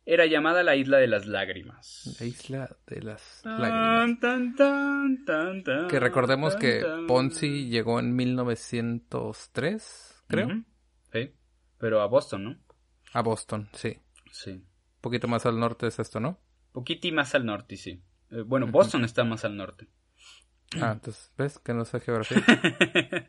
Era 0.05 0.27
llamada 0.27 0.65
la 0.65 0.75
Isla 0.75 0.99
de 0.99 1.07
las 1.07 1.27
Lágrimas. 1.27 2.17
La 2.19 2.27
Isla 2.27 2.77
de 2.87 3.03
las 3.03 3.43
Lágrimas. 3.45 4.19
que 5.89 6.01
recordemos 6.01 6.57
que 6.57 6.83
Ponzi 7.07 7.69
llegó 7.69 8.01
en 8.01 8.17
1903, 8.17 10.25
creo. 10.27 10.65
Sí, 11.13 11.31
pero 11.79 12.01
a 12.01 12.07
Boston, 12.07 12.45
¿no? 12.45 12.68
A 13.13 13.23
Boston, 13.23 13.69
sí. 13.73 13.99
Sí. 14.31 14.51
Un 14.51 15.01
poquito 15.01 15.29
más 15.29 15.47
al 15.47 15.59
norte 15.59 15.87
es 15.87 15.99
esto, 15.99 16.21
¿no? 16.21 16.39
Poquito 16.73 17.09
más 17.13 17.35
al 17.35 17.47
norte, 17.47 17.77
sí. 17.77 18.03
Eh, 18.31 18.43
bueno, 18.43 18.67
Boston 18.67 19.05
está 19.05 19.25
más 19.25 19.45
al 19.45 19.57
norte. 19.57 19.89
Ah, 20.81 20.93
entonces, 20.95 21.33
¿ves 21.37 21.59
que 21.59 21.73
no 21.75 21.85
sé 21.85 22.01
geografía? 22.01 22.45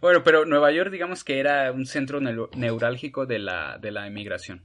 bueno, 0.00 0.22
pero 0.22 0.44
Nueva 0.44 0.70
York, 0.72 0.90
digamos 0.90 1.24
que 1.24 1.38
era 1.38 1.72
un 1.72 1.86
centro 1.86 2.20
neurálgico 2.20 3.26
de 3.26 3.38
la, 3.38 3.78
de 3.78 3.90
la 3.90 4.06
emigración. 4.06 4.64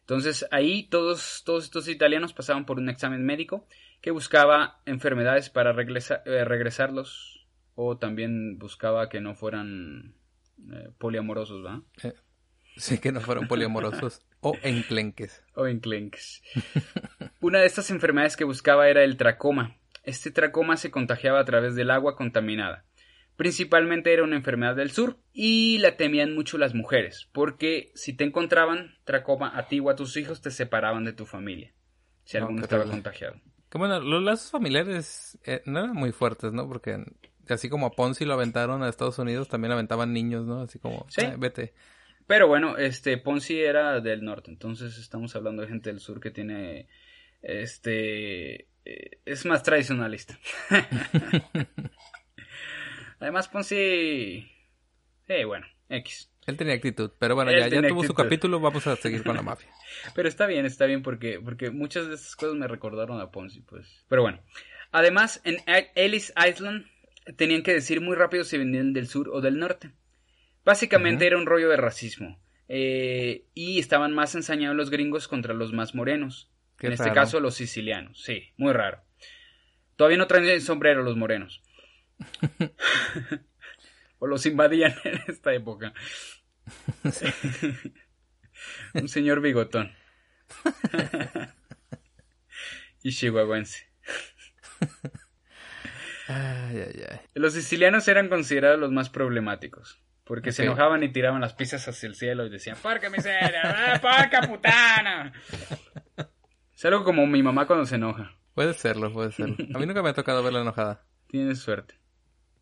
Entonces, 0.00 0.46
ahí 0.50 0.84
todos, 0.84 1.42
todos 1.44 1.64
estos 1.64 1.88
italianos 1.88 2.32
pasaban 2.32 2.64
por 2.64 2.78
un 2.78 2.88
examen 2.88 3.26
médico 3.26 3.66
que 4.00 4.10
buscaba 4.10 4.80
enfermedades 4.86 5.50
para 5.50 5.72
eh, 5.72 6.44
regresarlos 6.44 7.46
o 7.74 7.98
también 7.98 8.58
buscaba 8.58 9.08
que 9.08 9.20
no 9.20 9.34
fueran 9.34 10.14
eh, 10.72 10.90
poliamorosos, 10.98 11.64
¿va? 11.64 11.82
Eh, 12.02 12.14
sí, 12.78 12.98
que 12.98 13.12
no 13.12 13.20
fueran 13.20 13.48
poliamorosos 13.48 14.22
o 14.40 14.56
enclenques. 14.62 15.42
O 15.54 15.66
enclenques. 15.66 16.42
Una 17.40 17.60
de 17.60 17.66
estas 17.66 17.90
enfermedades 17.90 18.36
que 18.36 18.44
buscaba 18.44 18.88
era 18.88 19.04
el 19.04 19.16
tracoma, 19.16 19.76
este 20.04 20.30
tracoma 20.30 20.76
se 20.76 20.90
contagiaba 20.90 21.40
a 21.40 21.44
través 21.44 21.74
del 21.74 21.90
agua 21.90 22.16
contaminada. 22.16 22.84
Principalmente 23.36 24.12
era 24.12 24.24
una 24.24 24.34
enfermedad 24.36 24.74
del 24.74 24.90
sur 24.90 25.18
y 25.32 25.78
la 25.78 25.96
temían 25.96 26.34
mucho 26.34 26.58
las 26.58 26.74
mujeres, 26.74 27.28
porque 27.32 27.92
si 27.94 28.12
te 28.12 28.24
encontraban 28.24 28.96
tracoma 29.04 29.56
a 29.56 29.68
ti 29.68 29.78
o 29.78 29.90
a 29.90 29.96
tus 29.96 30.16
hijos 30.16 30.40
te 30.40 30.50
separaban 30.50 31.04
de 31.04 31.12
tu 31.12 31.24
familia, 31.24 31.72
si 32.24 32.36
alguno 32.36 32.62
estaba 32.62 32.84
contagiado. 32.84 33.40
Que 33.70 33.78
bueno, 33.78 34.00
los 34.00 34.22
lazos 34.22 34.50
familiares 34.50 35.38
eh, 35.44 35.62
no 35.66 35.78
eran 35.78 35.94
muy 35.94 36.10
fuertes, 36.10 36.52
¿no? 36.52 36.66
Porque 36.66 37.04
así 37.48 37.68
como 37.68 37.86
a 37.86 37.90
Ponzi 37.90 38.24
lo 38.24 38.34
aventaron 38.34 38.82
a 38.82 38.88
Estados 38.88 39.18
Unidos, 39.18 39.48
también 39.48 39.72
aventaban 39.72 40.12
niños, 40.12 40.46
¿no? 40.46 40.62
Así 40.62 40.78
como, 40.78 41.06
¿Sí? 41.08 41.22
Vete. 41.38 41.74
Pero 42.28 42.46
bueno, 42.46 42.76
este 42.76 43.16
Ponzi 43.16 43.58
era 43.58 44.00
del 44.00 44.22
norte, 44.22 44.50
entonces 44.50 44.98
estamos 44.98 45.34
hablando 45.34 45.62
de 45.62 45.68
gente 45.68 45.90
del 45.90 45.98
sur 45.98 46.20
que 46.20 46.30
tiene 46.30 46.86
este 47.40 48.68
eh, 48.84 49.20
es 49.24 49.46
más 49.46 49.62
tradicionalista. 49.62 50.38
Además, 53.18 53.48
Ponzi. 53.48 54.46
Sí, 55.26 55.44
bueno, 55.44 55.66
X. 55.88 56.30
Él 56.46 56.58
tenía 56.58 56.74
actitud, 56.74 57.12
pero 57.18 57.34
bueno, 57.34 57.50
ya, 57.50 57.66
ya 57.68 57.88
tuvo 57.88 58.04
su 58.04 58.12
capítulo, 58.12 58.60
vamos 58.60 58.86
a 58.86 58.96
seguir 58.96 59.24
con 59.24 59.34
la 59.34 59.42
mafia. 59.42 59.70
pero 60.14 60.28
está 60.28 60.46
bien, 60.46 60.66
está 60.66 60.84
bien, 60.84 61.02
porque, 61.02 61.40
porque 61.42 61.70
muchas 61.70 62.08
de 62.08 62.14
estas 62.14 62.36
cosas 62.36 62.56
me 62.56 62.68
recordaron 62.68 63.22
a 63.22 63.30
Ponzi, 63.30 63.62
pues. 63.62 64.04
Pero 64.06 64.20
bueno. 64.20 64.38
Además, 64.92 65.40
en 65.44 65.56
Ellis 65.94 66.34
Island 66.46 66.84
tenían 67.36 67.62
que 67.62 67.72
decir 67.72 68.02
muy 68.02 68.16
rápido 68.16 68.44
si 68.44 68.58
venían 68.58 68.92
del 68.92 69.06
sur 69.06 69.30
o 69.30 69.40
del 69.40 69.58
norte. 69.58 69.92
Básicamente 70.68 71.26
era 71.26 71.38
un 71.38 71.46
rollo 71.46 71.70
de 71.70 71.78
racismo. 71.78 72.38
Eh, 72.68 73.46
y 73.54 73.78
estaban 73.78 74.12
más 74.12 74.34
ensañados 74.34 74.76
los 74.76 74.90
gringos 74.90 75.26
contra 75.26 75.54
los 75.54 75.72
más 75.72 75.94
morenos 75.94 76.50
en 76.80 76.92
este 76.92 77.12
caso 77.12 77.40
los 77.40 77.54
sicilianos, 77.54 78.22
sí, 78.22 78.52
muy 78.56 78.72
raro. 78.72 79.02
Todavía 79.96 80.18
no 80.18 80.26
traen 80.26 80.60
sombrero 80.60 81.02
los 81.02 81.16
morenos. 81.16 81.62
o 84.18 84.26
los 84.26 84.46
invadían 84.46 84.94
en 85.04 85.20
esta 85.26 85.52
época. 85.52 85.92
Un 88.94 89.08
señor 89.08 89.40
bigotón. 89.40 89.92
y 93.02 93.10
chihuahuense. 93.10 93.88
Los 97.34 97.54
sicilianos 97.54 98.06
eran 98.06 98.28
considerados 98.28 98.78
los 98.78 98.92
más 98.92 99.10
problemáticos. 99.10 100.00
Porque 100.28 100.52
se 100.52 100.64
enojaban 100.64 101.02
y 101.02 101.08
tiraban 101.08 101.40
las 101.40 101.54
pizzas 101.54 101.88
hacia 101.88 102.06
el 102.06 102.14
cielo 102.14 102.44
y 102.44 102.50
decían, 102.50 102.76
¡Porca 102.82 103.08
miseria! 103.08 103.98
¡Porca 104.00 104.42
putana! 104.46 105.32
Es 106.74 106.84
algo 106.84 107.02
como 107.02 107.26
mi 107.26 107.42
mamá 107.42 107.66
cuando 107.66 107.86
se 107.86 107.96
enoja. 107.96 108.36
Puede 108.54 108.72
serlo, 108.72 109.12
puede 109.12 109.32
serlo. 109.32 109.56
A 109.74 109.78
mí 109.80 109.86
nunca 109.86 110.00
me 110.00 110.10
ha 110.10 110.14
tocado 110.14 110.44
verla 110.44 110.60
enojada. 110.60 111.04
Tienes 111.26 111.58
suerte. 111.58 111.98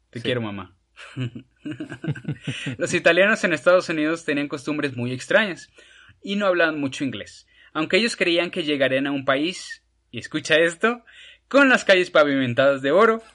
Te 0.08 0.22
quiero, 0.22 0.40
mamá. 0.40 0.74
Los 2.78 2.94
italianos 2.94 3.44
en 3.44 3.52
Estados 3.52 3.90
Unidos 3.90 4.24
tenían 4.24 4.48
costumbres 4.48 4.96
muy 4.96 5.12
extrañas 5.12 5.70
y 6.22 6.36
no 6.36 6.46
hablaban 6.46 6.80
mucho 6.80 7.04
inglés, 7.04 7.46
aunque 7.74 7.98
ellos 7.98 8.16
creían 8.16 8.50
que 8.50 8.62
llegarían 8.62 9.06
a 9.06 9.12
un 9.12 9.26
país, 9.26 9.84
y 10.10 10.18
escucha 10.18 10.54
esto, 10.54 11.04
con 11.48 11.68
las 11.68 11.84
calles 11.84 12.10
pavimentadas 12.10 12.80
de 12.80 12.92
oro. 12.92 13.22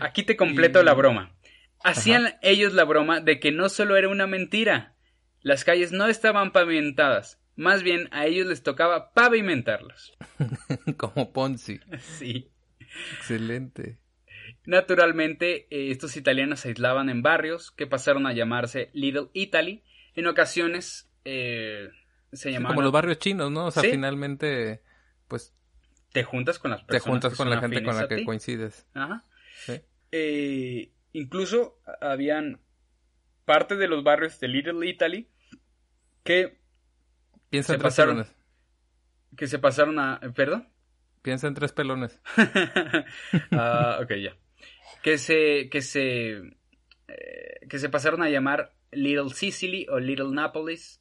Aquí 0.00 0.22
te 0.22 0.36
completo 0.36 0.82
la 0.82 0.94
broma. 0.94 1.34
Hacían 1.82 2.34
ellos 2.42 2.74
la 2.74 2.84
broma 2.84 3.20
de 3.20 3.40
que 3.40 3.52
no 3.52 3.68
solo 3.68 3.96
era 3.96 4.08
una 4.08 4.26
mentira, 4.26 4.94
las 5.40 5.64
calles 5.64 5.92
no 5.92 6.06
estaban 6.08 6.52
pavimentadas, 6.52 7.40
más 7.56 7.82
bien 7.82 8.08
a 8.12 8.26
ellos 8.26 8.46
les 8.46 8.62
tocaba 8.62 9.12
pavimentarlas. 9.12 10.12
Como 10.96 11.32
Ponzi. 11.32 11.80
Sí. 11.98 12.50
Excelente. 13.16 13.98
Naturalmente, 14.66 15.66
eh, 15.70 15.90
estos 15.90 16.16
italianos 16.16 16.60
se 16.60 16.68
aislaban 16.68 17.08
en 17.08 17.22
barrios 17.22 17.70
que 17.70 17.86
pasaron 17.86 18.26
a 18.26 18.32
llamarse 18.32 18.90
Little 18.92 19.28
Italy. 19.32 19.82
En 20.14 20.26
ocasiones 20.26 21.10
eh, 21.24 21.90
se 22.32 22.50
llamaban... 22.50 22.76
como 22.76 22.82
los 22.82 22.92
barrios 22.92 23.18
chinos, 23.18 23.50
¿no? 23.50 23.66
O 23.66 23.70
sea, 23.70 23.82
finalmente, 23.82 24.82
pues... 25.28 25.54
Te 26.12 26.24
juntas 26.24 26.58
con 26.58 26.72
las 26.72 26.82
personas. 26.82 27.04
Te 27.04 27.10
juntas 27.10 27.36
con 27.36 27.50
la 27.50 27.60
gente 27.60 27.82
con 27.84 27.96
la 27.96 28.08
que 28.08 28.24
coincides. 28.24 28.86
Ajá. 28.94 29.24
Sí. 29.66 29.80
Eh, 30.12 30.90
incluso 31.12 31.78
habían 32.00 32.60
parte 33.44 33.76
de 33.76 33.88
los 33.88 34.02
barrios 34.04 34.38
de 34.40 34.48
Little 34.48 34.86
Italy 34.88 35.28
que 36.24 36.58
Piensa 37.48 37.68
se 37.68 37.74
en 37.74 37.80
tres 37.80 37.92
pasaron, 37.92 38.14
pelones. 38.16 38.36
Que 39.36 39.46
se 39.48 39.58
pasaron 39.58 39.98
a... 39.98 40.20
¿Perdón? 40.34 40.68
Piensa 41.22 41.46
en 41.48 41.54
tres 41.54 41.72
pelones. 41.72 42.20
Ah, 43.52 43.98
ok, 44.02 44.12
ya. 44.14 44.36
Que 45.02 45.18
se... 45.18 45.68
Que 45.70 45.82
se... 45.82 46.38
Eh, 47.08 47.66
que 47.68 47.78
se 47.78 47.88
pasaron 47.88 48.22
a 48.22 48.28
llamar 48.30 48.72
Little 48.92 49.30
Sicily 49.30 49.86
o 49.90 49.98
Little 49.98 50.30
Napolis. 50.30 51.00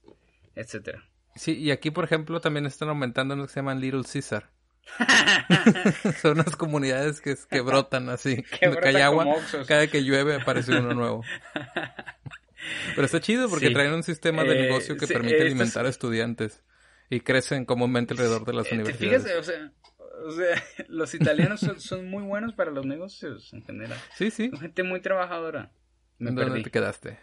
etcétera. 0.55 1.03
Sí, 1.35 1.55
y 1.57 1.71
aquí, 1.71 1.91
por 1.91 2.03
ejemplo, 2.03 2.41
también 2.41 2.65
están 2.65 2.89
aumentando 2.89 3.35
lo 3.35 3.43
que 3.45 3.53
se 3.53 3.59
llaman 3.59 3.79
Little 3.79 4.03
Caesar. 4.11 4.49
Son 6.21 6.33
unas 6.39 6.55
comunidades 6.55 7.21
que, 7.21 7.35
que 7.49 7.61
brotan 7.61 8.09
así. 8.09 8.43
Que 8.59 8.67
Oxxos. 8.67 9.67
cada 9.67 9.87
que 9.87 10.03
llueve 10.03 10.35
aparece 10.35 10.71
uno 10.77 10.93
nuevo. 10.93 11.23
Pero 12.95 13.05
está 13.05 13.19
chido 13.21 13.49
porque 13.49 13.67
Sí. 13.67 13.73
traen 13.73 13.93
un 13.93 14.03
sistema 14.03 14.43
de 14.43 14.57
Eh, 14.59 14.61
negocio 14.63 14.97
que 14.97 15.07
permite 15.07 15.35
estos- 15.37 15.45
alimentar 15.47 15.85
a 15.85 15.89
estudiantes 15.89 16.63
y 17.09 17.21
crecen 17.21 17.65
comúnmente 17.65 18.13
alrededor 18.13 18.45
de 18.45 18.53
las 18.53 18.65
Eh, 18.67 18.69
¿Te 18.69 18.75
universidades. 18.75 19.23
fijas? 19.23 19.37
O 19.39 19.43
sea, 19.43 19.71
o 20.27 20.31
sea, 20.31 20.63
los 20.89 21.13
italianos 21.13 21.61
son, 21.61 21.79
son 21.79 22.09
muy 22.09 22.23
buenos 22.23 22.53
para 22.53 22.71
los 22.71 22.85
negocios 22.85 23.53
en 23.53 23.63
general. 23.63 23.97
Sí, 24.15 24.29
sí. 24.31 24.49
Son 24.49 24.59
gente 24.59 24.83
muy 24.83 24.99
trabajadora. 25.01 25.71
Me 26.17 26.31
¿Dónde 26.31 26.43
perdí. 26.45 26.63
te 26.63 26.71
quedaste? 26.71 27.19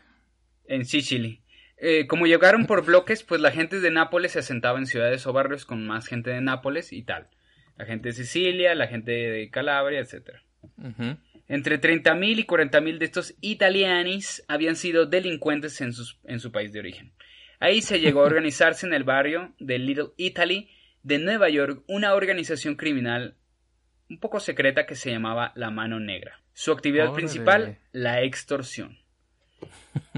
En 0.65 0.85
Sicily. 0.87 1.43
Eh, 1.77 2.07
como 2.07 2.27
llegaron 2.27 2.65
por 2.65 2.87
bloques, 2.87 3.23
pues 3.23 3.43
la 3.43 3.51
gente 3.53 3.81
de 3.81 3.91
Nápoles 3.91 4.33
se 4.33 4.39
asentaba 4.39 4.79
en 4.79 4.87
ciudades 4.87 5.27
o 5.27 5.35
barrios 5.35 5.67
con 5.67 5.87
más 5.87 6.07
gente 6.07 6.31
de 6.31 6.41
Nápoles 6.41 6.91
y 6.95 7.03
tal. 7.03 7.29
La 7.77 7.85
gente 7.85 8.09
de 8.09 8.15
Sicilia, 8.15 8.75
la 8.75 8.87
gente 8.89 9.11
de 9.13 9.51
Calabria, 9.51 10.01
etcétera. 10.01 10.43
Ujú. 10.79 11.17
Entre 11.49 11.81
30.000 11.81 12.39
y 12.41 12.45
40.000 12.45 12.99
de 12.99 13.05
estos 13.05 13.35
italianis 13.41 14.45
habían 14.49 14.75
sido 14.77 15.07
delincuentes 15.07 15.81
en, 15.81 15.93
sus- 15.93 16.19
en 16.25 16.41
su 16.41 16.51
país 16.51 16.73
de 16.73 16.81
origen. 16.81 17.13
Ahí 17.61 17.83
se 17.83 18.01
llegó 18.01 18.21
a 18.23 18.25
organizarse 18.27 18.87
en 18.87 18.95
el 18.95 19.05
barrio 19.05 19.55
de 19.61 19.79
Little 19.79 20.09
Italy 20.17 20.71
de 21.03 21.19
Nueva 21.19 21.49
York 21.49 21.85
una 21.87 22.15
organización 22.15 22.75
criminal 22.75 23.37
un 24.09 24.19
poco 24.19 24.41
secreta 24.41 24.87
que 24.87 24.95
se 24.97 25.11
llamaba 25.11 25.53
La 25.55 25.71
Mano 25.71 26.01
Negra. 26.01 26.41
Su 26.53 26.73
actividad 26.73 27.07
Órale. 27.09 27.17
principal, 27.17 27.79
la 27.93 28.23
extorsión. 28.23 28.99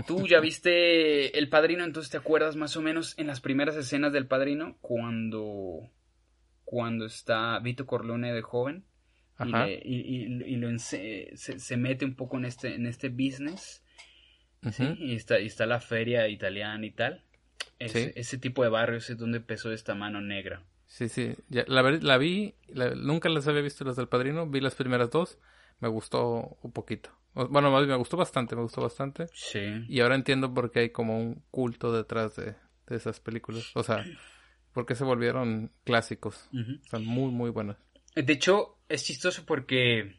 Tú 0.06 0.26
ya 0.26 0.40
viste 0.40 1.38
El 1.38 1.48
Padrino, 1.48 1.84
entonces 1.84 2.10
te 2.10 2.16
acuerdas 2.16 2.56
más 2.56 2.76
o 2.76 2.82
menos 2.82 3.16
en 3.18 3.26
las 3.26 3.40
primeras 3.40 3.76
escenas 3.76 4.12
del 4.12 4.26
Padrino 4.26 4.76
cuando 4.80 5.90
cuando 6.70 7.06
está 7.06 7.58
Vito 7.60 7.86
Corleone 7.86 8.30
de 8.32 8.42
joven 8.42 8.84
y, 9.40 9.50
le- 9.52 9.80
y- 9.82 10.00
y- 10.26 10.44
y 10.52 10.56
lo 10.56 10.78
se, 10.78 11.30
se 11.34 11.76
mete 11.78 12.04
un 12.04 12.14
poco 12.14 12.36
en 12.36 12.44
este, 12.44 12.74
en 12.74 12.84
este 12.86 13.08
business, 13.08 13.82
¿sí? 14.72 14.84
Y 14.98 15.14
está, 15.14 15.40
y 15.40 15.46
está 15.46 15.64
la 15.64 15.80
feria 15.80 16.28
italiana 16.28 16.84
y 16.84 16.90
tal. 16.90 17.22
Ese, 17.78 18.06
Sí. 18.06 18.12
ese 18.16 18.36
tipo 18.38 18.62
de 18.64 18.68
barrios 18.68 19.08
es 19.08 19.16
donde 19.16 19.38
empezó 19.38 19.72
esta 19.72 19.94
mano 19.94 20.20
negra. 20.20 20.62
Sí, 20.86 21.08
sí. 21.08 21.34
Ya, 21.48 21.64
la, 21.68 21.82
la 21.82 22.18
vi, 22.18 22.54
la- 22.66 22.94
nunca 22.94 23.28
las 23.30 23.48
había 23.48 23.62
visto 23.62 23.84
las 23.84 23.96
del 23.96 24.08
Padrino, 24.08 24.46
vi 24.46 24.60
las 24.60 24.74
primeras 24.74 25.10
dos, 25.10 25.38
me 25.80 25.88
gustó 25.88 26.58
un 26.62 26.72
poquito. 26.72 27.10
Bueno, 27.34 27.70
más 27.70 27.80
bien, 27.82 27.90
me 27.92 27.96
gustó 27.96 28.16
bastante, 28.18 28.56
me 28.56 28.62
gustó 28.62 28.82
bastante. 28.82 29.28
Sí. 29.32 29.84
Y 29.88 30.00
ahora 30.00 30.16
entiendo 30.16 30.52
por 30.52 30.70
qué 30.70 30.80
hay 30.80 30.90
como 30.90 31.18
un 31.18 31.42
culto 31.50 31.92
detrás 31.92 32.36
de, 32.36 32.56
de 32.88 32.96
esas 32.96 33.20
películas. 33.20 33.70
O 33.74 33.82
sea, 33.82 34.04
por 34.72 34.86
qué 34.86 34.94
se 34.94 35.04
volvieron 35.04 35.72
clásicos. 35.84 36.48
Ujú. 36.52 36.72
Están 36.82 37.04
muy, 37.04 37.30
muy 37.30 37.50
buenas. 37.50 37.76
De 38.14 38.32
hecho, 38.32 38.78
es 38.88 39.04
chistoso 39.04 39.44
porque 39.46 40.18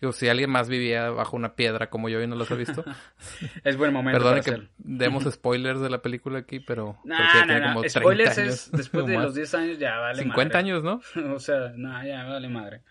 Digo, 0.00 0.12
si 0.12 0.28
alguien 0.28 0.50
más 0.50 0.68
vivía 0.68 1.10
bajo 1.10 1.36
una 1.36 1.56
piedra 1.56 1.90
como 1.90 2.08
yo 2.08 2.22
y 2.22 2.26
no 2.26 2.36
los 2.36 2.50
ha 2.52 2.54
visto, 2.54 2.84
es 3.64 3.76
buen 3.76 3.92
momento 3.92 4.22
para 4.22 4.40
que 4.40 4.50
hacerlo. 4.50 4.68
demos 4.78 5.24
spoilers 5.32 5.80
de 5.80 5.90
la 5.90 6.00
película 6.02 6.38
aquí, 6.38 6.60
pero... 6.60 6.98
Porque 7.02 7.08
no, 7.14 7.32
tiene 7.32 7.60
no. 7.60 7.66
como 7.66 7.80
30 7.80 8.00
Spoilers 8.00 8.38
es 8.38 8.70
después 8.72 9.06
de 9.06 9.14
los 9.14 9.34
10 9.34 9.54
años 9.54 9.78
ya 9.78 9.98
vale 9.98 10.22
50 10.22 10.54
madre. 10.54 10.58
años, 10.58 10.84
¿no? 10.84 11.00
o 11.34 11.40
sea, 11.40 11.72
no, 11.74 12.06
ya 12.06 12.24
vale 12.24 12.48
madre. 12.48 12.82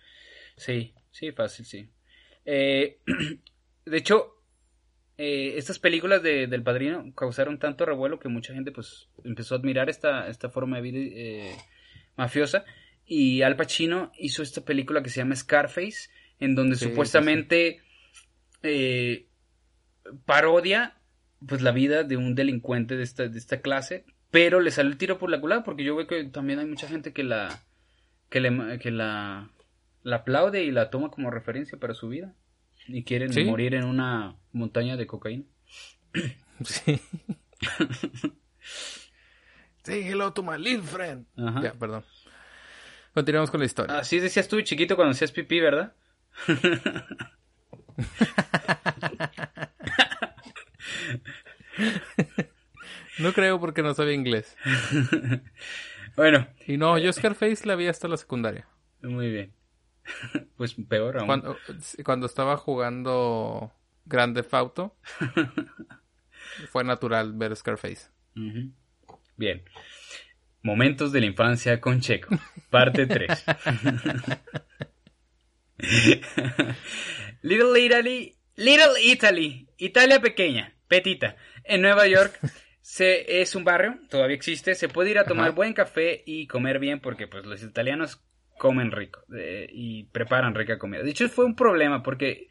Sí, 0.57 0.93
sí, 1.11 1.31
fácil, 1.31 1.65
sí. 1.65 1.89
Eh, 2.43 2.99
de 3.85 3.97
hecho, 3.97 4.36
eh, 5.17 5.57
estas 5.57 5.79
películas 5.79 6.21
de, 6.21 6.45
del 6.45 6.61
Padrino 6.61 7.11
causaron 7.15 7.57
tanto 7.57 7.85
revuelo 7.85 8.19
que 8.19 8.29
mucha 8.29 8.53
gente 8.53 8.71
pues 8.71 9.09
empezó 9.23 9.55
a 9.55 9.57
admirar 9.57 9.89
esta, 9.89 10.27
esta 10.27 10.49
forma 10.49 10.77
de 10.77 10.81
vida 10.83 10.99
eh, 10.99 11.57
mafiosa. 12.15 12.65
Y 13.05 13.41
Al 13.41 13.55
Pacino 13.55 14.11
hizo 14.19 14.43
esta 14.43 14.61
película 14.61 15.01
que 15.01 15.09
se 15.09 15.21
llama 15.21 15.35
Scarface, 15.35 16.09
en 16.39 16.53
donde 16.53 16.75
Sí, 16.75 16.85
sí, 16.85 16.89
supuestamente 16.91 17.81
eh, 18.61 19.25
parodia 20.25 20.93
pues 21.47 21.61
la 21.61 21.71
vida 21.71 22.03
de 22.03 22.17
un 22.17 22.35
delincuente 22.35 22.95
de 22.95 23.03
esta, 23.03 23.27
de 23.27 23.37
esta 23.37 23.61
clase, 23.61 24.05
pero 24.29 24.59
le 24.59 24.71
salió 24.71 24.91
el 24.91 24.97
tiro 24.97 25.17
por 25.17 25.31
la 25.31 25.39
culata 25.39 25.63
porque 25.63 25.83
yo 25.83 25.95
veo 25.95 26.07
que 26.07 26.23
también 26.25 26.59
hay 26.59 26.65
mucha 26.65 26.87
gente 26.87 27.13
que 27.13 27.23
la 27.23 27.63
que, 28.29 28.39
le, 28.39 28.79
que 28.79 28.91
la, 28.91 29.49
la 30.03 30.17
aplaude 30.17 30.63
y 30.63 30.71
la 30.71 30.89
toma 30.89 31.09
como 31.09 31.31
referencia 31.31 31.77
para 31.79 31.93
su 31.93 32.09
vida 32.09 32.35
y 32.87 33.03
quieren 33.03 33.31
Sí. 33.33 33.43
morir 33.45 33.75
en 33.75 33.83
una 33.85 34.35
montaña 34.51 34.95
de 34.97 35.07
cocaína. 35.07 35.43
Sí. 36.65 36.99
Say 39.83 40.01
hello 40.07 40.33
to 40.33 40.41
my 40.43 40.57
little 40.57 40.81
friend. 40.81 41.25
Ajá. 41.37 41.61
Ya, 41.61 41.73
perdón. 41.73 42.03
Continuamos 43.13 43.51
con 43.51 43.59
la 43.59 43.65
historia. 43.67 43.97
Así 43.99 44.19
decías 44.19 44.47
tú 44.47 44.59
chiquito 44.61 44.95
cuando 44.95 45.11
hacías 45.11 45.31
pipí, 45.31 45.59
¿verdad? 45.59 45.93
No 53.19 53.33
creo 53.33 53.59
porque 53.59 53.81
no 53.83 53.93
sabía 53.93 54.13
inglés. 54.13 54.55
Bueno, 56.15 56.47
Y 56.65 56.77
no, 56.77 56.97
yo 56.97 57.13
Scarface 57.13 57.67
la 57.67 57.75
vi 57.75 57.85
hasta 57.85 58.07
la 58.07 58.17
secundaria. 58.17 58.67
muy 59.03 59.29
bien. 59.29 59.53
Pues 60.57 60.75
peor 60.89 61.17
aún. 61.17 61.27
Cuando, 61.27 61.57
cuando 62.03 62.25
estaba 62.25 62.57
jugando 62.57 63.71
Grande 64.05 64.43
Fauto, 64.43 64.95
fue 66.71 66.83
natural 66.83 67.33
ver 67.33 67.55
Scarface. 67.55 68.09
Bien. 69.35 69.63
Momentos 70.63 71.11
de 71.11 71.19
la 71.21 71.27
infancia 71.27 71.79
con 71.79 72.01
Checo. 72.01 72.35
Parte 72.69 73.05
3. 73.05 73.45
Little 77.41 77.79
Italy. 77.79 78.35
Little 78.55 79.01
Italy. 79.03 79.69
Italia 79.77 80.19
pequeña. 80.19 80.73
Petita. 80.87 81.35
En 81.63 81.81
Nueva 81.81 82.07
York. 82.07 82.39
Se, 82.81 83.41
es 83.41 83.53
un 83.53 83.65
barrio, 83.65 83.99
todavía 84.09 84.35
existe. 84.35 84.73
Se 84.73 84.87
puede 84.87 85.11
ir 85.11 85.19
a 85.19 85.25
tomar 85.25 85.47
Ajá. 85.49 85.55
buen 85.55 85.73
café 85.73 86.23
y 86.25 86.47
comer 86.47 86.79
bien 86.79 87.01
porque 87.01 87.27
pues 87.27 87.45
los 87.45 87.61
italianos 87.61 88.23
comen 88.57 88.91
rico 88.91 89.21
eh, 89.35 89.67
y 89.71 90.03
preparan 90.05 90.55
rica 90.55 90.77
comida. 90.77 91.03
De 91.03 91.09
hecho 91.11 91.27
fue 91.29 91.45
un 91.45 91.55
problema 91.55 92.03
porque 92.03 92.49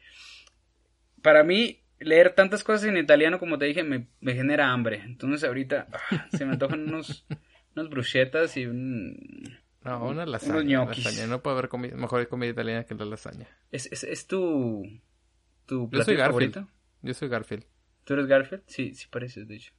para 1.21 1.43
mí 1.43 1.83
leer 1.99 2.33
tantas 2.33 2.63
cosas 2.63 2.87
en 2.89 2.97
italiano 2.97 3.39
como 3.39 3.57
te 3.57 3.65
dije 3.65 3.83
me, 3.83 4.07
me 4.21 4.33
genera 4.33 4.71
hambre. 4.71 5.01
Entonces 5.05 5.43
ahorita 5.43 5.87
ah, 6.11 6.27
se 6.31 6.45
me 6.45 6.53
antojan 6.53 6.83
unos, 6.87 7.25
unas 7.75 7.89
bruschetas 7.89 8.55
y 8.57 8.65
un... 8.65 9.57
No, 9.83 9.99
una 10.03 10.23
Unos 10.23 10.27
lasaña. 10.29 10.63
ñoquis. 10.63 11.05
lasaña. 11.05 11.27
No 11.27 11.41
puede 11.41 11.57
haber 11.57 11.69
comi- 11.69 11.93
mejor 11.93 12.27
comida 12.27 12.49
italiana 12.51 12.83
que 12.83 12.93
la 12.95 13.05
lasaña. 13.05 13.47
¿Es, 13.71 13.89
es, 13.91 14.03
es 14.03 14.27
tu, 14.27 14.83
tu 15.65 15.89
Yo 15.91 16.03
soy 16.03 16.15
Garfield. 16.17 16.53
favorito? 16.53 16.67
Yo 17.03 17.13
soy 17.13 17.29
Garfield. 17.29 17.63
¿Tú 18.03 18.13
eres 18.13 18.25
Garfield? 18.27 18.63
Sí, 18.67 18.93
sí 18.93 19.07
pareces, 19.09 19.47
de 19.47 19.55
hecho. 19.55 19.71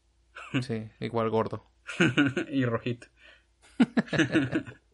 Sí, 0.62 0.88
igual 1.00 1.28
gordo. 1.30 1.70
y 2.50 2.64
rojito. 2.64 3.08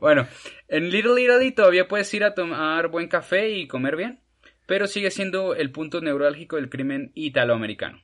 bueno, 0.00 0.26
en 0.68 0.90
Little 0.90 1.20
Italy 1.22 1.52
todavía 1.52 1.88
puedes 1.88 2.12
ir 2.14 2.24
a 2.24 2.34
tomar 2.34 2.88
buen 2.88 3.08
café 3.08 3.50
y 3.50 3.66
comer 3.68 3.96
bien, 3.96 4.20
pero 4.66 4.86
sigue 4.86 5.10
siendo 5.10 5.54
el 5.54 5.70
punto 5.70 6.00
neurálgico 6.00 6.56
del 6.56 6.68
crimen 6.70 7.12
italoamericano. 7.14 8.02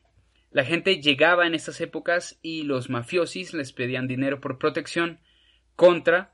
La 0.50 0.64
gente 0.64 1.00
llegaba 1.00 1.46
en 1.46 1.54
estas 1.54 1.80
épocas 1.80 2.38
y 2.40 2.62
los 2.62 2.88
mafiosis 2.88 3.54
les 3.54 3.72
pedían 3.72 4.06
dinero 4.06 4.40
por 4.40 4.58
protección 4.58 5.18
contra 5.76 6.32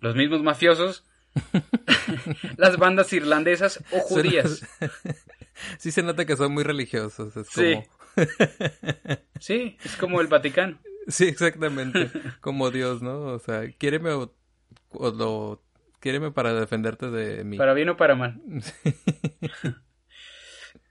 los 0.00 0.14
mismos 0.14 0.42
mafiosos, 0.42 1.04
las 2.56 2.76
bandas 2.76 3.12
irlandesas 3.12 3.82
o 3.90 4.00
judías. 4.00 4.66
Sí 5.78 5.92
se 5.92 6.02
nota 6.02 6.24
que 6.24 6.34
son 6.34 6.52
muy 6.52 6.64
religiosos. 6.64 7.36
Es 7.36 7.46
Sí. 7.48 7.74
como... 7.74 8.26
Sí, 9.38 9.76
es 9.84 9.96
como 9.96 10.20
el 10.20 10.26
Vaticano. 10.26 10.78
Sí, 11.08 11.24
exactamente. 11.24 12.10
Como 12.40 12.70
Dios, 12.70 13.02
¿no? 13.02 13.24
O 13.24 13.38
sea, 13.38 13.70
quiéreme 13.72 14.10
o, 14.12 14.34
o 14.90 15.10
lo... 15.10 15.62
Quiéreme 16.00 16.32
para 16.32 16.52
defenderte 16.52 17.10
de 17.10 17.44
mí. 17.44 17.56
Para 17.58 17.74
bien 17.74 17.88
o 17.88 17.96
para 17.96 18.16
mal. 18.16 18.40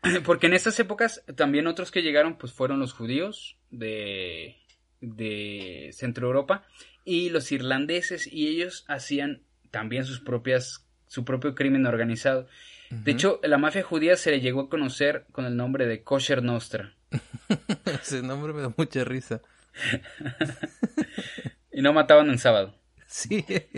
Porque 0.26 0.48
en 0.48 0.54
estas 0.54 0.80
épocas 0.80 1.24
también 1.36 1.68
otros 1.68 1.92
que 1.92 2.02
llegaron 2.02 2.38
pues 2.38 2.54
fueron 2.54 2.80
los 2.80 2.94
judíos 2.94 3.58
de, 3.70 4.58
de 5.00 5.90
Centro 5.94 6.28
Europa 6.28 6.66
y 7.06 7.30
los 7.30 7.52
irlandeses 7.52 8.28
y 8.32 8.48
ellos 8.48 8.86
hacían 8.88 9.44
también 9.70 10.06
sus 10.06 10.20
propias 10.20 10.86
su 11.08 11.26
propio 11.26 11.56
crimen 11.56 11.86
organizado. 11.86 12.48
De 12.90 13.12
hecho, 13.12 13.40
la 13.44 13.58
mafia 13.58 13.84
judía 13.84 14.16
se 14.16 14.32
le 14.32 14.40
llegó 14.40 14.62
a 14.62 14.70
conocer 14.70 15.26
con 15.34 15.46
el 15.46 15.58
nombre 15.58 15.86
de 15.88 16.04
Kosher 16.04 16.42
Nostra. 16.42 16.94
Ese 18.02 18.22
nombre 18.22 18.54
me 18.54 18.62
da 18.62 18.74
mucha 18.76 19.04
risa. 19.04 19.42
Y 21.72 21.82
no 21.82 21.94
mataban 21.94 22.30
en 22.30 22.38
sábado. 22.38 22.76
Sí, 23.08 23.44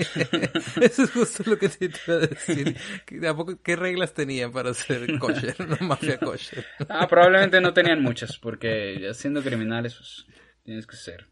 eso 0.82 1.04
es 1.04 1.12
justo 1.12 1.44
lo 1.50 1.58
que 1.58 1.70
te 1.70 1.86
iba 1.86 2.18
a 2.18 2.20
decir. 2.20 2.78
¿De 3.10 3.28
a 3.28 3.36
poco 3.36 3.60
qué 3.62 3.76
reglas 3.76 4.14
tenían 4.14 4.52
para 4.52 4.74
ser 4.76 5.18
kosher, 5.18 5.56
una 5.60 5.78
mafia 5.82 6.20
kosher? 6.20 6.66
Ah, 6.88 7.08
probablemente 7.08 7.60
no 7.62 7.74
tenían 7.74 8.02
muchas, 8.04 8.38
porque 8.38 9.00
ya 9.02 9.14
siendo 9.14 9.42
criminales, 9.42 9.96
pues 9.96 10.28
tienes 10.64 10.86
que 10.86 10.96
ser. 10.96 11.28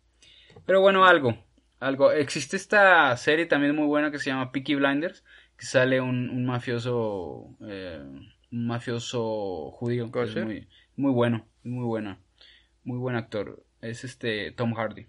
Pero 0.65 0.81
bueno, 0.81 1.05
algo. 1.05 1.45
Algo. 1.79 2.11
Existe 2.11 2.57
esta 2.57 3.15
serie 3.17 3.45
también 3.45 3.75
muy 3.75 3.85
buena 3.85 4.11
que 4.11 4.17
se 4.17 4.31
llama 4.31 4.51
Peaky 4.51 4.75
Blinders, 4.75 5.23
que 5.55 5.65
sale 5.65 6.01
un, 6.01 6.29
un 6.31 6.45
mafioso, 6.45 7.55
eh, 7.67 8.01
un 8.51 8.67
mafioso 8.67 9.71
judío. 9.71 10.09
muy, 10.43 10.67
muy 10.95 11.11
bueno, 11.11 11.47
muy 11.63 11.85
buena. 11.85 12.19
Muy 12.83 12.97
buen 12.97 13.15
actor. 13.15 13.63
Es 13.81 14.03
este 14.03 14.51
Tom 14.51 14.73
Hardy. 14.73 15.07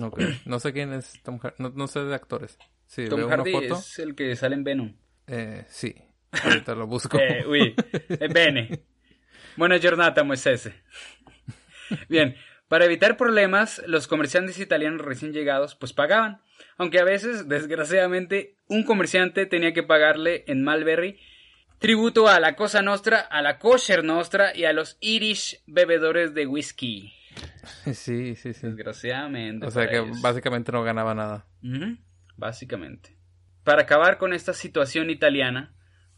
Ok. 0.00 0.20
No 0.44 0.60
sé 0.60 0.72
quién 0.72 0.92
es 0.92 1.20
Tom 1.22 1.38
Hardy. 1.38 1.56
No, 1.58 1.70
no 1.70 1.86
sé 1.86 2.00
de 2.00 2.14
actores. 2.14 2.58
Sí, 2.86 3.06
Tom 3.08 3.18
veo 3.18 3.28
Hardy 3.28 3.54
una 3.54 3.68
foto. 3.68 3.80
es 3.80 3.98
el 3.98 4.14
que 4.14 4.34
sale 4.36 4.54
en 4.54 4.64
Venom. 4.64 4.96
Eh, 5.26 5.64
sí. 5.68 5.94
Ahorita 6.32 6.74
lo 6.74 6.86
busco. 6.86 7.18
Eh, 7.20 7.74
eh, 8.08 8.28
bene. 8.32 8.84
Giornata, 9.80 10.24
Moisés. 10.24 10.70
Bien, 12.08 12.36
para 12.68 12.84
evitar 12.84 13.16
problemas, 13.16 13.82
los 13.86 14.06
comerciantes 14.06 14.58
italianos 14.58 15.00
recién 15.00 15.32
llegados 15.32 15.74
pues 15.74 15.92
pagaban, 15.92 16.40
aunque 16.78 16.98
a 16.98 17.04
veces, 17.04 17.48
desgraciadamente, 17.48 18.56
un 18.68 18.84
comerciante 18.84 19.46
tenía 19.46 19.72
que 19.72 19.82
pagarle 19.82 20.44
en 20.46 20.62
Malberry 20.62 21.20
tributo 21.80 22.28
a 22.28 22.38
la 22.40 22.56
Cosa 22.56 22.82
Nostra, 22.82 23.20
a 23.20 23.42
la 23.42 23.58
Kosher 23.58 24.04
Nostra 24.04 24.54
y 24.54 24.64
a 24.64 24.72
los 24.72 24.98
Irish 25.00 25.62
bebedores 25.66 26.34
de 26.34 26.46
whisky. 26.46 27.12
Sí, 27.94 28.34
sí, 28.36 28.52
sí. 28.52 28.66
Desgraciadamente. 28.66 29.66
O 29.66 29.70
sea 29.70 29.88
que 29.88 29.98
ellos. 29.98 30.20
básicamente 30.20 30.72
no 30.72 30.82
ganaba 30.82 31.14
nada. 31.14 31.46
Básicamente. 32.36 33.16
Para 33.64 33.82
acabar 33.82 34.18
con 34.18 34.32
esta 34.32 34.52
situación 34.52 35.10
italiana, 35.10 35.74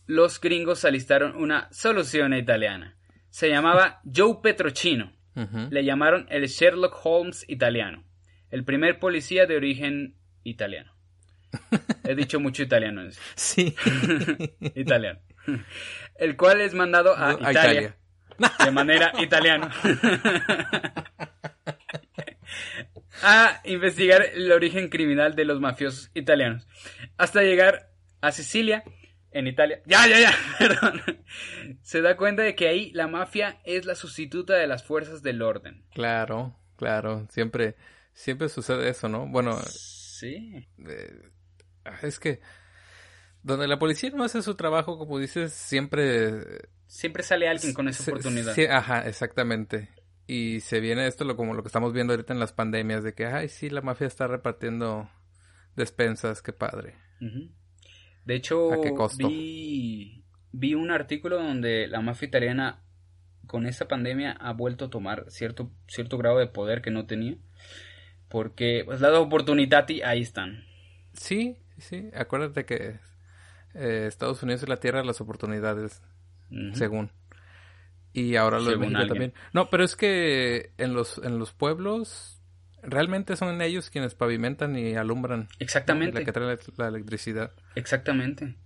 los 0.07 0.41
gringos 0.41 0.85
alistaron 0.85 1.37
una 1.37 1.68
solución 1.73 2.35
italiana. 2.35 2.97
Se 3.31 3.49
llamaba 3.49 4.01
Joe 4.14 4.39
Petrocino. 4.43 5.12
Ujú. 5.35 5.68
Le 5.70 5.85
llamaron 5.85 6.27
el 6.31 6.47
Sherlock 6.47 6.95
Holmes 7.05 7.45
italiano. 7.49 8.05
El 8.51 8.64
primer 8.64 8.99
policía 8.99 9.47
de 9.47 9.57
origen 9.57 10.16
italiano. 10.45 10.93
He 12.05 12.14
dicho 12.14 12.41
mucho 12.41 12.62
italiano. 12.62 13.03
Sí. 13.35 13.75
italiano. 14.75 15.20
El 16.16 16.37
cual 16.37 16.61
es 16.61 16.75
mandado 16.75 17.16
a, 17.16 17.31
A 17.31 17.51
Italia, 17.51 17.97
de 18.64 18.70
manera 18.70 19.12
italiana. 19.20 19.70
A 23.22 23.61
investigar 23.64 24.24
el 24.35 24.51
origen 24.51 24.89
criminal 24.89 25.35
de 25.37 25.45
los 25.45 25.61
mafiosos 25.61 26.11
italianos. 26.14 26.66
Hasta 27.16 27.43
llegar 27.43 27.91
a 28.20 28.33
Sicilia 28.33 28.83
en 29.30 29.47
Italia. 29.47 29.80
Ya 29.87 30.07
ya 30.09 30.18
ya 30.18 30.35
perdón. 30.59 31.01
Se 31.83 32.01
da 32.01 32.16
cuenta 32.16 32.43
de 32.43 32.55
que 32.55 32.68
ahí 32.68 32.91
la 32.93 33.07
mafia 33.07 33.61
es 33.64 33.85
la 33.87 33.95
sustituta 33.95 34.55
de 34.55 34.66
las 34.66 34.83
fuerzas 34.85 35.22
del 35.22 35.43
orden. 35.43 35.85
Claro, 35.93 36.57
claro. 36.76 37.26
Siempre, 37.30 37.76
siempre 38.12 38.49
sucede 38.49 38.89
eso, 38.89 39.09
¿no? 39.09 39.26
Bueno, 39.28 39.57
sí. 39.62 40.66
eh, 40.78 41.22
es 42.03 42.18
que 42.18 42.41
donde 43.43 43.66
la 43.66 43.78
policía 43.78 44.11
no 44.11 44.24
hace 44.24 44.43
su 44.43 44.55
trabajo, 44.55 44.99
como 44.99 45.18
dices, 45.18 45.53
siempre 45.53 46.68
siempre 46.93 47.22
sale 47.22 47.49
alguien 47.49 47.72
con 47.72 47.88
esa 47.88 48.03
oportunidad 48.03 48.55
sí, 48.55 48.66
ajá, 48.66 49.09
exactamente. 49.09 49.88
Y 50.26 50.61
se 50.61 50.78
viene 50.78 51.07
esto 51.07 51.24
lo, 51.24 51.36
como 51.36 51.55
lo 51.55 51.62
que 51.62 51.68
estamos 51.68 51.95
viendo 51.95 52.12
ahorita 52.12 52.34
en 52.34 52.38
las 52.38 52.53
pandemias, 52.53 53.03
de 53.03 53.14
que, 53.14 53.24
ay, 53.26 53.49
sí, 53.49 53.70
la 53.70 53.80
mafia 53.80 54.07
está 54.07 54.26
repartiendo 54.26 55.11
despensas, 55.74 56.43
qué 56.43 56.53
padre. 56.53 56.95
De 58.24 58.34
hecho, 58.34 58.72
¿A 58.74 58.82
qué 58.82 58.93
costo? 58.93 59.26
vi, 59.26 60.22
vi 60.53 60.74
un 60.74 60.90
artículo 60.90 61.43
donde 61.43 61.86
la 61.88 62.03
mafia 62.03 62.28
italiana 62.28 62.84
con 63.47 63.66
esta 63.66 63.88
pandemia 63.88 64.32
ha 64.32 64.53
vuelto 64.53 64.84
a 64.84 64.90
tomar 64.90 65.24
cierto, 65.30 65.72
cierto 65.88 66.18
grado 66.18 66.38
de 66.38 66.47
poder 66.47 66.82
que 66.82 66.90
no 66.90 67.07
tenía. 67.07 67.36
Porque, 68.28 68.82
pues, 68.84 69.01
la 69.01 69.18
oportunidad 69.18 69.88
y 69.88 70.03
ahí 70.03 70.20
están. 70.20 70.64
Sí, 71.14 71.57
sí, 71.78 72.11
acuérdate 72.14 72.66
que 72.66 72.99
eh, 73.74 74.05
Estados 74.07 74.43
Unidos 74.43 74.62
es 74.62 74.68
la 74.68 74.80
tierra 74.80 75.01
de 75.01 75.07
las 75.07 75.20
oportunidades, 75.20 76.03
Según. 76.74 77.11
Y 78.12 78.36
ahora 78.36 78.59
lo 78.59 78.64
de 78.64 78.70
Según 78.72 78.80
México 78.80 79.00
alguien. 79.00 79.09
también. 79.09 79.34
No, 79.53 79.70
pero 79.70 79.84
es 79.84 79.96
que 79.96 80.72
en 80.78 80.94
los, 80.94 81.18
en 81.18 81.38
los 81.38 81.53
pueblos 81.53 82.42
realmente 82.82 83.36
son 83.36 83.61
ellos 83.62 83.90
quienes 83.90 84.14
pavimentan 84.14 84.76
y 84.76 84.94
alumbran. 84.94 85.48
Exactamente. 85.59 86.18
La 86.18 86.24
que 86.24 86.32
trae 86.32 86.59
la, 86.76 86.88
electricidad. 86.88 87.53
Exactamente. 87.74 88.57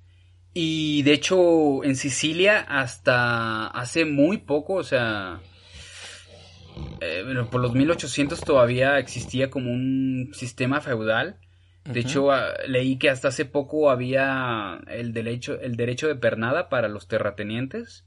Y 0.55 1.03
de 1.03 1.12
hecho, 1.12 1.84
en 1.84 1.97
Sicilia, 1.97 2.61
hasta 2.61 3.66
hace 3.66 4.07
muy 4.07 4.39
poco, 4.39 4.74
o 4.74 4.82
sea, 4.82 5.41
eh, 7.01 7.24
por 7.51 7.61
los 7.61 7.74
1800 7.74 8.41
todavía 8.41 8.99
existía 8.99 9.51
como 9.51 9.70
un 9.70 10.30
sistema 10.32 10.80
feudal. 10.80 11.39
De 11.93 12.01
Ujú. 12.01 12.09
hecho, 12.09 12.32
ah, 12.32 12.55
leí 12.66 12.99
que 12.99 13.11
hasta 13.11 13.28
hace 13.28 13.45
poco 13.45 13.91
había 13.91 14.80
el 14.89 15.12
derecho, 15.12 15.61
el 15.61 15.76
derecho 15.76 16.09
de 16.09 16.16
pernada 16.16 16.68
para 16.68 16.89
los 16.89 17.07
terratenientes. 17.09 18.05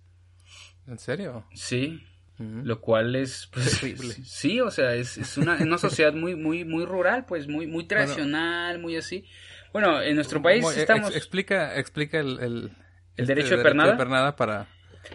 ¿En 0.88 0.98
serio? 1.00 1.44
Sí, 1.54 2.04
lo 2.38 2.80
cual 2.82 3.16
es 3.16 3.50
pues, 3.54 3.80
Terrible. 3.80 4.14
sí 4.26 4.60
o 4.62 4.72
sea 4.72 4.96
es, 4.96 5.18
es 5.18 5.38
una, 5.38 5.58
una 5.58 5.78
sociedad 5.78 6.14
muy 6.14 6.36
muy 6.36 6.64
muy 6.66 6.86
rural 6.86 7.26
pues 7.26 7.48
muy 7.48 7.68
muy 7.68 7.86
tradicional 7.86 8.80
muy 8.80 8.96
así 8.96 9.26
bueno 9.74 10.02
en 10.02 10.16
nuestro 10.16 10.42
país 10.42 10.66
ex- 10.66 10.78
estamos 10.80 11.16
explica 11.16 11.78
explica 11.78 12.20
el, 12.20 12.40
el, 12.40 12.72
este 13.18 13.22
¿El 13.22 13.28
derecho 13.28 13.58
de 13.58 13.64
pernada? 13.64 14.36
para, 14.36 14.68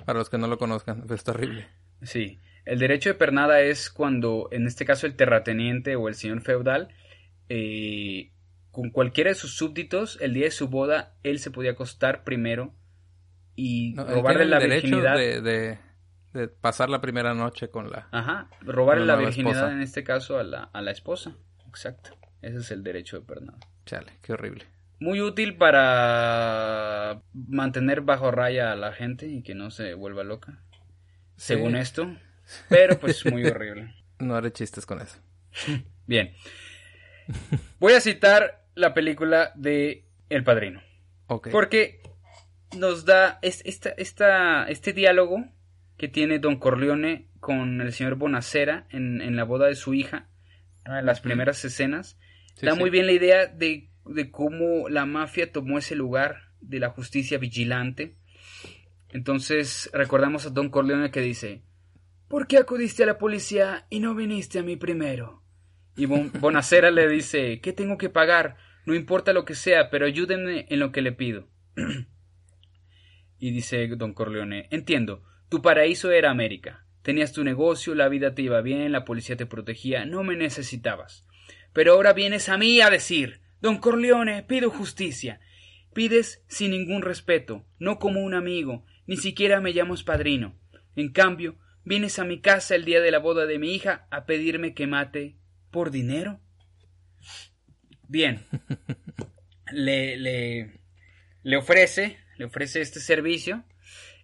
para 0.04 0.18
los 0.18 0.28
que 0.28 0.38
no 0.38 0.46
lo 0.46 0.58
conozcan. 0.58 1.04
Es 1.10 1.24
terrible. 1.24 1.66
sí 2.02 2.38
el 2.66 2.78
derecho 2.78 3.10
de 3.10 3.14
pernada 3.14 3.60
es 3.60 3.90
cuando 3.90 4.48
en 4.50 4.66
este 4.66 4.84
caso 4.84 5.06
el 5.06 5.16
terrateniente 5.16 5.96
o 5.96 6.08
el 6.08 6.14
señor 6.14 6.40
feudal 6.42 6.88
eh, 7.48 8.30
con 8.74 8.90
cualquiera 8.90 9.30
de 9.30 9.36
sus 9.36 9.54
súbditos 9.56 10.18
el 10.20 10.34
día 10.34 10.46
de 10.46 10.50
su 10.50 10.68
boda 10.68 11.14
él 11.22 11.38
se 11.38 11.52
podía 11.52 11.70
acostar 11.70 12.24
primero 12.24 12.74
y 13.54 13.94
No, 13.94 14.04
robarle 14.04 14.46
la 14.46 14.58
virginidad 14.58 15.16
de, 15.16 15.40
de, 15.40 15.78
de 16.32 16.48
pasar 16.48 16.90
la 16.90 17.00
primera 17.00 17.34
noche 17.34 17.70
con 17.70 17.88
la... 17.88 18.08
Ajá, 18.10 18.50
robarle 18.62 19.06
la 19.06 19.14
virginidad 19.14 19.54
esposa. 19.58 19.72
en 19.72 19.80
este 19.80 20.02
caso 20.02 20.38
a 20.38 20.42
la, 20.42 20.64
a 20.64 20.82
la 20.82 20.90
esposa. 20.90 21.36
Exacto. 21.68 22.18
Ese 22.42 22.58
es 22.58 22.70
el 22.72 22.82
derecho 22.82 23.20
de 23.20 23.24
pernada. 23.24 23.58
Chale, 23.86 24.18
qué 24.22 24.32
horrible. 24.32 24.66
Muy 24.98 25.20
útil 25.20 25.56
para 25.56 27.22
mantener 27.32 28.00
bajo 28.00 28.32
raya 28.32 28.72
a 28.72 28.76
la 28.76 28.92
gente 28.92 29.28
y 29.28 29.42
que 29.42 29.54
no 29.54 29.70
se 29.70 29.94
vuelva 29.94 30.24
loca. 30.24 30.58
Según 31.36 31.76
esto. 31.76 32.16
Pero 32.68 32.98
pues 32.98 33.24
muy 33.24 33.46
horrible. 33.46 33.94
No 34.18 34.34
haré 34.34 34.52
chistes 34.52 34.84
con 34.84 35.00
eso. 35.00 35.18
Bien. 36.06 36.34
Voy 37.78 37.92
a 37.92 38.00
citar 38.00 38.63
la 38.74 38.94
película 38.94 39.52
de 39.54 40.04
El 40.28 40.44
Padrino. 40.44 40.82
Porque 41.52 42.00
nos 42.76 43.04
da 43.04 43.38
es- 43.42 43.62
esta, 43.64 43.90
esta, 43.90 44.68
este 44.68 44.92
diálogo 44.92 45.44
que 45.96 46.08
tiene 46.08 46.38
Don 46.38 46.56
Corleone 46.56 47.28
con 47.40 47.80
el 47.80 47.92
señor 47.92 48.16
Bonacera 48.16 48.86
en, 48.90 49.20
en 49.20 49.36
la 49.36 49.44
boda 49.44 49.66
de 49.66 49.74
su 49.76 49.94
hija, 49.94 50.28
una 50.86 50.96
de 50.96 51.02
las 51.02 51.20
primeras 51.20 51.64
escenas, 51.64 52.18
Sí, 52.56 52.66
da 52.66 52.72
sí. 52.72 52.78
muy 52.78 52.90
bien 52.90 53.06
la 53.06 53.12
idea 53.12 53.46
de, 53.46 53.90
de 54.06 54.30
cómo 54.30 54.88
la 54.88 55.06
mafia 55.06 55.50
tomó 55.52 55.78
ese 55.78 55.94
lugar 55.94 56.36
de 56.60 56.78
la 56.80 56.90
justicia 56.90 57.38
vigilante. 57.38 58.16
Entonces 59.10 59.88
recordamos 59.92 60.46
a 60.46 60.50
Don 60.50 60.70
Corleone 60.70 61.10
que 61.10 61.20
dice, 61.20 61.62
¿por 62.28 62.46
qué 62.46 62.58
acudiste 62.58 63.04
a 63.04 63.06
la 63.06 63.18
policía 63.18 63.86
y 63.90 64.00
no 64.00 64.14
viniste 64.14 64.58
a 64.58 64.62
mí 64.62 64.76
primero? 64.76 65.42
Y 65.96 66.06
Bon- 66.06 66.32
Bonacera 66.40 66.90
le 66.90 67.08
dice, 67.08 67.60
¿qué 67.60 67.72
tengo 67.72 67.98
que 67.98 68.08
pagar? 68.10 68.56
No 68.86 68.94
importa 68.94 69.32
lo 69.32 69.44
que 69.44 69.54
sea, 69.54 69.90
pero 69.90 70.06
ayúdenme 70.06 70.66
en 70.68 70.80
lo 70.80 70.92
que 70.92 71.02
le 71.02 71.12
pido. 71.12 71.48
y 73.38 73.50
dice 73.50 73.86
Don 73.88 74.14
Corleone, 74.14 74.68
entiendo, 74.70 75.22
tu 75.48 75.62
paraíso 75.62 76.10
era 76.10 76.30
América. 76.30 76.86
Tenías 77.02 77.32
tu 77.32 77.44
negocio, 77.44 77.94
la 77.94 78.08
vida 78.08 78.34
te 78.34 78.42
iba 78.42 78.60
bien, 78.62 78.90
la 78.90 79.04
policía 79.04 79.36
te 79.36 79.46
protegía, 79.46 80.06
no 80.06 80.24
me 80.24 80.36
necesitabas. 80.36 81.26
Pero 81.72 81.92
ahora 81.92 82.12
vienes 82.12 82.48
a 82.48 82.56
mí 82.56 82.80
a 82.80 82.88
decir, 82.88 83.40
Don 83.60 83.78
Corleone, 83.78 84.42
pido 84.42 84.70
justicia. 84.70 85.40
Pides 85.92 86.42
sin 86.48 86.70
ningún 86.72 87.02
respeto, 87.02 87.66
no 87.78 87.98
como 87.98 88.20
un 88.22 88.34
amigo, 88.34 88.84
ni 89.06 89.16
siquiera 89.16 89.60
me 89.60 89.72
llamas 89.72 90.02
padrino. 90.02 90.58
En 90.96 91.12
cambio, 91.12 91.56
vienes 91.84 92.18
a 92.18 92.24
mi 92.24 92.40
casa 92.40 92.74
el 92.74 92.84
día 92.84 93.00
de 93.00 93.10
la 93.10 93.18
boda 93.18 93.46
de 93.46 93.58
mi 93.58 93.74
hija 93.74 94.06
a 94.10 94.24
pedirme 94.24 94.74
que 94.74 94.86
mate 94.86 95.36
por 95.74 95.90
dinero. 95.90 96.38
Bien. 98.06 98.46
Le, 99.72 100.16
le, 100.16 100.78
le 101.42 101.56
ofrece, 101.56 102.18
le 102.36 102.44
ofrece 102.44 102.80
este 102.80 103.00
servicio 103.00 103.64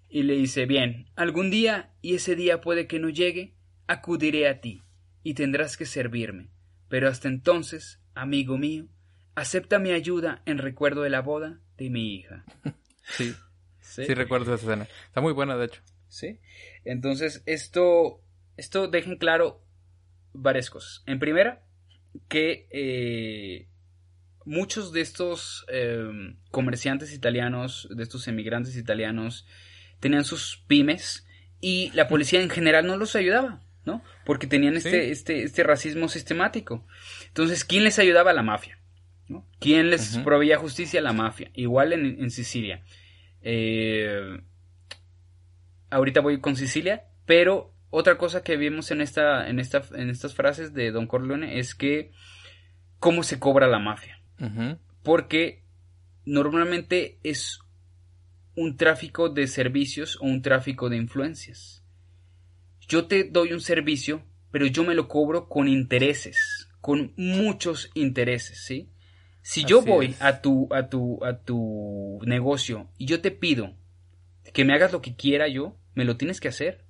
y 0.09 0.23
le 0.23 0.35
dice, 0.35 0.67
bien, 0.67 1.11
algún 1.17 1.51
día, 1.51 1.93
y 2.03 2.15
ese 2.15 2.37
día 2.37 2.61
puede 2.61 2.87
que 2.87 3.01
no 3.01 3.09
llegue, 3.09 3.57
acudiré 3.89 4.47
a 4.47 4.61
ti 4.61 4.85
y 5.25 5.35
tendrás 5.35 5.77
que 5.77 5.87
servirme. 5.87 6.51
Pero 6.89 7.09
hasta 7.09 7.27
entonces, 7.27 8.01
amigo 8.15 8.57
mío, 8.57 8.87
acepta 9.35 9.81
mi 9.81 9.91
ayuda 9.91 10.43
en 10.47 10.59
recuerdo 10.59 11.03
de 11.03 11.11
la 11.11 11.21
boda 11.21 11.59
de 11.77 11.91
mi 11.91 12.15
hija. 12.15 12.45
Sí, 13.03 13.35
¿Sí? 13.81 14.05
sí 14.05 14.15
recuerdo 14.15 14.55
esa 14.55 14.67
escena. 14.67 14.87
Está 15.09 15.21
muy 15.21 15.33
buena, 15.33 15.57
de 15.57 15.67
hecho. 15.67 15.83
¿Sí? 16.07 16.39
Entonces, 16.85 17.43
esto, 17.45 18.23
esto 18.57 18.87
deja 18.87 19.11
en 19.11 19.17
claro 19.17 19.65
varias 20.33 20.70
cosas. 20.70 21.03
En 21.07 21.18
primera, 21.18 21.62
que 22.28 22.66
eh, 22.70 23.68
muchos 24.45 24.93
de 24.93 25.01
estos 25.01 25.64
eh, 25.68 26.35
comerciantes 26.51 27.12
italianos, 27.12 27.89
de 27.91 28.03
estos 28.03 28.28
emigrantes 28.28 28.76
italianos, 28.76 29.47
tenían 30.01 30.24
sus 30.24 30.62
pymes 30.66 31.26
y 31.61 31.91
la 31.95 32.09
policía 32.09 32.41
en 32.41 32.51
general 32.51 32.87
no 32.87 32.97
los 32.97 33.16
ayudaba, 33.16 33.62
¿no? 33.85 34.03
Porque 34.24 34.47
tenían 34.47 34.76
este, 34.76 35.11
este, 35.11 35.43
este 35.43 35.62
racismo 35.62 36.09
sistemático. 36.09 36.87
Entonces, 37.28 37.64
¿quién 37.64 37.85
les 37.85 37.99
ayudaba? 37.99 38.33
La 38.33 38.43
mafia. 38.43 38.78
¿no? 39.28 39.47
¿Quién 39.61 39.91
les 39.91 40.18
proveía 40.18 40.59
justicia? 40.59 41.01
La 41.01 41.12
mafia. 41.12 41.51
Igual 41.55 41.93
en, 41.93 42.31
Sicilia. 42.31 42.83
Eh, 43.43 44.41
ahorita 45.91 46.20
voy 46.20 46.41
con 46.41 46.57
Sicilia, 46.57 47.05
pero 47.26 47.72
otra 47.91 48.16
cosa 48.16 48.43
que 48.43 48.57
vimos 48.57 48.91
en, 48.91 49.01
esta, 49.01 49.49
en, 49.49 49.59
esta, 49.59 49.82
en 49.95 50.11
estas 50.11 50.34
frases 50.34 50.72
de 50.72 50.93
Don 50.93 51.07
Corleone 51.07 51.59
es 51.59 51.74
que 51.74 52.12
cómo 52.99 53.22
se 53.22 53.38
cobra 53.38 53.66
la 53.66 53.78
mafia. 53.78 54.22
Porque 55.03 55.64
normalmente 56.24 57.18
es 57.22 57.61
un 58.57 58.76
tráfico 58.76 59.28
de 59.28 59.47
servicios 59.47 60.16
o 60.20 60.26
un 60.26 60.43
tráfico 60.43 60.88
de 60.88 60.97
influencias. 60.97 61.84
Yo 62.88 63.07
te 63.07 63.24
doy 63.24 63.53
un 63.53 63.61
servicio, 63.61 64.22
pero 64.51 64.66
yo 64.66 64.84
me 64.84 64.95
lo 64.95 65.09
cobro 65.09 65.49
con 65.49 65.68
intereses, 65.68 66.68
con 66.80 67.12
muchos 67.16 67.91
intereses, 67.95 68.64
¿sí? 68.64 68.91
Si 69.43 69.64
yo 69.64 69.82
voy 69.82 70.14
a 70.20 70.41
tu, 70.41 70.68
a 70.72 70.88
tu, 70.88 71.24
a 71.24 71.38
tu 71.38 72.20
negocio 72.24 72.91
y 72.99 73.07
yo 73.07 73.20
te 73.20 73.30
pido 73.30 73.74
que 74.53 74.64
me 74.64 74.74
hagas 74.74 74.93
lo 74.93 75.01
que 75.01 75.16
quiera 75.16 75.49
yo, 75.49 75.76
me 75.95 76.05
lo 76.05 76.16
tienes 76.16 76.41
que 76.41 76.49
hacer. 76.49 76.84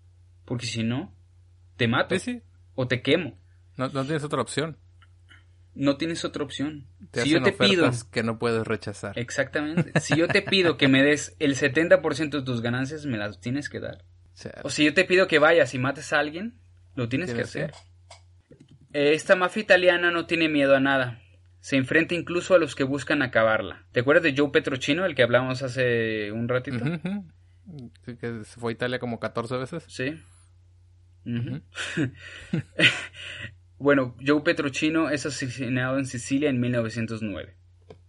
Porque 0.51 0.67
si 0.67 0.83
no, 0.83 1.15
te 1.77 1.87
mato. 1.87 2.17
O 2.75 2.89
te 2.89 3.03
quemo. 3.03 3.39
No, 3.77 3.89
no, 3.91 4.03
tienes 4.03 4.25
otra 4.25 4.43
opción. 4.43 4.77
No 5.77 5.97
tienes 5.97 6.25
otra 6.25 6.43
opción. 6.43 6.89
si 7.13 7.31
yo 7.31 7.41
te 7.41 7.53
pido 7.53 7.89
que 8.11 8.25
no 8.25 8.41
puedes 8.41 8.67
rechazar. 8.67 9.17
Exactamente. 9.17 9.93
Si 10.01 10.17
yo 10.17 10.27
te 10.27 10.43
pido 10.43 10.77
que 10.77 10.89
me 10.89 11.05
des 11.05 11.37
el 11.39 11.55
70% 11.55 12.31
de 12.31 12.43
tus 12.43 12.63
ganancias, 12.63 13.07
me 13.07 13.17
las 13.17 13.41
tienes 13.41 13.69
que 13.69 13.79
dar. 13.79 14.05
O 14.65 14.71
si 14.71 14.85
yo 14.85 14.93
te 14.93 15.05
pido 15.05 15.29
que 15.29 15.39
vayas 15.39 15.73
y 15.73 15.79
mates 15.79 16.13
a 16.13 16.19
alguien, 16.19 16.59
lo 16.97 17.09
tienes 17.09 17.33
que 17.33 17.43
hacer. 17.43 17.73
Esta 18.93 19.37
mafia 19.37 19.63
italiana 19.63 20.11
no 20.11 20.27
tiene 20.27 20.49
miedo 20.49 20.75
a 20.75 20.81
nada. 20.81 21.21
Se 21.61 21.77
enfrenta 21.77 22.17
incluso 22.17 22.57
a 22.57 22.59
los 22.59 22.75
que 22.75 22.83
buscan 22.83 23.23
acabarla. 23.23 23.87
¿Te 23.93 24.01
acuerdas 24.01 24.25
de 24.25 24.35
Joe 24.37 24.51
Petrochino, 24.51 25.07
el 25.07 25.15
que 25.15 25.23
hablamos 25.23 25.63
hace 25.63 26.33
un 26.33 26.49
ratito? 26.49 26.85
que 28.05 28.45
se 28.45 28.59
fue 28.59 28.73
a 28.73 28.75
Italia 28.75 28.99
como 28.99 29.21
14 29.21 29.57
veces. 29.59 29.85
Sí. 29.87 30.21
bueno, 33.79 34.17
Joe 34.25 34.43
Petrochino 34.43 35.11
es 35.11 35.27
asesinado 35.27 35.99
en 35.99 36.07
Sicilia 36.07 36.51
en 36.51 36.61
1909. 36.61 37.55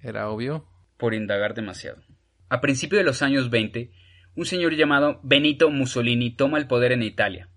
Era 0.02 0.30
obvio. 0.30 0.68
Por 0.98 1.14
indagar 1.14 1.54
demasiado. 1.54 2.02
A 2.50 2.62
principios 2.62 3.00
de 3.00 3.06
los 3.06 3.22
años 3.22 3.50
20, 3.50 3.92
un 4.36 4.46
señor 4.46 4.76
llamado 4.76 5.20
Benito 5.24 5.70
Mussolini 5.70 6.36
toma 6.36 6.58
el 6.58 6.68
poder 6.68 6.92
en 6.92 7.04
Italia. 7.04 7.50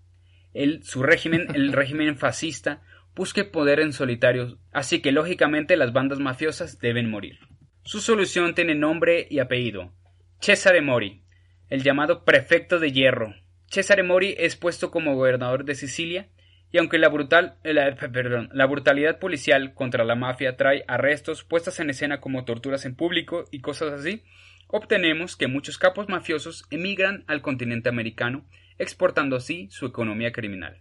Él, 0.53 0.83
su 0.83 1.03
régimen, 1.03 1.47
el 1.55 1.73
régimen 1.73 2.17
fascista, 2.17 2.83
busca 3.15 3.51
poder 3.51 3.81
en 3.81 3.93
solitario, 3.93 4.59
así 4.73 5.01
que 5.01 5.13
lógicamente 5.13 5.77
las 5.77 5.93
bandas 5.93 6.19
mafiosas 6.19 6.79
deben 6.79 7.11
morir. 7.11 7.39
Su 7.85 8.01
solución 8.01 8.55
tiene 8.55 8.75
nombre 8.75 9.27
y 9.31 9.41
apellido. 9.41 9.93
Cesare 10.41 10.81
Mori, 10.81 11.23
el 11.69 11.83
llamado 11.83 12.25
prefecto 12.25 12.79
de 12.79 12.93
hierro. 12.93 13.35
Cesare 13.75 14.05
Mori 14.05 14.37
es 14.39 14.55
puesto 14.55 14.93
como 14.93 15.17
gobernador 15.17 15.65
de 15.65 15.75
Sicilia 15.75 16.29
y 16.71 16.79
aunque 16.79 16.97
la, 16.97 17.09
brutal, 17.09 17.57
la, 17.65 17.97
perdón, 17.97 18.49
la 18.53 18.67
brutalidad 18.67 19.19
policial 19.19 19.75
contra 19.75 20.05
la 20.05 20.15
mafia 20.15 20.57
trae 20.57 20.85
arrestos, 20.87 21.43
puestas 21.43 21.81
en 21.81 21.91
escena 21.91 22.21
como 22.21 22.45
torturas 22.45 22.85
en 22.85 22.95
público 22.95 23.47
y 23.51 23.63
cosas 23.63 23.93
así, 23.93 24.23
obtenemos 24.69 25.35
que 25.35 25.49
muchos 25.49 25.77
capos 25.77 26.09
mafiosos 26.09 26.67
emigran 26.71 27.25
al 27.27 27.43
continente 27.43 27.89
americano, 27.89 28.47
exportando 28.79 29.35
así 29.35 29.67
su 29.73 29.87
economía 29.87 30.31
criminal. 30.31 30.81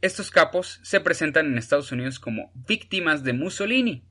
Estos 0.00 0.30
capos 0.30 0.78
se 0.84 1.00
presentan 1.00 1.46
en 1.46 1.58
Estados 1.58 1.90
Unidos 1.90 2.20
como 2.20 2.52
víctimas 2.54 3.24
de 3.24 3.32
Mussolini. 3.32 4.04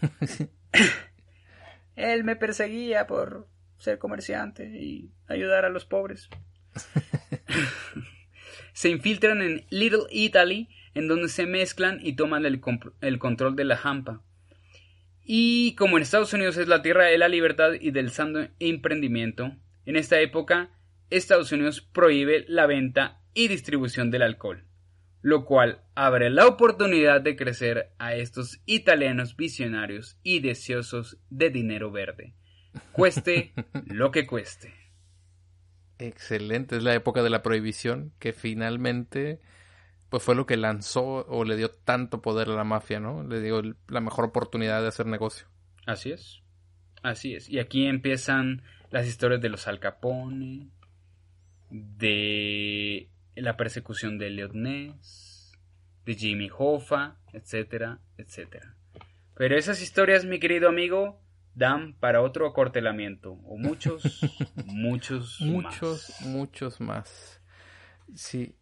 Él 1.96 2.22
me 2.22 2.36
perseguía 2.36 3.08
por 3.08 3.48
ser 3.78 3.98
comerciante 3.98 4.64
y 4.66 5.10
ayudar 5.26 5.64
a 5.64 5.70
los 5.70 5.84
pobres. 5.84 6.28
se 8.72 8.90
infiltran 8.90 9.42
en 9.42 9.64
Little 9.70 10.04
Italy, 10.10 10.68
en 10.94 11.08
donde 11.08 11.28
se 11.28 11.46
mezclan 11.46 11.98
y 12.02 12.14
toman 12.14 12.44
el, 12.46 12.60
control 13.18 13.56
de 13.56 13.64
la 13.64 13.80
hampa. 13.82 14.22
Y 15.24 15.74
como 15.74 15.96
en 15.96 16.02
Estados 16.02 16.32
Unidos 16.32 16.56
es 16.56 16.68
la 16.68 16.82
tierra 16.82 17.06
de 17.06 17.18
la 17.18 17.28
libertad 17.28 17.72
y 17.80 17.90
del 17.90 18.10
sano 18.10 18.48
emprendimiento, 18.58 19.56
en 19.84 19.96
esta 19.96 20.20
época 20.20 20.70
Estados 21.10 21.52
Unidos 21.52 21.80
prohíbe 21.80 22.44
la 22.48 22.66
venta 22.66 23.20
y 23.34 23.48
distribución 23.48 24.10
del 24.10 24.22
alcohol, 24.22 24.64
lo 25.20 25.44
cual 25.44 25.82
abre 25.94 26.30
la 26.30 26.46
oportunidad 26.46 27.20
de 27.20 27.36
crecer 27.36 27.92
a 27.98 28.14
estos 28.14 28.60
italianos 28.66 29.36
visionarios 29.36 30.18
y 30.22 30.40
deseosos 30.40 31.18
de 31.28 31.50
dinero 31.50 31.90
verde 31.90 32.34
cueste 32.92 33.52
lo 33.86 34.10
que 34.10 34.26
cueste. 34.26 34.72
Excelente, 35.98 36.76
es 36.76 36.82
la 36.82 36.94
época 36.94 37.22
de 37.22 37.30
la 37.30 37.42
prohibición 37.42 38.12
que 38.18 38.32
finalmente 38.32 39.40
pues 40.08 40.22
fue 40.22 40.34
lo 40.34 40.46
que 40.46 40.56
lanzó 40.56 41.26
o 41.26 41.44
le 41.44 41.56
dio 41.56 41.70
tanto 41.70 42.22
poder 42.22 42.48
a 42.48 42.54
la 42.54 42.64
mafia, 42.64 43.00
¿no? 43.00 43.22
Le 43.24 43.40
dio 43.40 43.62
la 43.88 44.00
mejor 44.00 44.26
oportunidad 44.26 44.80
de 44.82 44.88
hacer 44.88 45.06
negocio. 45.06 45.48
Así 45.84 46.12
es. 46.12 46.42
Así 47.02 47.34
es. 47.34 47.48
Y 47.48 47.58
aquí 47.58 47.86
empiezan 47.86 48.62
las 48.90 49.06
historias 49.06 49.40
de 49.40 49.48
los 49.48 49.66
Al 49.66 49.80
Capone, 49.80 50.70
de 51.70 53.10
la 53.34 53.56
persecución 53.56 54.18
de 54.18 54.30
Leon 54.30 54.62
de 56.04 56.14
Jimmy 56.14 56.48
Hoffa, 56.56 57.18
etcétera, 57.32 58.00
etcétera. 58.16 58.76
Pero 59.34 59.56
esas 59.56 59.82
historias, 59.82 60.24
mi 60.24 60.38
querido 60.38 60.68
amigo, 60.68 61.20
dan 61.56 61.94
para 61.94 62.20
otro 62.20 62.46
acortelamiento 62.46 63.32
o 63.32 63.56
muchos, 63.56 64.20
muchos, 64.66 65.40
muchos, 65.40 66.14
muchos 66.20 66.80
más. 66.80 67.40
Sí. 68.14 68.54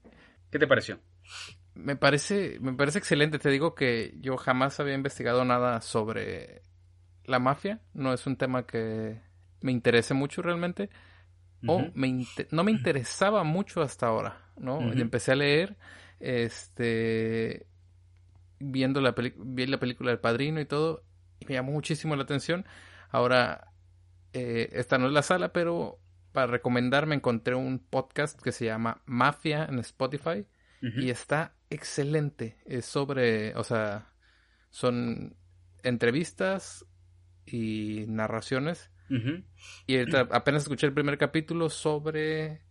¿Qué 0.50 0.58
te 0.58 0.66
pareció? 0.66 1.00
Me 1.74 1.96
parece, 1.96 2.58
me 2.60 2.72
parece 2.72 2.98
excelente. 2.98 3.40
Te 3.40 3.50
digo 3.50 3.74
que 3.74 4.14
yo 4.20 4.36
jamás 4.36 4.78
había 4.78 4.94
investigado 4.94 5.44
nada 5.44 5.80
sobre 5.80 6.62
la 7.24 7.40
mafia. 7.40 7.80
No 7.92 8.12
es 8.12 8.26
un 8.28 8.36
tema 8.36 8.64
que 8.64 9.20
me 9.60 9.72
interese 9.72 10.14
mucho 10.14 10.40
realmente. 10.40 10.88
O 11.66 11.82
me 11.94 12.26
no 12.50 12.62
me 12.62 12.70
interesaba 12.70 13.42
mucho 13.42 13.80
hasta 13.80 14.06
ahora, 14.06 14.50
¿no? 14.58 14.92
Empecé 14.92 15.32
a 15.32 15.36
leer, 15.36 15.78
este, 16.20 17.66
viendo 18.58 19.00
la, 19.00 19.14
vi 19.16 19.66
la 19.66 19.80
película 19.80 20.10
del 20.10 20.20
Padrino 20.20 20.60
y 20.60 20.66
todo, 20.66 21.02
me 21.48 21.54
llamó 21.54 21.72
muchísimo 21.72 22.16
la 22.16 22.22
atención. 22.22 22.64
Ahora, 23.10 23.72
eh, 24.32 24.70
esta 24.72 24.98
no 24.98 25.06
es 25.06 25.12
la 25.12 25.22
sala, 25.22 25.52
pero 25.52 26.00
para 26.32 26.48
recomendarme 26.48 27.14
encontré 27.14 27.54
un 27.54 27.78
podcast 27.78 28.40
que 28.40 28.52
se 28.52 28.64
llama 28.64 29.02
Mafia 29.06 29.66
en 29.66 29.78
Spotify 29.78 30.46
y 30.82 31.08
está 31.08 31.54
excelente. 31.70 32.58
Es 32.66 32.84
sobre, 32.84 33.54
o 33.54 33.64
sea, 33.64 34.12
son 34.68 35.34
entrevistas 35.82 36.84
y 37.46 38.04
narraciones. 38.08 38.90
Y 39.86 39.96
apenas 40.12 40.62
escuché 40.62 40.86
el 40.86 40.92
primer 40.92 41.16
capítulo 41.16 41.70
sobre... 41.70 42.62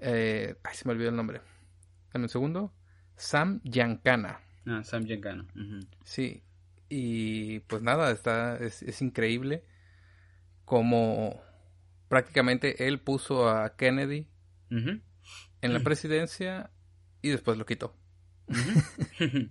Eh, 0.00 0.54
ay, 0.62 0.74
se 0.74 0.86
me 0.86 0.92
olvidó 0.92 1.08
el 1.08 1.16
nombre. 1.16 1.40
En 2.12 2.22
un 2.22 2.28
segundo. 2.28 2.74
Sam 3.16 3.60
Giancana. 3.64 4.40
Ah, 4.66 4.84
Sam 4.84 5.06
Giancana. 5.06 5.46
Sí, 6.04 6.42
y 6.88 7.60
pues 7.60 7.82
nada, 7.82 8.10
está, 8.10 8.56
es, 8.58 9.02
increíble 9.02 9.64
como 10.64 11.40
prácticamente 12.08 12.86
él 12.86 13.00
puso 13.00 13.48
a 13.48 13.76
Kennedy 13.76 14.28
en 14.70 15.72
la 15.72 15.80
presidencia 15.80 16.70
y 17.22 17.30
después 17.30 17.58
lo 17.58 17.66
quitó. 17.66 17.96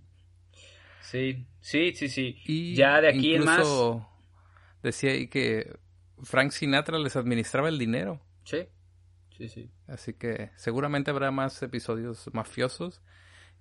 sí, 1.02 1.46
sí, 1.60 1.94
sí, 1.94 2.10
sí. 2.10 2.42
Y 2.46 2.76
ya 2.76 3.02
de 3.02 3.10
aquí 3.10 3.36
en 3.36 3.46
más. 3.46 3.68
Decía 4.84 5.12
ahí 5.12 5.28
que 5.28 5.78
Frank 6.22 6.52
Sinatra 6.52 7.00
les 7.00 7.16
administraba 7.16 7.70
el 7.70 7.80
dinero. 7.80 8.22
Sí, 8.44 8.68
sí, 9.38 9.50
sí. 9.50 9.72
Así 9.88 10.14
que 10.14 10.52
seguramente 10.56 11.12
habrá 11.12 11.32
más 11.32 11.62
episodios 11.64 12.30
mafiosos 12.34 13.02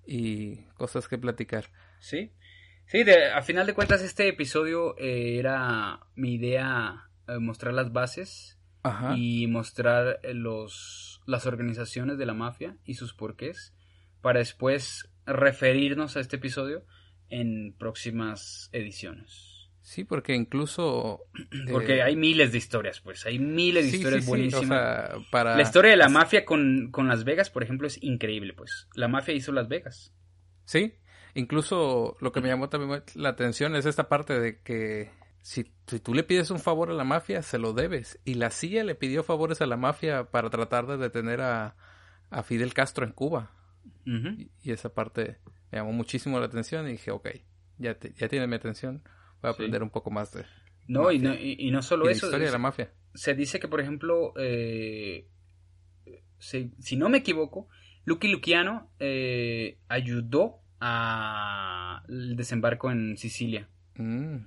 y 0.05 0.57
cosas 0.75 1.07
que 1.07 1.17
platicar. 1.17 1.71
Sí. 1.99 2.31
Sí, 2.87 3.03
de, 3.03 3.31
a 3.31 3.41
final 3.41 3.65
de 3.65 3.73
cuentas 3.73 4.01
este 4.01 4.27
episodio 4.27 4.97
eh, 4.97 5.39
era 5.39 6.01
mi 6.15 6.35
idea 6.35 7.09
eh, 7.27 7.39
mostrar 7.39 7.73
las 7.73 7.91
bases 7.91 8.59
y 9.15 9.47
mostrar 9.47 10.19
eh, 10.21 10.35
los, 10.35 11.21
las 11.25 11.47
organizaciones 11.47 12.19
de 12.19 12.27
la 12.27 12.35
mafia 12.35 12.77
y 12.85 12.93
sus 12.93 13.15
porqués 13.15 13.73
para 14.21 14.39
después 14.39 15.09
referirnos 15.25 16.17
a 16.17 16.19
este 16.19 16.35
episodio 16.35 16.85
en 17.29 17.73
próximas 17.77 18.69
ediciones. 18.73 19.69
Sí, 19.81 20.03
porque 20.03 20.35
incluso... 20.35 21.21
Porque 21.71 22.01
hay 22.01 22.15
miles 22.15 22.51
de 22.51 22.57
historias, 22.57 23.01
pues. 23.01 23.25
Hay 23.25 23.37
miles 23.37 23.85
de 23.85 23.91
sí, 23.91 23.97
historias 23.97 24.21
sí, 24.21 24.25
sí, 24.25 24.29
buenísimas. 24.29 24.63
o 24.63 24.65
sea, 24.65 25.17
para... 25.31 25.55
La 25.55 25.61
historia 25.61 25.91
de 25.91 25.97
la 25.97 26.09
mafia 26.09 26.43
con, 26.43 26.89
con 26.91 27.07
Las 27.07 27.23
Vegas, 27.23 27.51
por 27.51 27.63
ejemplo, 27.63 27.87
es 27.87 28.01
increíble, 28.01 28.53
pues. 28.53 28.87
La 28.95 29.07
mafia 29.07 29.35
hizo 29.35 29.51
Las 29.51 29.67
Vegas. 29.67 30.11
Sí, 30.65 30.95
incluso 31.35 32.17
lo 32.19 32.31
que 32.31 32.41
me 32.41 32.47
llamó 32.49 32.69
también 32.69 33.03
la 33.15 33.29
atención 33.29 33.75
es 33.75 33.85
esta 33.85 34.09
parte 34.09 34.39
de 34.39 34.61
que 34.61 35.11
si, 35.41 35.71
si 35.85 35.99
tú 35.99 36.13
le 36.15 36.23
pides 36.23 36.49
un 36.49 36.59
favor 36.59 36.89
a 36.89 36.93
la 36.93 37.03
mafia, 37.03 37.43
se 37.43 37.59
lo 37.59 37.73
debes. 37.73 38.19
Y 38.25 38.33
la 38.33 38.49
CIA 38.49 38.83
le 38.83 38.95
pidió 38.95 39.21
favores 39.23 39.61
a 39.61 39.67
la 39.67 39.77
mafia 39.77 40.31
para 40.31 40.49
tratar 40.49 40.87
de 40.87 40.97
detener 40.97 41.41
a, 41.41 41.75
a 42.31 42.41
Fidel 42.43 42.73
Castro 42.73 43.05
en 43.05 43.11
Cuba. 43.11 43.51
Y, 44.05 44.49
y 44.63 44.71
esa 44.71 44.93
parte 44.93 45.37
me 45.71 45.77
llamó 45.77 45.91
muchísimo 45.91 46.39
la 46.39 46.47
atención 46.47 46.87
y 46.87 46.93
dije, 46.93 47.11
ok, 47.11 47.29
ya, 47.77 47.93
te- 47.99 48.13
ya 48.13 48.27
tiene 48.27 48.47
mi 48.47 48.55
atención, 48.55 49.03
voy 49.41 49.49
a 49.49 49.53
Sí. 49.53 49.57
aprender 49.57 49.83
un 49.83 49.89
poco 49.91 50.09
más 50.09 50.31
de, 50.31 50.45
No, 50.87 51.11
y 51.11 51.19
no, 51.19 51.33
y, 51.35 51.55
y 51.59 51.69
no 51.71 51.81
solo 51.83 52.09
eso. 52.09 52.25
historia 52.27 52.45
de 52.47 52.51
la 52.51 52.57
se- 52.57 52.61
mafia. 52.61 52.93
se 53.13 53.33
dice 53.35 53.59
que, 53.59 53.67
por 53.67 53.81
ejemplo, 53.81 54.33
eh, 54.37 55.27
se- 56.39 56.71
si 56.79 56.95
no 56.97 57.09
me 57.09 57.19
equivoco, 57.19 57.67
Lucky 58.05 58.27
Luciano 58.27 58.91
eh, 58.99 59.77
ayudó 59.87 60.59
a 60.79 62.03
el 62.07 62.35
desembarco 62.35 62.91
en 62.91 63.17
Sicilia. 63.17 63.67
Mm, 63.95 64.37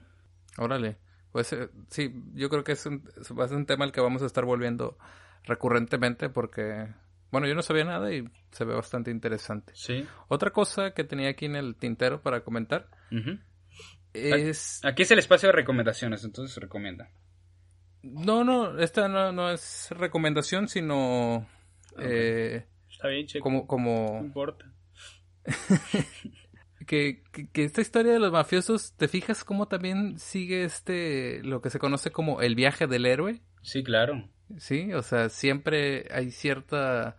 órale. 0.58 0.96
Pues 1.32 1.52
eh, 1.52 1.68
sí, 1.88 2.12
yo 2.34 2.48
creo 2.48 2.64
que 2.64 2.72
es 2.72 2.86
un, 2.86 3.04
es- 3.20 3.32
va 3.32 3.44
a 3.44 3.48
ser 3.48 3.56
un 3.56 3.66
tema 3.66 3.84
al 3.84 3.92
que 3.92 4.00
vamos 4.00 4.22
a 4.22 4.26
estar 4.26 4.44
volviendo 4.44 4.98
recurrentemente 5.44 6.28
porque, 6.30 6.88
bueno, 7.30 7.46
yo 7.46 7.54
no 7.54 7.62
sabía 7.62 7.84
nada 7.84 8.12
y 8.12 8.24
se 8.50 8.64
ve 8.64 8.74
bastante 8.74 9.10
interesante. 9.10 9.72
Sí. 9.74 10.06
Otra 10.28 10.50
cosa 10.50 10.92
que 10.92 11.04
tenía 11.04 11.28
aquí 11.30 11.44
en 11.46 11.56
el 11.56 11.76
tintero 11.76 12.22
para 12.22 12.42
comentar 12.42 12.88
es... 14.12 14.80
Aquí 14.84 15.02
es 15.02 15.10
el 15.10 15.18
espacio 15.18 15.48
de 15.48 15.52
recomendaciones, 15.52 16.24
entonces 16.24 16.54
se 16.54 16.60
recomienda. 16.60 17.10
No, 18.02 18.44
no, 18.44 18.78
esta 18.78 19.08
no, 19.08 19.32
no 19.32 19.50
es 19.50 19.88
recomendación, 19.90 20.68
sino 20.68 21.46
eh, 21.98 22.64
Está 22.90 23.08
bien, 23.08 23.26
checo. 23.26 23.42
como, 23.44 23.60
No 23.60 23.66
como 23.66 24.20
importa. 24.24 24.72
que, 26.86 27.22
que, 27.32 27.48
que 27.50 27.64
esta 27.64 27.80
historia 27.80 28.12
de 28.12 28.18
los 28.18 28.32
mafiosos, 28.32 28.94
¿te 28.96 29.08
fijas 29.08 29.44
cómo 29.44 29.68
también 29.68 30.18
sigue 30.18 30.64
este, 30.64 31.42
lo 31.42 31.60
que 31.60 31.70
se 31.70 31.78
conoce 31.78 32.10
como 32.10 32.40
el 32.40 32.54
viaje 32.54 32.86
del 32.86 33.06
héroe? 33.06 33.40
Sí, 33.62 33.82
claro. 33.82 34.28
Sí, 34.58 34.92
o 34.94 35.02
sea, 35.02 35.28
siempre 35.28 36.08
hay 36.10 36.30
cierta 36.30 37.16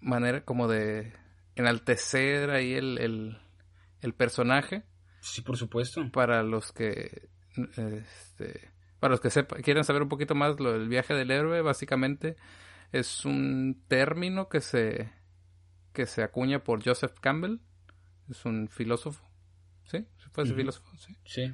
manera 0.00 0.44
como 0.44 0.68
de 0.68 1.12
enaltecer 1.56 2.50
ahí 2.50 2.72
el, 2.74 2.98
el, 2.98 3.38
el 4.00 4.14
personaje 4.14 4.84
Sí, 5.20 5.42
por 5.42 5.56
supuesto. 5.56 6.10
para 6.12 6.42
los 6.42 6.72
que 6.72 7.28
este, 7.56 8.70
para 9.00 9.12
los 9.12 9.20
que 9.20 9.30
sepa, 9.30 9.56
quieran 9.56 9.84
saber 9.84 10.02
un 10.02 10.08
poquito 10.08 10.34
más 10.34 10.58
lo 10.60 10.72
del 10.72 10.88
viaje 10.88 11.14
del 11.14 11.30
héroe, 11.30 11.62
básicamente 11.62 12.36
es 12.92 13.24
un 13.24 13.84
término 13.88 14.48
que 14.48 14.60
se 14.60 15.12
que 15.94 16.04
se 16.04 16.22
acuña 16.22 16.62
por 16.62 16.84
Joseph 16.84 17.18
Campbell, 17.20 17.56
es 18.28 18.44
un 18.44 18.68
filósofo, 18.68 19.24
¿sí? 19.84 20.06
¿Fue 20.32 20.44
ese 20.44 20.52
Ujú. 20.52 20.60
filósofo? 20.60 20.90
Sí. 20.98 21.16
Sí. 21.24 21.52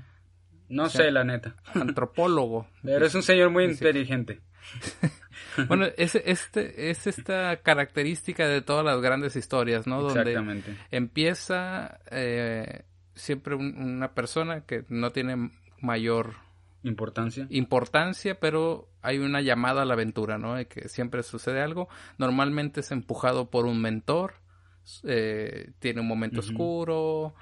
No 0.68 0.88
sea, 0.88 1.04
sé, 1.04 1.10
la 1.12 1.22
neta. 1.24 1.54
Antropólogo. 1.74 2.68
Pero 2.82 3.04
es 3.06 3.14
un 3.14 3.22
señor 3.22 3.50
muy 3.50 3.64
inteligente. 3.64 4.40
Bueno, 5.68 5.86
es, 5.96 6.14
este, 6.14 6.90
es 6.90 7.06
esta 7.08 7.56
característica 7.62 8.46
de 8.46 8.62
todas 8.62 8.84
las 8.84 9.00
grandes 9.00 9.34
historias, 9.36 9.86
¿no? 9.86 10.00
Donde 10.02 10.20
Exactamente. 10.20 10.76
empieza 10.90 11.98
eh, 12.10 12.84
siempre 13.14 13.54
un- 13.56 13.76
una 13.76 14.12
persona 14.14 14.60
que 14.64 14.84
no 14.88 15.10
tiene 15.10 15.50
mayor 15.80 16.34
Importancia. 16.82 17.46
importancia, 17.50 18.40
pero 18.40 18.88
hay 19.02 19.18
una 19.18 19.40
llamada 19.40 19.82
a 19.82 19.84
la 19.84 19.94
aventura, 19.94 20.38
¿no? 20.38 20.54
De 20.54 20.66
que 20.66 20.88
siempre 20.88 21.22
sucede 21.22 21.60
algo. 21.60 21.88
Normalmente 22.18 22.80
es 22.80 22.90
empujado 22.90 23.50
por 23.50 23.66
un 23.66 23.80
mentor, 23.80 24.34
eh, 25.04 25.72
tiene 25.78 26.00
un 26.00 26.08
momento 26.08 26.40
oscuro, 26.40 27.34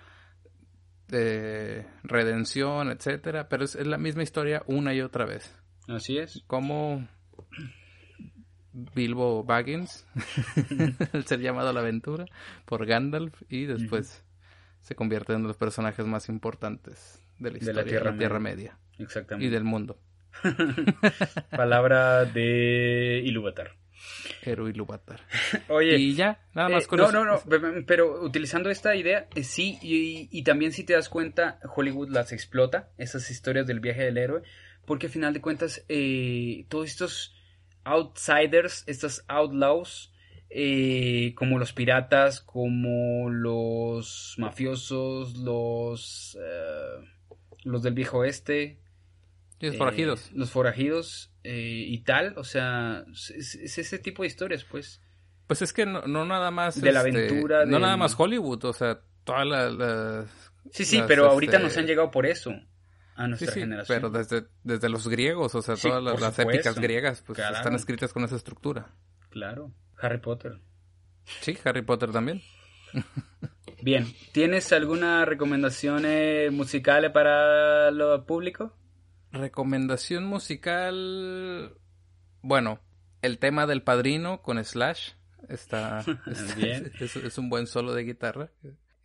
de 1.08 1.86
redención, 2.02 2.90
etcétera, 2.90 3.48
pero 3.48 3.64
es, 3.64 3.74
es 3.74 3.86
la 3.86 3.98
misma 3.98 4.22
historia 4.22 4.62
una 4.66 4.92
y 4.94 5.00
otra 5.00 5.24
vez. 5.24 5.54
Así 5.86 6.18
es. 6.18 6.42
Como 6.46 7.08
Bilbo 8.72 9.44
Baggins, 9.44 10.06
el 11.12 11.24
ser 11.24 11.40
llamado 11.40 11.70
a 11.70 11.72
la 11.72 11.80
aventura 11.80 12.26
por 12.64 12.86
Gandalf 12.86 13.42
y 13.48 13.64
después 13.64 14.24
se 14.80 14.94
convierte 14.94 15.32
en 15.32 15.38
uno 15.38 15.48
de 15.48 15.52
los 15.52 15.56
personajes 15.56 16.06
más 16.06 16.28
importantes 16.28 17.22
de 17.38 17.50
la 17.50 17.58
De 17.58 17.58
la 17.58 17.58
historia 17.58 17.98
de 17.98 18.04
la 18.04 18.18
Tierra 18.18 18.38
Media 18.38 18.78
Exactamente. 18.98 19.50
del 19.54 19.64
mundo. 19.64 19.98
Palabra 21.50 22.24
de 22.24 23.22
Ilúvatar. 23.24 23.72
Eru 24.42 24.68
Ilúvatar. 24.68 25.20
Oye, 25.68 25.96
Y 25.98 26.14
ya, 26.14 26.40
nada 26.54 26.68
más 26.68 26.84
eh, 26.84 26.86
con 26.86 26.98
no, 27.00 27.04
eso. 27.08 27.12
no, 27.12 27.24
no, 27.24 27.40
pe- 27.40 27.58
pe- 27.60 27.82
pero 27.82 28.22
utilizando 28.22 28.70
esta 28.70 28.94
idea, 28.94 29.26
eh, 29.34 29.42
sí, 29.42 29.78
y, 29.82 30.28
y 30.30 30.42
también 30.44 30.72
si 30.72 30.84
te 30.84 30.92
das 30.92 31.08
cuenta, 31.08 31.58
Hollywood 31.74 32.08
las 32.10 32.32
explota, 32.32 32.90
esas 32.98 33.30
historias 33.30 33.66
del 33.66 33.80
viaje 33.80 34.04
del 34.04 34.18
héroe, 34.18 34.42
porque 34.86 35.06
al 35.06 35.12
final 35.12 35.34
de 35.34 35.40
cuentas, 35.40 35.84
eh, 35.88 36.64
todos 36.68 36.86
estos 36.88 37.34
outsiders, 37.84 38.84
estos 38.86 39.24
outlaws, 39.28 40.12
eh, 40.50 41.34
como 41.34 41.58
los 41.58 41.72
piratas, 41.72 42.40
como 42.40 43.28
los 43.30 44.34
mafiosos, 44.38 45.36
los, 45.38 46.38
los 47.64 47.82
del 47.82 47.94
viejo 47.94 48.18
oeste, 48.18 48.78
Los 49.60 49.74
eh, 49.74 49.78
forajidos. 49.78 50.30
los 50.32 50.50
forajidos 50.50 51.32
eh, 51.42 51.84
y 51.86 51.98
tal, 52.04 52.34
o 52.36 52.44
sea, 52.44 53.04
es, 53.10 53.30
es 53.56 53.78
ese 53.78 53.98
tipo 53.98 54.22
de 54.22 54.28
historias, 54.28 54.64
pues. 54.64 55.00
Pues 55.46 55.62
es 55.62 55.72
que 55.72 55.86
no, 55.86 56.02
no 56.06 56.24
nada 56.26 56.50
más. 56.50 56.80
De 56.80 56.92
la 56.92 57.00
este, 57.06 57.26
aventura, 57.28 57.64
No 57.66 57.78
nada 57.78 57.96
más 57.96 58.14
Hollywood, 58.18 58.64
o 58.64 58.72
sea, 58.72 59.00
todas 59.24 59.46
las. 59.46 59.72
las- 59.74 60.52
Sí, 60.70 60.84
sí, 60.84 60.98
las, 60.98 61.06
pero 61.06 61.26
ahorita 61.30 61.54
este, 61.56 61.64
nos 61.64 61.76
han 61.78 61.86
llegado 61.86 62.10
por 62.10 62.26
eso 62.26 62.52
a 63.16 63.26
nuestra 63.26 63.52
sí, 63.52 63.60
generación. 63.60 63.96
pero 63.96 64.10
desde, 64.10 64.46
desde 64.62 64.88
los 64.90 65.08
griegos, 65.08 65.54
o 65.54 65.62
sea, 65.62 65.76
Sí, 65.76 65.88
todas 65.88 66.20
las, 66.20 66.38
épicas 66.38 66.78
griegas, 66.78 67.22
pues 67.26 67.36
Claro. 67.38 67.56
están 67.56 67.74
escritas 67.74 68.12
con 68.12 68.22
esa 68.24 68.36
estructura. 68.36 68.94
Claro, 69.30 69.72
Harry 70.00 70.18
Potter. 70.18 70.60
Sí, 71.40 71.56
Harry 71.64 71.82
Potter 71.82 72.12
también. 72.12 72.42
Bien, 73.82 74.06
¿tienes 74.32 74.72
alguna 74.72 75.24
recomendación 75.24 76.02
eh, 76.06 76.50
musical 76.52 77.10
para 77.12 77.90
lo 77.90 78.24
público? 78.26 78.76
Recomendación 79.32 80.24
musical. 80.26 81.76
Bueno, 82.42 82.80
el 83.22 83.38
tema 83.38 83.66
del 83.66 83.82
padrino 83.82 84.42
con 84.42 84.62
Slash 84.64 85.10
está. 85.48 86.00
está- 86.26 86.54
Bien. 86.56 86.90
Es, 87.00 87.16
es 87.16 87.38
un 87.38 87.48
buen 87.50 87.66
solo 87.66 87.94
de 87.94 88.04
guitarra. 88.04 88.50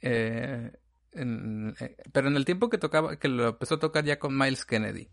Eh, 0.01 0.71
en- 1.13 1.76
eh, 1.80 1.95
pero 2.11 2.28
en 2.28 2.36
el 2.36 2.45
tiempo 2.45 2.69
que 2.69 2.78
tocaba, 2.78 3.17
que 3.17 3.28
lo 3.28 3.49
empezó 3.49 3.76
a 3.76 3.80
tocar 3.80 4.03
ya 4.05 4.19
con 4.19 4.38
Miles 4.38 4.65
Kennedy. 4.65 5.09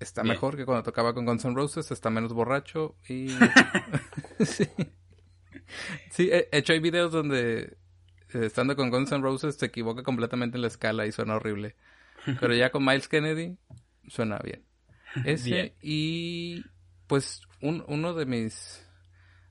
Está 0.00 0.22
Bien. 0.22 0.34
mejor 0.34 0.56
que 0.56 0.64
cuando 0.64 0.82
tocaba 0.82 1.14
con 1.14 1.24
Guns 1.24 1.44
N' 1.44 1.54
Roses, 1.54 1.90
está 1.92 2.10
menos 2.10 2.32
borracho 2.32 2.96
y. 3.08 3.28
sí. 4.44 4.66
Sí, 6.10 6.28
he 6.30 6.48
he 6.52 6.58
hecho 6.58 6.72
hay 6.72 6.80
videos 6.80 7.12
donde 7.12 7.76
eh, 8.34 8.46
estando 8.46 8.74
con 8.76 8.90
Guns 8.90 9.12
N' 9.12 9.22
Roses 9.22 9.54
se 9.56 9.66
equivoca 9.66 10.02
completamente 10.02 10.56
en 10.58 10.62
la 10.62 10.68
escala 10.68 11.06
y 11.06 11.12
suena 11.12 11.36
horrible. 11.36 11.76
Pero 12.40 12.54
ya 12.54 12.70
con 12.70 12.84
Miles 12.84 13.08
Kennedy 13.08 13.58
suena 14.08 14.38
bien. 14.38 14.64
Ese 15.24 15.50
Bien. 15.50 15.72
y 15.82 16.64
pues 17.06 17.42
un- 17.60 17.84
uno 17.88 18.14
de 18.14 18.26
mis 18.26 18.86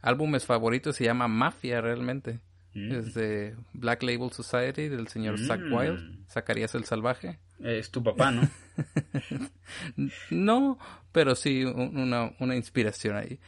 álbumes 0.01 0.45
favoritos 0.45 0.95
se 0.95 1.03
llama 1.05 1.27
Mafia 1.27 1.81
realmente. 1.81 2.39
Mm. 2.73 2.91
Es 2.93 3.13
de 3.13 3.55
Black 3.73 4.01
Label 4.03 4.31
Society 4.31 4.87
del 4.87 5.07
señor 5.09 5.37
Zack 5.39 5.59
Mm. 5.61 5.73
Wild. 5.73 6.27
Zacarías 6.29 6.73
el 6.75 6.85
Salvaje. 6.85 7.39
Es 7.59 7.91
tu 7.91 8.01
papá, 8.01 8.31
¿no? 8.31 8.49
No, 10.29 10.77
pero 11.11 11.35
sí 11.35 11.63
un- 11.63 11.97
una, 11.97 12.31
una 12.39 12.55
inspiración 12.55 13.15
ahí. 13.15 13.39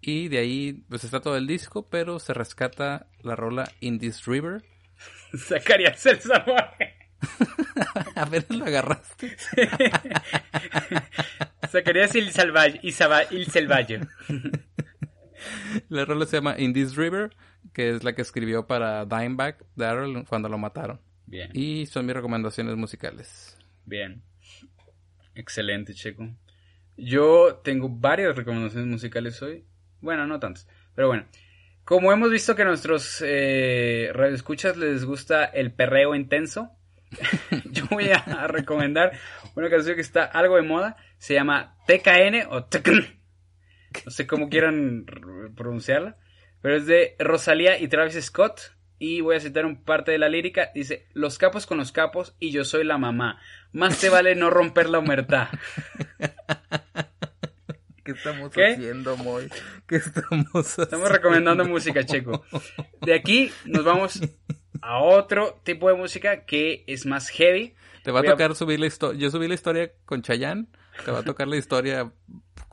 Y 0.00 0.28
de 0.28 0.38
ahí 0.38 0.84
pues 0.88 1.04
está 1.04 1.20
todo 1.20 1.36
el 1.36 1.46
disco, 1.46 1.88
pero 1.88 2.18
se 2.18 2.32
rescata 2.32 3.08
la 3.22 3.36
rola 3.36 3.70
In 3.80 3.98
This 3.98 4.24
River. 4.26 4.62
Sacarías 5.34 6.04
el 6.06 6.20
salvaje. 6.20 6.94
A 8.14 8.24
ver, 8.26 8.46
lo 8.50 8.64
agarraste. 8.64 9.36
Saba- 12.92 13.22
el 13.22 13.46
salvaje. 13.46 14.00
La 15.88 16.04
rola 16.04 16.26
se 16.26 16.36
llama 16.36 16.58
In 16.58 16.72
This 16.72 16.96
River, 16.96 17.30
que 17.72 17.90
es 17.90 18.04
la 18.04 18.14
que 18.14 18.22
escribió 18.22 18.66
para 18.66 19.04
Dimebag 19.06 19.64
Darrell 19.76 20.24
cuando 20.28 20.48
lo 20.48 20.58
mataron. 20.58 21.00
Bien, 21.26 21.50
Y 21.54 21.86
son 21.86 22.06
mis 22.06 22.14
recomendaciones 22.14 22.76
musicales. 22.76 23.56
bien. 23.84 24.22
Excelente, 25.36 25.94
Checo. 25.94 26.28
Yo 26.96 27.60
tengo 27.64 27.88
varias 27.88 28.36
recomendaciones 28.36 28.88
musicales 28.88 29.40
hoy. 29.40 29.64
Bueno, 30.00 30.26
no 30.26 30.38
tantas, 30.40 30.66
pero 30.94 31.08
bueno. 31.08 31.24
Como 31.84 32.12
hemos 32.12 32.30
visto 32.30 32.54
que 32.54 32.62
a 32.62 32.66
nuestros 32.66 33.22
eh, 33.24 34.10
radioescuchas 34.12 34.76
les 34.76 35.04
gusta 35.04 35.44
el 35.44 35.72
perreo 35.72 36.14
intenso, 36.14 36.70
yo 37.64 37.86
voy 37.90 38.10
a 38.10 38.46
recomendar 38.46 39.12
una 39.54 39.68
canción 39.68 39.96
que 39.96 40.02
está 40.02 40.24
algo 40.24 40.56
de 40.56 40.62
moda. 40.62 40.96
Se 41.18 41.34
llama 41.34 41.76
TKN 41.86 42.46
o 42.50 42.64
TKN. 42.64 43.20
No 44.04 44.10
sé 44.10 44.26
cómo 44.26 44.48
quieran 44.48 45.04
pronunciarla. 45.56 46.16
Pero 46.62 46.76
es 46.76 46.86
de 46.86 47.16
Rosalía 47.18 47.78
y 47.78 47.88
Travis 47.88 48.22
Scott. 48.24 48.76
Y 48.98 49.22
voy 49.22 49.36
a 49.36 49.40
citar 49.40 49.64
un 49.64 49.82
parte 49.82 50.12
de 50.12 50.18
la 50.18 50.28
lírica. 50.28 50.70
Dice, 50.74 51.06
los 51.14 51.38
capos 51.38 51.66
con 51.66 51.78
los 51.78 51.90
capos 51.90 52.36
y 52.38 52.50
yo 52.50 52.64
soy 52.64 52.84
la 52.84 52.98
mamá. 52.98 53.40
Más 53.72 53.98
te 53.98 54.10
vale 54.10 54.34
no 54.34 54.50
romper 54.50 54.90
la 54.90 54.98
humertad. 54.98 55.48
¿Qué 58.04 58.12
estamos 58.12 58.50
haciendo, 58.50 59.16
Moy? 59.16 59.48
¿Qué 59.86 59.96
estamos 59.96 60.48
haciendo? 60.54 60.82
Estamos 60.82 61.10
recomendando 61.10 61.64
música, 61.64 62.04
Checo. 62.04 62.44
De 63.00 63.14
aquí 63.14 63.50
nos 63.64 63.84
vamos 63.84 64.20
a 64.82 65.02
otro 65.02 65.60
tipo 65.64 65.88
de 65.88 65.94
música 65.94 66.44
que 66.44 66.84
es 66.86 67.06
más 67.06 67.28
heavy. 67.28 67.74
Te 68.02 68.10
va 68.10 68.20
a 68.20 68.22
tocar 68.22 68.54
subir 68.54 68.80
la 68.80 68.86
historia. 68.86 69.20
Yo 69.20 69.30
subí 69.30 69.46
la 69.48 69.54
historia 69.54 69.92
con 70.04 70.22
Chayanne. 70.22 70.66
Te 71.04 71.10
va 71.10 71.20
a 71.20 71.22
tocar 71.22 71.48
la 71.48 71.56
historia 71.56 72.12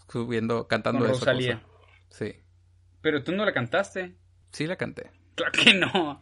subiendo, 0.10 0.68
cantando 0.68 1.00
con 1.00 1.12
esa 1.12 1.20
Rosalía. 1.20 1.62
Sí. 2.10 2.36
Pero 3.02 3.24
tú 3.24 3.32
no 3.32 3.46
la 3.46 3.54
cantaste. 3.54 4.16
Sí 4.52 4.68
la 4.68 4.76
canté. 4.76 5.12
Claro 5.36 5.52
que 5.52 5.74
no. 5.74 6.20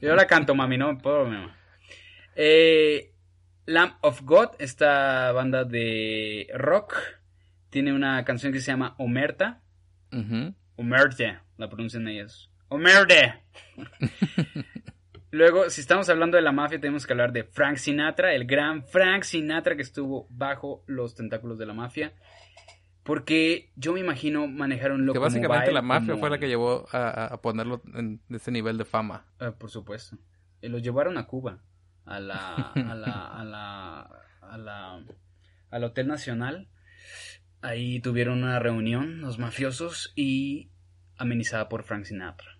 Yo 0.00 0.14
la 0.14 0.26
canto, 0.26 0.54
mami, 0.54 0.76
no 0.76 0.98
puedo, 0.98 1.24
mamá. 1.24 1.56
Eh, 2.34 3.12
Lamb 3.66 3.94
of 4.00 4.22
God, 4.22 4.50
esta 4.58 5.30
banda 5.32 5.64
de 5.64 6.48
rock, 6.54 6.96
tiene 7.70 7.92
una 7.92 8.24
canción 8.24 8.52
que 8.52 8.60
se 8.60 8.72
llama 8.72 8.94
Omerta. 8.98 9.62
Ujú. 10.12 10.54
Omerte, 10.76 11.38
la 11.56 11.68
pronuncian 11.68 12.08
ellos. 12.08 12.50
Omerte. 12.68 13.44
Luego, 15.32 15.70
si 15.70 15.80
estamos 15.80 16.08
hablando 16.08 16.36
de 16.36 16.42
la 16.42 16.52
mafia, 16.52 16.80
tenemos 16.80 17.06
que 17.06 17.12
hablar 17.12 17.32
de 17.32 17.44
Frank 17.44 17.76
Sinatra, 17.76 18.34
el 18.34 18.46
gran 18.46 18.82
Frank 18.84 19.22
Sinatra 19.22 19.76
que 19.76 19.82
estuvo 19.82 20.26
bajo 20.30 20.82
los 20.86 21.14
tentáculos 21.14 21.56
de 21.58 21.66
la 21.66 21.72
mafia. 21.74 22.12
Porque 23.02 23.70
yo 23.76 23.92
me 23.92 24.00
imagino 24.00 24.46
manejar 24.46 24.92
un 24.92 25.00
Que 25.00 25.04
loco 25.06 25.20
básicamente 25.20 25.72
la 25.72 25.82
mafia 25.82 26.08
como- 26.12 26.20
fue 26.20 26.30
la 26.30 26.38
que 26.38 26.48
llevó 26.48 26.86
a, 26.92 27.40
ponerlo 27.42 27.80
en 27.94 28.20
ese 28.28 28.50
nivel 28.50 28.76
de 28.76 28.84
fama. 28.84 29.24
Ah, 29.38 29.52
por 29.52 29.70
supuesto. 29.70 30.16
Eh, 30.62 30.68
Los 30.68 30.82
llevaron 30.82 31.16
a 31.16 31.26
Cuba, 31.26 31.62
a 32.04 32.20
la, 32.20 32.38
a 32.54 32.94
la, 32.94 33.26
a 33.40 33.44
la, 33.44 34.00
a 34.42 34.58
la, 34.58 35.04
al 35.70 35.84
Hotel 35.84 36.08
Nacional. 36.08 36.68
Ahí 37.62 38.00
tuvieron 38.00 38.42
una 38.42 38.58
reunión 38.58 39.20
los 39.20 39.38
mafiosos 39.38 40.12
y 40.14 40.70
amenizada 41.16 41.68
por 41.68 41.82
Frank 41.84 42.04
Sinatra. 42.04 42.58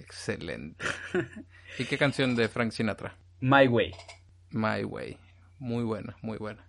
Excelente. 0.00 0.84
¿Y 1.78 1.84
qué 1.84 1.98
canción 1.98 2.34
de 2.34 2.48
Frank 2.48 2.72
Sinatra? 2.72 3.16
My 3.40 3.66
Way. 3.68 3.92
My 4.50 4.84
Way. 4.84 5.18
Muy 5.58 5.84
buena, 5.84 6.16
muy 6.22 6.38
buena. 6.38 6.66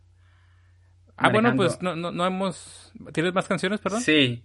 Ah, 1.15 1.29
bueno, 1.29 1.55
pues 1.55 1.81
no, 1.81 1.95
no, 1.95 2.11
no 2.11 2.25
hemos... 2.25 2.91
¿Tienes 3.13 3.33
más 3.33 3.47
canciones, 3.47 3.79
perdón? 3.79 4.01
Sí. 4.01 4.43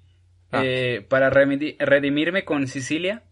Ah. 0.52 0.62
Eh, 0.64 1.04
para 1.08 1.30
redimirme 1.30 2.44
con 2.44 2.66
Sicilia. 2.66 3.24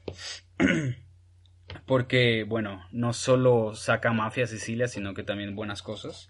Porque, 1.87 2.45
bueno, 2.45 2.87
no 2.93 3.13
solo 3.13 3.75
saca 3.75 4.13
mafia 4.13 4.47
Sicilia, 4.47 4.89
sino 4.89 5.15
que 5.15 5.23
también 5.23 5.55
buenas 5.55 5.83
cosas. 5.83 6.29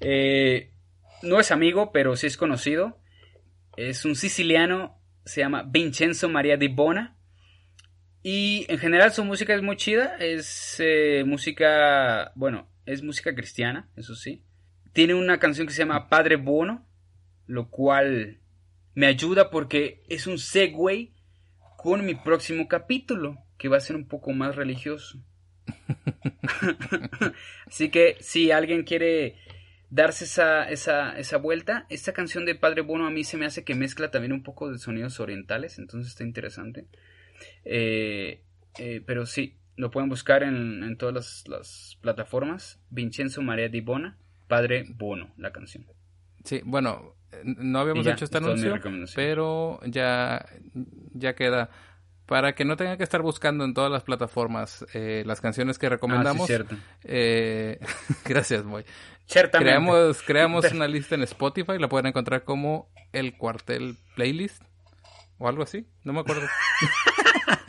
Eh, 0.00 0.72
no 1.22 1.40
es 1.40 1.50
amigo, 1.50 1.90
pero 1.92 2.16
sí 2.16 2.26
es 2.26 2.36
conocido. 2.36 2.98
Es 3.76 4.04
un 4.04 4.14
siciliano, 4.14 5.00
se 5.24 5.40
llama 5.40 5.64
Vincenzo 5.66 6.28
María 6.28 6.56
di 6.56 6.68
Bona. 6.68 7.15
Y 8.28 8.66
en 8.68 8.78
general 8.78 9.12
su 9.12 9.24
música 9.24 9.54
es 9.54 9.62
muy 9.62 9.76
chida. 9.76 10.16
Es 10.18 10.78
eh, 10.80 11.22
música, 11.24 12.32
bueno, 12.34 12.68
es 12.84 13.04
música 13.04 13.32
cristiana, 13.36 13.88
eso 13.94 14.16
sí. 14.16 14.42
Tiene 14.92 15.14
una 15.14 15.38
canción 15.38 15.68
que 15.68 15.72
se 15.72 15.82
llama 15.82 16.08
Padre 16.08 16.34
Bono, 16.34 16.84
lo 17.46 17.70
cual 17.70 18.40
me 18.94 19.06
ayuda 19.06 19.48
porque 19.48 20.02
es 20.08 20.26
un 20.26 20.38
segue 20.38 21.12
con 21.76 22.04
mi 22.04 22.16
próximo 22.16 22.66
capítulo, 22.66 23.38
que 23.58 23.68
va 23.68 23.76
a 23.76 23.80
ser 23.80 23.94
un 23.94 24.08
poco 24.08 24.32
más 24.32 24.56
religioso. 24.56 25.22
Así 27.68 27.90
que 27.90 28.16
si 28.18 28.50
alguien 28.50 28.82
quiere 28.82 29.36
darse 29.88 30.24
esa, 30.24 30.68
esa, 30.68 31.16
esa 31.16 31.36
vuelta, 31.36 31.86
esta 31.90 32.12
canción 32.12 32.44
de 32.44 32.56
Padre 32.56 32.82
Bono 32.82 33.06
a 33.06 33.10
mí 33.10 33.22
se 33.22 33.36
me 33.36 33.46
hace 33.46 33.62
que 33.62 33.76
mezcla 33.76 34.10
también 34.10 34.32
un 34.32 34.42
poco 34.42 34.68
de 34.68 34.80
sonidos 34.80 35.20
orientales, 35.20 35.78
entonces 35.78 36.10
está 36.10 36.24
interesante. 36.24 36.88
Eh, 37.64 38.42
eh, 38.78 39.02
pero 39.06 39.26
sí, 39.26 39.56
lo 39.76 39.90
pueden 39.90 40.08
buscar 40.08 40.42
en, 40.42 40.82
en 40.82 40.96
todas 40.96 41.14
las, 41.14 41.48
las 41.48 41.98
plataformas. 42.00 42.80
Vincenzo 42.90 43.42
María 43.42 43.68
di 43.68 43.80
Bona, 43.80 44.18
Padre 44.48 44.84
Bono, 44.88 45.32
la 45.36 45.52
canción. 45.52 45.86
Sí, 46.44 46.60
bueno, 46.64 47.16
no 47.44 47.80
habíamos 47.80 48.04
ya, 48.06 48.12
hecho 48.12 48.24
este 48.24 48.38
anuncio, 48.38 48.78
pero 49.14 49.80
ya, 49.84 50.46
ya 51.12 51.34
queda. 51.34 51.70
Para 52.26 52.56
que 52.56 52.64
no 52.64 52.76
tenga 52.76 52.96
que 52.96 53.04
estar 53.04 53.22
buscando 53.22 53.64
en 53.64 53.72
todas 53.72 53.90
las 53.90 54.02
plataformas 54.02 54.84
eh, 54.94 55.22
las 55.26 55.40
canciones 55.40 55.78
que 55.78 55.86
Ah, 55.86 55.90
sí, 55.90 55.94
recomendamos. 55.94 56.50
eh, 57.04 57.78
gracias, 58.24 58.64
Moy. 58.64 58.84
Ciertamente. 59.26 59.70
Creamos, 59.70 60.22
creamos 60.22 60.64
una 60.72 60.88
lista 60.88 61.14
en 61.14 61.22
Spotify, 61.22 61.78
la 61.78 61.88
pueden 61.88 62.06
encontrar 62.06 62.42
como 62.42 62.88
el 63.12 63.36
cuartel 63.36 63.96
playlist 64.16 64.60
o 65.38 65.48
algo 65.48 65.62
así, 65.62 65.86
no 66.04 66.12
me 66.12 66.20
acuerdo. 66.20 66.46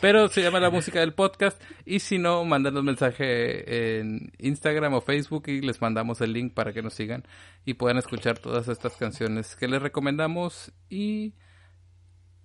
Pero 0.00 0.28
se 0.28 0.42
llama 0.42 0.60
la 0.60 0.70
música 0.70 1.00
del 1.00 1.12
podcast 1.14 1.60
y 1.84 1.98
si 2.00 2.18
no, 2.18 2.44
mándanos 2.44 2.82
mensaje 2.84 3.98
en 3.98 4.32
Instagram 4.38 4.94
o 4.94 5.00
Facebook 5.00 5.44
y 5.48 5.60
les 5.60 5.80
mandamos 5.80 6.20
el 6.20 6.32
link 6.32 6.54
para 6.54 6.72
que 6.72 6.82
nos 6.82 6.94
sigan 6.94 7.24
y 7.64 7.74
puedan 7.74 7.98
escuchar 7.98 8.38
todas 8.38 8.68
estas 8.68 8.96
canciones 8.96 9.56
que 9.56 9.68
les 9.68 9.82
recomendamos 9.82 10.72
y 10.88 11.34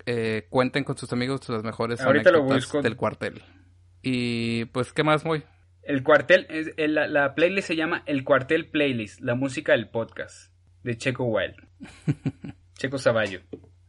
eh, 0.06 0.48
cuenten 0.49 0.84
con 0.84 0.98
sus 0.98 1.12
amigos 1.14 1.48
las 1.49 1.64
mejores 1.64 2.02
Ahorita 2.02 2.32
lo 2.32 2.40
anécdotas 2.40 2.66
busco. 2.66 2.82
del 2.82 2.95
cuartel. 2.95 3.41
Y 4.02 4.66
pues, 4.66 4.91
¿qué 4.94 5.04
más, 5.04 5.24
Moy? 5.26 5.44
El 5.84 6.04
cuartel, 6.04 6.45
es- 6.49 6.74
el- 6.78 6.95
la, 6.95 7.08
la 7.08 7.36
playlist 7.36 7.68
se 7.68 7.76
llama 7.76 8.04
El 8.06 8.24
Cuartel 8.24 8.70
Playlist, 8.70 9.22
la 9.22 9.36
música 9.36 9.74
del 9.74 9.90
podcast 9.90 10.52
de 10.84 10.98
Checo 10.98 11.26
Wild. 11.26 11.56
Checo 12.78 12.98
Zavallo. 12.98 13.41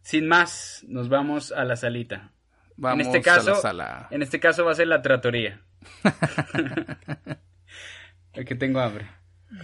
Sin 0.02 0.26
más, 0.26 0.84
nos 0.88 1.08
vamos 1.08 1.52
a 1.52 1.64
la 1.64 1.76
salita. 1.76 2.30
Vamos 2.76 3.06
este 3.06 3.20
caso- 3.20 3.52
a 3.52 3.54
la 3.54 3.60
sala. 3.60 4.08
En 4.10 4.22
este 4.22 4.40
caso 4.40 4.64
va 4.64 4.72
a 4.72 4.74
ser 4.74 4.88
la 4.88 5.02
tratoría. 5.02 5.60
El 8.32 8.44
que 8.44 8.54
tengo 8.54 8.80
hambre. 8.80 9.08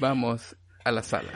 Vamos 0.00 0.56
a 0.84 0.92
la 0.92 1.02
sala. 1.02 1.30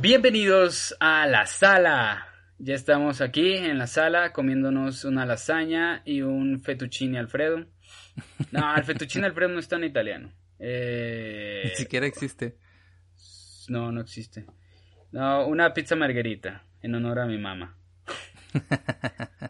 Bienvenidos 0.00 0.96
a 1.00 1.26
la 1.26 1.46
sala. 1.46 2.26
Ya 2.58 2.74
estamos 2.74 3.20
aquí 3.20 3.54
en 3.56 3.78
la 3.78 3.86
sala 3.86 4.32
comiéndonos 4.32 5.04
una 5.04 5.26
lasaña 5.26 6.02
y 6.04 6.22
un 6.22 6.60
fettuccine 6.60 7.18
Alfredo. 7.18 7.66
No, 8.52 8.74
el 8.76 8.84
fettuccine 8.84 9.26
Alfredo 9.26 9.50
no 9.52 9.60
está 9.60 9.76
en 9.76 9.84
italiano. 9.84 10.32
Eh, 10.58 11.62
Ni 11.64 11.70
siquiera 11.70 12.06
existe. 12.06 12.56
No, 13.68 13.90
no 13.92 14.00
existe. 14.00 14.44
No, 15.12 15.46
una 15.46 15.72
pizza 15.72 15.96
margarita 15.96 16.64
en 16.82 16.94
honor 16.94 17.20
a 17.20 17.26
mi 17.26 17.38
mamá. 17.38 17.76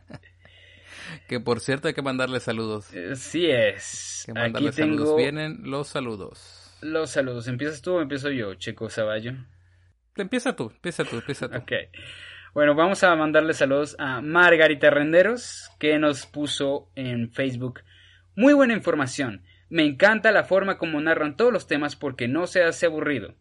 Que 1.27 1.41
por 1.41 1.61
cierto 1.61 1.89
hay 1.89 1.95
que 1.95 2.03
mandarle 2.03 2.41
saludos. 2.41 2.93
Así 3.12 3.49
es. 3.51 4.23
Que 4.27 4.32
Aquí 4.32 4.41
mandarle 4.41 4.73
saludos. 4.73 4.99
tengo 5.05 5.16
Vienen 5.16 5.59
los 5.65 5.89
saludos. 5.89 6.77
los 6.82 7.11
saludos. 7.11 7.47
¿Empiezas 7.49 7.82
tú 7.82 7.95
o 7.95 8.01
empiezo 8.01 8.31
yo, 8.31 8.55
Checo 8.55 8.89
Zavallo? 8.91 9.32
Empieza 10.16 10.55
tú, 10.57 10.70
empieza 10.74 11.05
tú, 11.05 11.16
empieza 11.16 11.49
tú. 11.49 11.57
Ok. 11.59 11.73
Bueno, 12.53 12.74
vamos 12.74 13.03
a 13.05 13.15
mandarle 13.15 13.55
saludos 13.55 13.95
a 13.99 14.20
Margarita 14.20 14.91
Renderos, 14.91 15.70
que 15.78 15.99
nos 15.99 16.27
puso 16.27 16.91
en 16.97 17.31
Facebook. 17.31 17.81
Muy 18.41 18.55
buena 18.55 18.73
información. 18.73 19.43
Me 19.69 19.85
encanta 19.85 20.33
la 20.33 20.45
forma 20.45 20.79
como 20.79 20.99
narran 20.99 21.37
todos 21.37 21.53
los 21.53 21.67
temas 21.67 21.95
porque 21.95 22.27
no 22.27 22.47
se 22.47 22.62
hace 22.62 22.87
aburrido. 22.87 23.35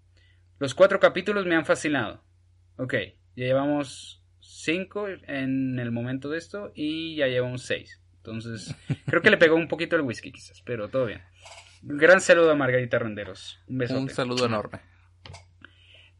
Los 0.58 0.76
cuatro 0.76 1.00
capítulos 1.00 1.46
me 1.46 1.56
han 1.56 1.66
fascinado. 1.66 2.22
Ok, 2.76 2.96
ya 3.38 3.46
llevamos 3.46 4.22
cinco 4.42 5.08
en 5.08 5.80
el 5.80 5.92
momento 5.92 6.30
de 6.30 6.38
esto 6.38 6.74
y 6.76 7.16
ya 7.16 7.28
llevamos 7.28 7.62
seis. 7.62 8.02
Entonces, 8.18 8.76
creo 9.06 9.22
que 9.22 9.30
le 9.30 9.38
pegó 9.38 9.56
un 9.56 9.70
poquito 9.70 9.96
el 9.96 10.02
whisky 10.02 10.34
quizás, 10.34 10.62
pero 10.66 10.90
todo 10.90 11.06
bien. 11.06 11.22
Gran 11.82 12.20
saludo 12.20 12.52
a 12.52 12.56
Margarita 12.56 13.00
Renderos. 13.00 13.58
Un 13.70 13.78
beso. 13.78 13.98
Un 13.98 14.10
saludo 14.10 14.48
enorme. 14.48 14.82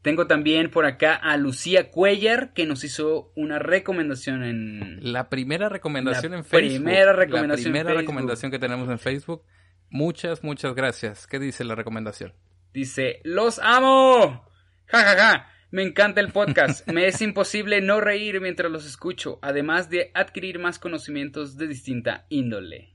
Tengo 0.02 0.26
también 0.26 0.70
por 0.70 0.86
acá 0.86 1.14
a 1.14 1.36
Lucía 1.36 1.90
Cuellar, 1.90 2.54
que 2.54 2.64
nos 2.64 2.84
hizo 2.84 3.32
una 3.36 3.58
recomendación 3.58 4.42
en... 4.44 5.12
La 5.12 5.28
primera 5.28 5.68
recomendación 5.68 6.32
La 6.32 6.38
en 6.38 6.44
Facebook. 6.44 6.82
primera 6.84 7.12
recomendación 7.12 7.72
La 7.72 7.80
primera 7.80 8.00
recomendación 8.00 8.50
que 8.50 8.58
tenemos 8.58 8.88
en 8.88 8.98
Facebook. 8.98 9.44
Muchas, 9.90 10.42
muchas 10.42 10.74
gracias. 10.74 11.26
¿Qué 11.26 11.38
dice 11.38 11.64
la 11.64 11.74
recomendación? 11.74 12.32
Dice, 12.72 13.20
los 13.24 13.58
amo. 13.58 14.46
Ja, 14.86 15.02
ja, 15.02 15.16
ja. 15.16 15.50
Me 15.70 15.82
encanta 15.82 16.20
el 16.20 16.32
podcast. 16.32 16.88
Me 16.90 17.06
es 17.06 17.20
imposible 17.20 17.80
no 17.80 18.00
reír 18.00 18.40
mientras 18.40 18.72
los 18.72 18.86
escucho, 18.86 19.38
además 19.42 19.90
de 19.90 20.10
adquirir 20.14 20.58
más 20.58 20.78
conocimientos 20.78 21.56
de 21.56 21.66
distinta 21.66 22.26
índole. 22.30 22.94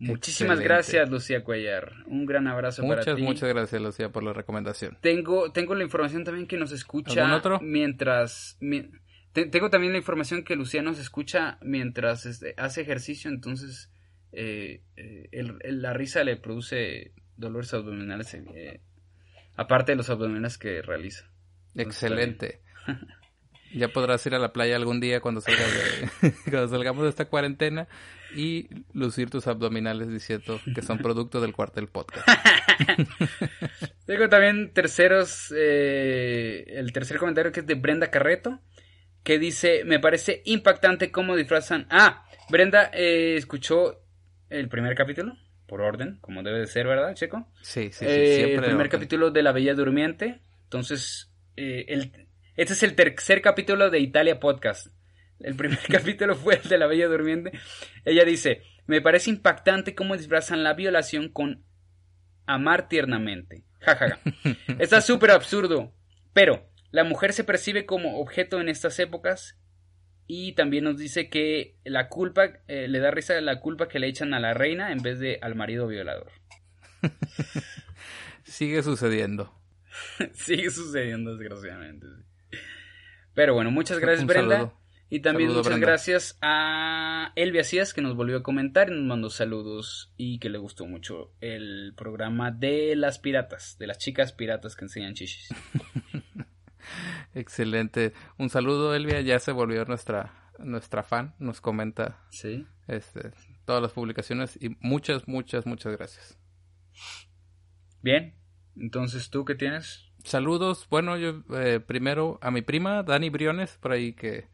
Muchísimas 0.00 0.58
Excelente. 0.58 0.64
gracias, 0.64 1.10
Lucía 1.10 1.44
Cuellar. 1.44 1.92
Un 2.06 2.24
gran 2.26 2.48
abrazo 2.48 2.82
para 2.82 2.96
Muchas, 3.02 3.16
ti. 3.16 3.22
muchas 3.22 3.48
gracias, 3.50 3.80
Lucía, 3.82 4.08
por 4.08 4.22
la 4.22 4.32
recomendación. 4.32 4.96
Tengo, 5.02 5.52
tengo 5.52 5.74
la 5.74 5.84
información 5.84 6.24
también 6.24 6.46
que 6.46 6.56
nos 6.56 6.72
escucha 6.72 7.20
¿Algún 7.22 7.32
otro? 7.36 7.60
mientras... 7.60 8.56
mi- 8.60 8.90
te- 9.32 9.46
tengo 9.46 9.68
también 9.70 9.92
la 9.92 9.98
información 9.98 10.42
que 10.42 10.56
Lucía 10.56 10.82
nos 10.82 10.98
escucha 10.98 11.58
mientras 11.62 12.24
este, 12.26 12.54
hace 12.56 12.80
ejercicio, 12.80 13.30
entonces 13.30 13.90
eh, 14.32 14.82
eh, 14.96 15.28
el- 15.32 15.58
el- 15.60 15.82
la 15.82 15.92
risa 15.92 16.24
le 16.24 16.36
produce 16.36 17.12
dolores 17.36 17.72
abdominales, 17.74 18.32
eh, 18.34 18.80
aparte 19.56 19.92
de 19.92 19.96
los 19.96 20.08
abdominales 20.10 20.56
que 20.58 20.82
realiza. 20.82 21.30
Excelente. 21.76 22.62
Ya 23.72 23.86
podrás 23.86 24.26
ir 24.26 24.34
a 24.34 24.40
la 24.40 24.52
playa 24.52 24.74
algún 24.74 24.98
día 24.98 25.20
cuando 25.20 25.40
salgas 25.40 25.72
de, 25.72 26.32
cuando 26.50 26.66
salgamos 26.66 27.04
de 27.04 27.08
esta 27.10 27.26
cuarentena 27.26 27.86
y 28.34 28.68
lucir 28.92 29.30
tus 29.30 29.46
abdominales 29.46 30.08
diciendo 30.08 30.60
que 30.74 30.82
son 30.82 30.98
producto 30.98 31.40
del 31.40 31.52
cuartel 31.52 31.88
podcast. 31.88 32.26
Tengo 34.06 34.28
también 34.28 34.72
terceros, 34.72 35.52
eh, 35.56 36.64
el 36.68 36.92
tercer 36.92 37.18
comentario 37.18 37.52
que 37.52 37.60
es 37.60 37.66
de 37.66 37.74
Brenda 37.74 38.10
Carreto, 38.10 38.60
que 39.22 39.38
dice, 39.38 39.84
me 39.84 39.98
parece 39.98 40.42
impactante 40.44 41.10
cómo 41.10 41.36
disfrazan... 41.36 41.86
Ah, 41.90 42.26
Brenda 42.48 42.90
eh, 42.92 43.36
escuchó 43.36 44.02
el 44.48 44.68
primer 44.68 44.94
capítulo, 44.94 45.36
por 45.66 45.80
orden, 45.82 46.18
como 46.20 46.42
debe 46.42 46.60
de 46.60 46.66
ser, 46.66 46.86
¿verdad, 46.86 47.14
Checo? 47.14 47.46
Sí, 47.62 47.90
sí, 47.92 48.04
sí. 48.04 48.06
Eh, 48.06 48.36
siempre 48.36 48.66
el 48.66 48.72
primer 48.72 48.88
capítulo 48.88 49.30
de 49.30 49.42
La 49.42 49.52
Bella 49.52 49.74
Durmiente. 49.74 50.40
Entonces, 50.64 51.30
el, 51.56 52.12
este 52.56 52.72
es 52.72 52.82
el 52.82 52.94
tercer 52.94 53.40
capítulo 53.40 53.90
de 53.90 54.00
Italia 54.00 54.40
Podcast. 54.40 54.88
El 55.40 55.54
primer 55.54 55.78
capítulo 55.88 56.34
fue 56.34 56.60
el 56.62 56.68
de 56.68 56.78
La 56.78 56.86
Bella 56.86 57.08
Durmiente. 57.08 57.52
Ella 58.04 58.24
dice, 58.24 58.62
me 58.86 59.00
parece 59.00 59.30
impactante 59.30 59.94
cómo 59.94 60.16
disfrazan 60.16 60.62
la 60.62 60.74
violación 60.74 61.28
con 61.28 61.64
amar 62.46 62.88
tiernamente. 62.88 63.64
Jajaja. 63.80 64.18
Está 64.78 65.00
súper 65.00 65.30
absurdo. 65.30 65.94
Pero 66.32 66.68
la 66.90 67.04
mujer 67.04 67.32
se 67.32 67.44
percibe 67.44 67.86
como 67.86 68.20
objeto 68.20 68.60
en 68.60 68.68
estas 68.68 68.98
épocas. 68.98 69.56
Y 70.26 70.52
también 70.52 70.84
nos 70.84 70.96
dice 70.96 71.28
que 71.28 71.76
la 71.84 72.08
culpa, 72.08 72.60
eh, 72.68 72.86
le 72.86 73.00
da 73.00 73.10
risa 73.10 73.40
la 73.40 73.58
culpa 73.58 73.88
que 73.88 73.98
le 73.98 74.06
echan 74.06 74.32
a 74.32 74.38
la 74.38 74.54
reina 74.54 74.92
en 74.92 75.02
vez 75.02 75.18
de 75.18 75.40
al 75.42 75.56
marido 75.56 75.88
violador. 75.88 76.30
Sigue 78.44 78.82
sucediendo. 78.84 79.52
Sigue 80.34 80.70
sucediendo, 80.70 81.36
desgraciadamente. 81.36 82.06
Pero 83.34 83.54
bueno, 83.54 83.72
muchas 83.72 83.98
gracias, 83.98 84.20
Un 84.20 84.26
Brenda. 84.28 84.56
saludo. 84.56 84.79
Y 85.12 85.20
también 85.20 85.48
Saludo, 85.50 85.62
muchas 85.62 85.72
Brenda. 85.72 85.86
gracias 85.88 86.38
a 86.40 87.32
Elvia 87.34 87.64
Cías, 87.64 87.92
que 87.92 88.00
nos 88.00 88.14
volvió 88.14 88.36
a 88.38 88.42
comentar 88.44 88.88
y 88.88 88.92
nos 88.92 89.02
mandó 89.04 89.28
saludos 89.28 90.12
y 90.16 90.38
que 90.38 90.48
le 90.50 90.58
gustó 90.58 90.86
mucho 90.86 91.32
el 91.40 91.94
programa 91.96 92.52
de 92.52 92.94
las 92.94 93.18
piratas, 93.18 93.76
de 93.78 93.88
las 93.88 93.98
chicas 93.98 94.32
piratas 94.32 94.76
que 94.76 94.84
enseñan 94.84 95.14
chichis. 95.14 95.48
Excelente. 97.34 98.12
Un 98.38 98.50
saludo, 98.50 98.94
Elvia. 98.94 99.20
Ya 99.20 99.38
se 99.38 99.52
volvió 99.52 99.84
nuestra, 99.84 100.32
nuestra 100.58 101.02
fan. 101.02 101.34
Nos 101.38 101.60
comenta 101.60 102.20
Sí. 102.30 102.66
este, 102.88 103.32
todas 103.64 103.82
las 103.82 103.92
publicaciones 103.92 104.58
y 104.62 104.76
muchas, 104.80 105.26
muchas, 105.28 105.66
muchas 105.66 105.96
gracias. 105.96 106.38
Bien. 108.02 108.34
Entonces, 108.76 109.30
¿tú 109.30 109.44
qué 109.44 109.54
tienes? 109.54 110.06
Saludos. 110.24 110.86
Bueno, 110.90 111.16
yo 111.16 111.42
eh, 111.56 111.80
primero 111.80 112.38
a 112.42 112.50
mi 112.50 112.62
prima, 112.62 113.02
Dani 113.02 113.30
Briones, 113.30 113.76
por 113.80 113.92
ahí 113.92 114.12
que 114.12 114.48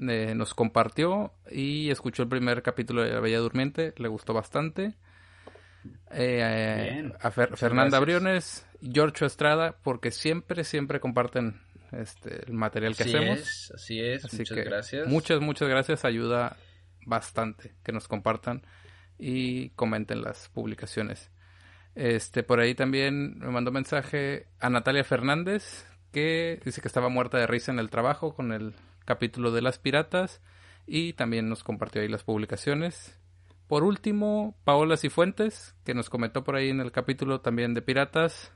eh, 0.00 0.34
nos 0.34 0.54
compartió 0.54 1.32
y 1.50 1.90
escuchó 1.90 2.22
el 2.22 2.28
primer 2.28 2.62
capítulo 2.62 3.02
de 3.02 3.12
La 3.12 3.20
Bella 3.20 3.38
Durmiente. 3.38 3.94
Le 3.96 4.08
gustó 4.08 4.32
bastante. 4.34 4.94
Eh, 6.10 7.12
a 7.20 7.30
Fer- 7.30 7.56
Fernanda 7.56 7.98
gracias. 7.98 8.00
Briones, 8.00 8.66
Giorgio 8.80 9.26
Estrada, 9.26 9.76
porque 9.82 10.10
siempre, 10.10 10.64
siempre 10.64 11.00
comparten 11.00 11.60
este, 11.92 12.44
el 12.46 12.54
material 12.54 12.96
que 12.96 13.02
así 13.04 13.14
hacemos. 13.14 13.38
es, 13.38 13.72
así 13.74 14.00
es. 14.00 14.24
Así 14.24 14.38
muchas 14.38 14.56
que 14.56 14.64
gracias. 14.64 15.08
muchas, 15.08 15.40
muchas 15.40 15.68
gracias. 15.68 16.04
Ayuda 16.04 16.56
bastante 17.06 17.74
que 17.82 17.92
nos 17.92 18.08
compartan 18.08 18.62
y 19.18 19.70
comenten 19.70 20.22
las 20.22 20.48
publicaciones. 20.48 21.30
Este, 21.94 22.42
por 22.42 22.60
ahí 22.60 22.74
también 22.74 23.38
me 23.38 23.48
mandó 23.50 23.70
mensaje 23.70 24.48
a 24.58 24.68
Natalia 24.70 25.04
Fernández 25.04 25.86
que 26.12 26.60
dice 26.64 26.80
que 26.80 26.88
estaba 26.88 27.08
muerta 27.08 27.38
de 27.38 27.46
risa 27.46 27.70
en 27.72 27.78
el 27.78 27.90
trabajo 27.90 28.34
con 28.34 28.52
el 28.52 28.74
capítulo 29.04 29.50
de 29.52 29.62
las 29.62 29.78
piratas 29.78 30.40
y 30.86 31.14
también 31.14 31.48
nos 31.48 31.64
compartió 31.64 32.02
ahí 32.02 32.08
las 32.08 32.24
publicaciones. 32.24 33.18
Por 33.66 33.82
último, 33.82 34.56
Paola 34.64 34.96
Cifuentes, 34.96 35.74
que 35.84 35.94
nos 35.94 36.10
comentó 36.10 36.44
por 36.44 36.56
ahí 36.56 36.68
en 36.68 36.80
el 36.80 36.92
capítulo 36.92 37.40
también 37.40 37.72
de 37.74 37.82
Piratas, 37.82 38.52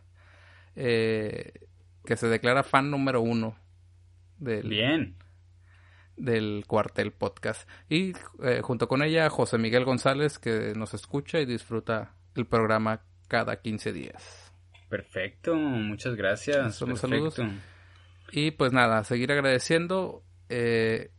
eh, 0.76 1.66
que 2.04 2.16
se 2.16 2.28
declara 2.28 2.62
fan 2.62 2.90
número 2.90 3.22
uno 3.22 3.56
del, 4.38 4.68
Bien. 4.68 5.16
del 6.16 6.64
Cuartel 6.66 7.12
Podcast. 7.12 7.68
Y 7.88 8.12
eh, 8.42 8.60
junto 8.62 8.86
con 8.86 9.02
ella, 9.02 9.30
José 9.30 9.56
Miguel 9.56 9.84
González, 9.84 10.38
que 10.38 10.74
nos 10.76 10.92
escucha 10.92 11.40
y 11.40 11.46
disfruta 11.46 12.14
el 12.34 12.46
programa 12.46 13.00
cada 13.28 13.60
15 13.60 13.92
días. 13.92 14.52
Perfecto. 14.90 15.54
Muchas 15.54 16.16
gracias. 16.16 16.76
Son 16.76 16.90
los 16.90 17.00
saludos. 17.00 17.40
Y 18.30 18.50
pues 18.52 18.72
nada, 18.72 19.04
seguir 19.04 19.32
agradeciendo. 19.32 20.22
Eh, 20.48 21.10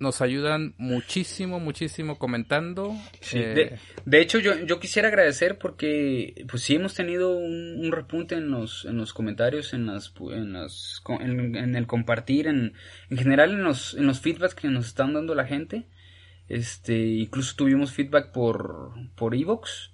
nos 0.00 0.20
ayudan 0.20 0.74
muchísimo, 0.78 1.58
muchísimo 1.58 2.18
comentando. 2.18 2.94
Sí, 3.20 3.38
Eh, 3.38 3.54
de, 3.54 3.78
de 4.04 4.20
hecho 4.20 4.38
yo, 4.38 4.54
yo 4.64 4.78
quisiera 4.78 5.08
agradecer 5.08 5.58
porque 5.58 6.44
pues 6.48 6.62
sí 6.62 6.76
hemos 6.76 6.94
tenido 6.94 7.36
un, 7.36 7.80
un 7.84 7.90
repunte 7.90 8.36
en 8.36 8.50
los, 8.50 8.84
en 8.84 8.96
los 8.96 9.12
comentarios, 9.12 9.74
en 9.74 9.86
las 9.86 10.12
en 10.20 10.52
las 10.52 11.02
en, 11.20 11.56
en 11.56 11.74
el 11.74 11.86
compartir, 11.88 12.46
en, 12.46 12.74
en 13.10 13.16
general 13.18 13.50
en 13.50 13.64
los, 13.64 13.94
en 13.94 14.06
los 14.06 14.20
feedbacks 14.20 14.54
que 14.54 14.68
nos 14.68 14.86
están 14.86 15.14
dando 15.14 15.34
la 15.34 15.46
gente. 15.46 15.88
Este, 16.48 16.96
incluso 16.96 17.56
tuvimos 17.56 17.92
feedback 17.92 18.30
por, 18.32 18.94
por 19.16 19.34
Evox, 19.34 19.92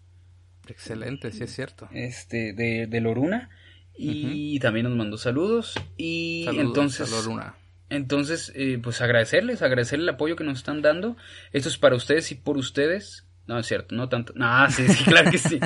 Excelente, 0.68 1.30
sí 1.32 1.44
es 1.44 1.54
cierto. 1.54 1.88
este, 1.92 2.52
de, 2.52 2.86
de 2.86 3.00
Loruna. 3.00 3.50
Y 3.96 4.58
también 4.60 4.84
nos 4.84 4.96
mandó 4.96 5.16
saludos. 5.18 5.74
Y 5.96 6.42
Saludos 6.46 6.64
entonces. 6.66 7.12
a 7.12 7.16
Loruna. 7.16 7.54
Entonces, 7.94 8.52
eh, 8.56 8.78
pues 8.82 9.00
agradecerles, 9.00 9.62
agradecer 9.62 10.00
el 10.00 10.08
apoyo 10.08 10.36
que 10.36 10.44
nos 10.44 10.58
están 10.58 10.82
dando. 10.82 11.16
Esto 11.52 11.68
es 11.68 11.78
para 11.78 11.94
ustedes 11.96 12.30
y 12.32 12.34
por 12.34 12.56
ustedes. 12.56 13.26
No, 13.46 13.58
es 13.58 13.66
cierto, 13.66 13.94
no 13.94 14.08
tanto. 14.08 14.32
No, 14.36 14.70
sí, 14.70 14.88
sí, 14.88 15.04
claro 15.10 15.30
que 15.30 15.38
sí. 15.38 15.60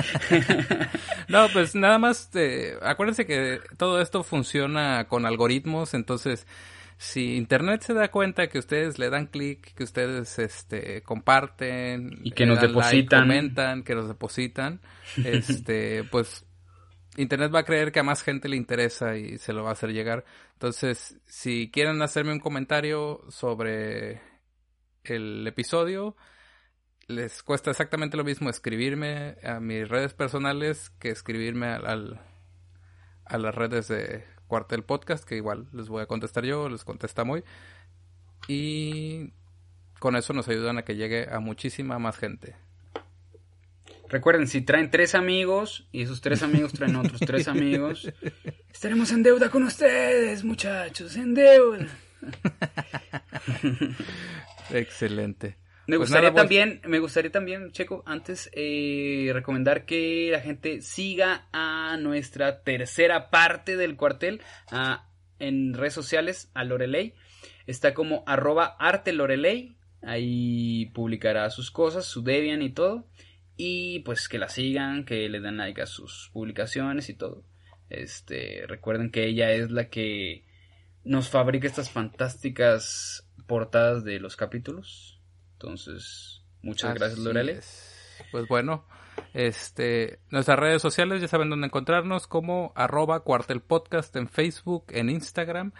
No, 1.27 1.47
pues 1.53 1.75
nada 1.75 1.97
más, 1.99 2.29
eh, 2.35 2.75
acuérdense 2.81 3.25
que 3.25 3.59
todo 3.77 4.01
esto 4.01 4.23
funciona 4.23 5.05
con 5.07 5.25
algoritmos, 5.25 5.93
entonces 5.93 6.45
si 6.97 7.35
Internet 7.37 7.81
se 7.83 7.93
da 7.93 8.09
cuenta 8.11 8.47
que 8.47 8.59
ustedes 8.59 8.99
le 8.99 9.09
dan 9.09 9.27
clic, 9.27 9.73
que 9.73 9.83
ustedes 9.83 10.37
este, 10.39 11.01
comparten, 11.03 12.19
Y 12.23 12.31
que 12.31 12.45
nos 12.45 12.57
like, 12.57 12.67
depositan. 12.67 13.21
comentan, 13.21 13.83
que 13.83 13.95
nos 13.95 14.07
depositan, 14.07 14.81
este, 15.23 16.03
pues 16.03 16.45
Internet 17.17 17.53
va 17.53 17.59
a 17.59 17.65
creer 17.65 17.91
que 17.91 17.99
a 17.99 18.03
más 18.03 18.23
gente 18.23 18.49
le 18.49 18.55
interesa 18.55 19.17
y 19.17 19.37
se 19.37 19.53
lo 19.53 19.63
va 19.63 19.69
a 19.69 19.73
hacer 19.73 19.91
llegar. 19.91 20.25
Entonces, 20.53 21.19
si 21.25 21.69
quieren 21.71 22.01
hacerme 22.01 22.33
un 22.33 22.39
comentario 22.39 23.21
sobre 23.29 24.21
el 25.03 25.45
episodio, 25.47 26.15
les 27.07 27.41
cuesta 27.43 27.71
exactamente 27.71 28.17
lo 28.17 28.23
mismo 28.23 28.49
escribirme 28.49 29.37
a 29.43 29.59
mis 29.59 29.87
redes 29.89 30.13
personales 30.13 30.91
que 30.99 31.09
escribirme 31.09 31.67
al, 31.67 32.21
a 33.25 33.37
las 33.37 33.55
redes 33.55 33.87
de 33.87 34.23
Cuartel 34.47 34.83
Podcast, 34.83 35.27
que 35.27 35.35
igual 35.35 35.67
les 35.73 35.89
voy 35.89 36.03
a 36.03 36.07
contestar 36.07 36.45
yo, 36.45 36.69
les 36.69 36.83
contesta 36.83 37.23
muy. 37.23 37.43
Y 38.47 39.33
con 39.99 40.15
eso 40.15 40.33
nos 40.33 40.47
ayudan 40.47 40.77
a 40.77 40.83
que 40.83 40.95
llegue 40.95 41.27
a 41.31 41.39
muchísima 41.39 41.99
más 41.99 42.17
gente. 42.17 42.55
Recuerden, 44.09 44.47
si 44.47 44.61
traen 44.61 44.89
tres 44.91 45.15
amigos 45.15 45.87
y 45.91 46.01
esos 46.01 46.21
tres 46.21 46.41
amigos 46.43 46.73
traen 46.73 46.95
otros 46.95 47.19
tres 47.21 47.47
amigos, 47.47 48.11
estaremos 48.73 49.11
en 49.11 49.23
deuda 49.23 49.49
con 49.49 49.63
ustedes, 49.63 50.43
muchachos, 50.43 51.15
en 51.15 51.33
deuda. 51.35 51.87
Excelente. 54.71 55.57
Me 55.87 55.97
Pues 55.97 56.09
gustaría 56.09 56.29
nada, 56.29 56.33
pues- 56.33 56.43
también, 56.43 56.81
me 56.85 56.99
gustaría 56.99 57.31
también, 57.31 57.71
Checo, 57.71 58.03
antes 58.05 58.49
eh, 58.53 59.31
recomendar 59.33 59.85
que 59.85 60.29
la 60.31 60.39
gente 60.39 60.81
siga 60.81 61.47
a 61.51 61.97
nuestra 61.97 62.61
tercera 62.61 63.29
parte 63.31 63.75
del 63.75 63.95
cuartel 63.95 64.41
a- 64.71 65.07
en 65.39 65.73
redes 65.73 65.93
sociales, 65.93 66.51
a 66.53 66.63
Loreley. 66.63 67.13
Está 67.65 67.93
como 67.93 68.23
arroba 68.27 68.75
arte 68.79 69.13
Loreley. 69.13 69.75
Ahí 70.01 70.87
publicará 70.93 71.49
sus 71.49 71.71
cosas, 71.71 72.05
su 72.05 72.23
Debian 72.23 72.61
y 72.61 72.69
todo. 72.71 73.07
Y 73.61 73.99
pues 73.99 74.29
que 74.29 74.37
la 74.37 74.47
sigan, 74.47 75.03
que 75.03 75.27
le 75.27 75.41
den 75.41 75.57
like 75.57 75.81
a 75.81 75.85
sus 75.85 76.29
publicaciones 76.31 77.09
y 77.09 77.13
todo. 77.13 77.43
Este, 77.89 78.63
recuerden 78.65 79.11
que 79.11 79.25
ella 79.25 79.51
es 79.51 79.69
la 79.69 79.89
que 79.89 80.45
nos 81.03 81.27
fabrica 81.27 81.67
estas 81.67 81.91
fantásticas 81.91 83.27
portadas 83.47 84.05
de 84.05 84.21
los 84.21 84.37
capítulos. 84.37 85.19
Entonces, 85.55 86.41
muchas 86.61 86.93
gracias, 86.93 87.19
Lorele. 87.19 87.59
Pues 88.31 88.47
bueno, 88.47 88.85
este, 89.33 90.21
nuestras 90.29 90.57
redes 90.57 90.81
sociales 90.81 91.19
ya 91.19 91.27
saben 91.27 91.49
dónde 91.49 91.67
encontrarnos 91.67 92.27
como 92.27 92.71
arroba 92.77 93.25
cuartel 93.25 93.59
podcast 93.59 94.15
en 94.15 94.29
Facebook, 94.29 94.85
en 94.91 95.09
Instagram. 95.09 95.73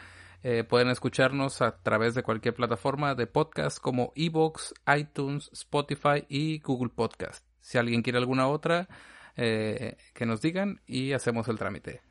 Eh, 0.43 0.65
pueden 0.65 0.89
escucharnos 0.89 1.61
a 1.61 1.81
través 1.81 2.13
de 2.13 2.23
cualquier 2.23 2.55
plataforma 2.55 3.15
de 3.15 3.25
podcast 3.25 3.79
como 3.79 4.11
Evox, 4.17 4.73
iTunes, 4.97 5.49
Spotify 5.53 6.25
y 6.27 6.59
Google 6.59 6.91
Podcast. 6.93 7.48
Si 7.69 7.77
alguien 7.77 8.01
quiere 8.01 8.17
alguna 8.17 8.47
otra, 8.47 8.89
eh, 9.37 9.95
que 10.15 10.25
nos 10.25 10.41
digan 10.41 10.81
y 10.87 11.11
hacemos 11.11 11.47
el 11.49 11.59
trámite. 11.59 12.01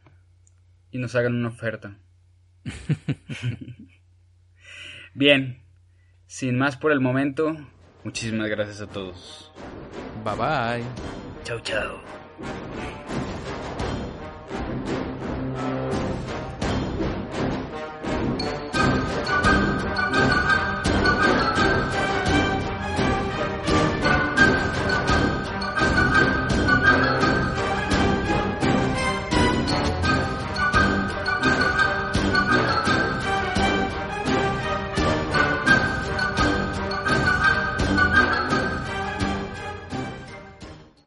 Y 0.93 0.98
nos 0.98 1.16
hagan 1.16 1.35
una 1.35 1.48
oferta. 1.48 1.98
Bien, 5.14 5.64
sin 6.28 6.56
más 6.56 6.76
por 6.76 6.93
el 6.93 7.01
momento, 7.01 7.56
muchísimas 8.05 8.48
gracias 8.48 8.82
a 8.82 8.86
todos. 8.86 9.52
Bye 10.24 10.36
bye. 10.36 10.85
Chao, 11.43 11.59
chao. 11.59 12.05